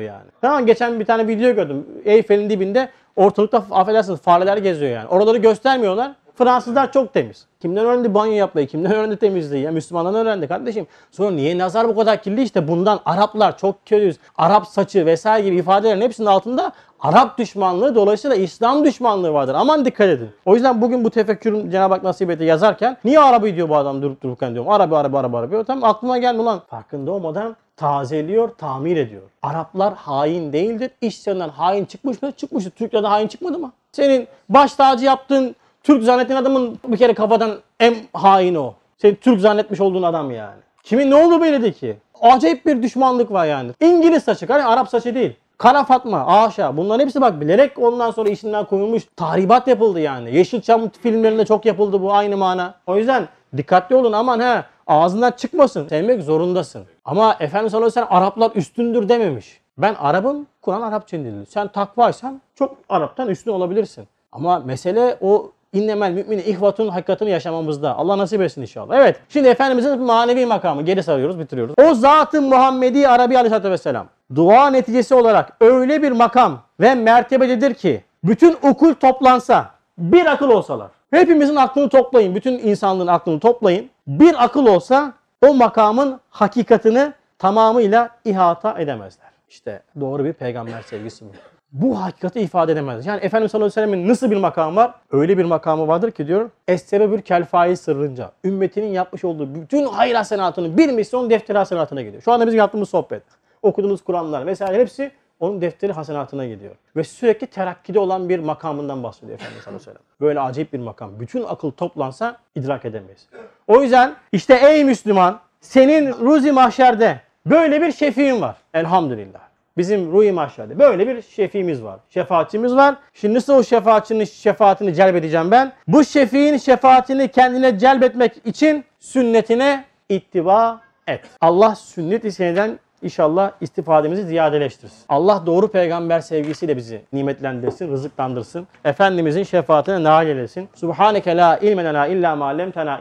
yani. 0.00 0.24
Tamam 0.40 0.66
geçen 0.66 1.00
bir 1.00 1.04
tane 1.04 1.28
video 1.28 1.54
gördüm. 1.54 1.86
Eyfel'in 2.04 2.50
dibinde 2.50 2.88
ortalıkta 3.16 3.64
affedersiniz 3.70 4.20
fareler 4.20 4.56
geziyor 4.56 4.90
yani. 4.90 5.08
Oraları 5.08 5.38
göstermiyorlar. 5.38 6.12
Fransızlar 6.34 6.92
çok 6.92 7.14
temiz. 7.14 7.46
Kimden 7.60 7.84
öğrendi 7.84 8.14
banyo 8.14 8.32
yapmayı? 8.32 8.66
Kimden 8.66 8.92
öğrendi 8.92 9.16
temizliği? 9.16 9.62
Ya 9.62 9.70
Müslümandan 9.70 10.14
öğrendi 10.14 10.48
kardeşim. 10.48 10.86
Sonra 11.10 11.30
niye 11.30 11.58
nazar 11.58 11.88
bu 11.88 11.96
kadar 11.96 12.22
kirli? 12.22 12.42
İşte 12.42 12.68
bundan 12.68 13.00
Araplar 13.04 13.58
çok 13.58 13.86
kötüyüz. 13.86 14.16
Arap 14.38 14.66
saçı 14.66 15.06
vesaire 15.06 15.44
gibi 15.44 15.56
ifadelerin 15.56 16.00
hepsinin 16.00 16.26
altında 16.26 16.72
Arap 17.00 17.38
düşmanlığı 17.38 17.94
dolayısıyla 17.94 18.36
İslam 18.36 18.84
düşmanlığı 18.84 19.32
vardır. 19.32 19.54
Aman 19.54 19.84
dikkat 19.84 20.08
edin. 20.08 20.28
O 20.44 20.54
yüzden 20.54 20.82
bugün 20.82 21.04
bu 21.04 21.10
tefekkürün 21.10 21.70
Cenab-ı 21.70 21.94
Hak 21.94 22.02
nasip 22.02 22.30
etti 22.30 22.44
yazarken 22.44 22.96
niye 23.04 23.20
Arabı 23.20 23.56
diyor 23.56 23.68
bu 23.68 23.76
adam 23.76 24.02
durup 24.02 24.22
dururken 24.22 24.54
diyorum. 24.54 24.70
Arabi 24.70 24.96
Arabi 24.96 25.18
Arabi 25.18 25.36
Arabi. 25.36 25.64
Tam 25.64 25.84
aklıma 25.84 26.18
gelme 26.18 26.42
ulan. 26.42 26.62
Farkında 26.70 27.10
olmadan 27.10 27.56
tazeliyor, 27.76 28.48
tamir 28.48 28.96
ediyor. 28.96 29.22
Araplar 29.42 29.94
hain 29.94 30.52
değildir. 30.52 30.90
İşlerinden 31.00 31.48
hain 31.48 31.84
çıkmış 31.84 32.22
mı? 32.22 32.32
Çıkmıştır. 32.32 32.70
Türklerden 32.70 33.08
hain 33.08 33.28
çıkmadı 33.28 33.58
mı? 33.58 33.72
Senin 33.92 34.28
baş 34.48 34.72
tacı 34.72 35.04
yaptığın 35.04 35.56
Türk 35.82 36.04
zannettiğin 36.04 36.40
adamın 36.40 36.78
bir 36.88 36.96
kere 36.96 37.14
kafadan 37.14 37.58
en 37.80 37.94
haini 38.12 38.58
o. 38.58 38.74
Senin 38.98 39.14
Türk 39.14 39.40
zannetmiş 39.40 39.80
olduğun 39.80 40.02
adam 40.02 40.30
yani. 40.30 40.60
Kimin 40.82 41.10
ne 41.10 41.14
olduğu 41.14 41.42
belli 41.42 41.62
değil 41.62 41.72
ki. 41.72 41.96
Acayip 42.20 42.66
bir 42.66 42.82
düşmanlık 42.82 43.32
var 43.32 43.46
yani. 43.46 43.70
İngiliz 43.80 44.24
saçı, 44.24 44.46
hani 44.46 44.64
Arap 44.64 44.88
saçı 44.88 45.14
değil. 45.14 45.32
Kara 45.58 45.84
Fatma, 45.84 46.26
Aşa 46.26 46.76
bunların 46.76 47.04
hepsi 47.04 47.20
bak 47.20 47.40
bilerek 47.40 47.78
ondan 47.78 48.10
sonra 48.10 48.28
işinden 48.28 48.64
koyulmuş 48.64 49.02
tahribat 49.16 49.68
yapıldı 49.68 50.00
yani. 50.00 50.36
Yeşilçam 50.36 50.90
filmlerinde 51.02 51.44
çok 51.44 51.66
yapıldı 51.66 52.02
bu 52.02 52.14
aynı 52.14 52.36
mana. 52.36 52.74
O 52.86 52.96
yüzden 52.96 53.28
dikkatli 53.56 53.96
olun 53.96 54.12
aman 54.12 54.40
he 54.40 54.62
ağzından 54.86 55.30
çıkmasın. 55.30 55.88
Sevmek 55.88 56.22
zorundasın. 56.22 56.84
Ama 57.04 57.36
Efendimiz 57.40 57.72
sallallahu 57.72 57.90
aleyhi 58.00 58.10
ve 58.10 58.16
Araplar 58.16 58.50
üstündür 58.54 59.08
dememiş. 59.08 59.60
Ben 59.78 59.94
Arap'ım, 59.94 60.46
Kur'an 60.62 60.82
Arapça 60.82 61.16
indirildi. 61.16 61.46
Sen 61.50 61.68
takvaysan 61.68 62.40
çok 62.54 62.76
Arap'tan 62.88 63.28
üstün 63.28 63.50
olabilirsin. 63.50 64.08
Ama 64.32 64.58
mesele 64.58 65.16
o 65.20 65.50
innemel 65.72 66.12
mümini 66.12 66.42
ihvatun 66.42 66.88
hakikatini 66.88 67.30
yaşamamızda. 67.30 67.96
Allah 67.96 68.18
nasip 68.18 68.40
etsin 68.40 68.62
inşallah. 68.62 68.96
Evet. 68.96 69.20
Şimdi 69.28 69.48
Efendimizin 69.48 70.02
manevi 70.02 70.46
makamı. 70.46 70.82
Geri 70.82 71.02
sarıyoruz, 71.02 71.38
bitiriyoruz. 71.38 71.74
O 71.82 71.94
zatı 71.94 72.42
Muhammedi 72.42 73.08
Arabi 73.08 73.36
Aleyhisselatü 73.36 73.70
Vesselam. 73.70 74.06
Dua 74.34 74.70
neticesi 74.70 75.14
olarak 75.14 75.56
öyle 75.60 76.02
bir 76.02 76.12
makam 76.12 76.58
ve 76.80 76.94
mertebededir 76.94 77.74
ki 77.74 78.04
bütün 78.24 78.56
ukul 78.62 78.94
toplansa 78.94 79.70
bir 79.98 80.26
akıl 80.26 80.50
olsalar. 80.50 80.88
Hepimizin 81.10 81.56
aklını 81.56 81.88
toplayın. 81.88 82.34
Bütün 82.34 82.52
insanlığın 82.52 83.06
aklını 83.06 83.40
toplayın. 83.40 83.90
Bir 84.06 84.44
akıl 84.44 84.66
olsa 84.66 85.12
o 85.46 85.54
makamın 85.54 86.20
hakikatini 86.30 87.12
tamamıyla 87.38 88.10
ihata 88.24 88.78
edemezler. 88.78 89.28
İşte 89.48 89.82
doğru 90.00 90.24
bir 90.24 90.32
peygamber 90.32 90.82
sevgisi 90.82 91.24
bu. 91.24 91.28
Bu 91.72 92.02
hakikati 92.02 92.40
ifade 92.40 92.72
edemez. 92.72 93.06
Yani 93.06 93.20
Efendimiz 93.20 93.52
sallallahu 93.52 93.66
aleyhi 93.66 93.86
ve 93.88 93.92
sellem'in 93.92 94.08
nasıl 94.08 94.30
bir 94.30 94.36
makamı 94.36 94.76
var? 94.76 94.94
Öyle 95.10 95.38
bir 95.38 95.44
makamı 95.44 95.88
vardır 95.88 96.10
ki 96.10 96.26
diyor. 96.26 96.50
Essebebül 96.68 97.20
kelfai 97.20 97.76
sırrınca. 97.76 98.32
Ümmetinin 98.44 98.86
yapmış 98.86 99.24
olduğu 99.24 99.54
bütün 99.54 99.86
hayır 99.86 100.14
hasenatının 100.14 100.78
bir 100.78 100.88
misyon 100.88 101.30
defteri 101.30 101.58
hasenatına 101.58 102.02
gidiyor. 102.02 102.22
Şu 102.22 102.32
anda 102.32 102.46
bizim 102.46 102.58
yaptığımız 102.58 102.88
sohbet. 102.88 103.22
Okuduğumuz 103.62 104.04
Kur'anlar 104.04 104.46
vesaire 104.46 104.80
hepsi 104.80 105.12
onun 105.40 105.60
defteri 105.60 105.92
hasenatına 105.92 106.46
gidiyor. 106.46 106.74
Ve 106.96 107.04
sürekli 107.04 107.46
terakkide 107.46 107.98
olan 107.98 108.28
bir 108.28 108.38
makamından 108.38 109.02
bahsediyor 109.02 109.38
Efendimiz 109.38 109.64
sallallahu. 109.64 110.02
Böyle 110.20 110.40
acayip 110.40 110.72
bir 110.72 110.78
makam. 110.78 111.20
Bütün 111.20 111.44
akıl 111.44 111.70
toplansa 111.70 112.36
idrak 112.54 112.84
edemeyiz. 112.84 113.28
O 113.66 113.82
yüzden 113.82 114.14
işte 114.32 114.54
ey 114.54 114.84
Müslüman 114.84 115.40
senin 115.60 116.12
ruzi 116.12 116.52
mahşerde 116.52 117.20
böyle 117.46 117.82
bir 117.82 117.92
şefiin 117.92 118.40
var. 118.40 118.56
Elhamdülillah. 118.74 119.40
Bizim 119.76 120.12
ruhi 120.12 120.32
mahşerde 120.32 120.78
böyle 120.78 121.06
bir 121.06 121.22
şefimiz 121.22 121.82
var. 121.82 122.00
Şefaatçimiz 122.10 122.76
var. 122.76 122.96
Şimdi 123.14 123.34
nasıl 123.34 123.54
o 123.54 123.62
şefaatçinin 123.62 124.24
şefaatini 124.24 124.94
celbedeceğim 124.94 125.50
ben? 125.50 125.72
Bu 125.88 126.04
şefiin 126.04 126.56
şefaatini 126.56 127.28
kendine 127.28 127.78
celbetmek 127.78 128.32
için 128.44 128.84
sünnetine 129.00 129.84
ittiba 130.08 130.80
et. 131.06 131.24
Allah 131.40 131.74
sünnet-i 131.74 132.32
seneden 132.32 132.78
İnşallah 133.06 133.50
istifademizi 133.60 134.22
ziyadeleştirsin. 134.24 135.04
Allah 135.08 135.42
doğru 135.46 135.68
peygamber 135.68 136.20
sevgisiyle 136.20 136.76
bizi 136.76 137.02
nimetlendirsin, 137.12 137.92
rızıklandırsın. 137.92 138.66
Efendimizin 138.84 139.42
şefaatine 139.42 140.02
nail 140.02 140.28
eylesin. 140.28 140.68
Subhaneke 140.74 141.36
la 141.36 141.56
ilme 141.56 141.82
illa 142.08 142.36
ma 142.36 142.52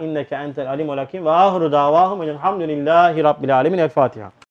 inneke 0.02 0.36
entel 0.36 0.70
alimul 0.70 0.98
hakim 0.98 1.26
ve 1.26 1.32
ahiru 1.32 1.72
davahum 1.72 2.24
elhamdülillahi 2.24 3.24
rabbil 3.24 3.56
alemin. 3.56 3.78
El 3.78 3.90
Fatiha. 3.90 4.45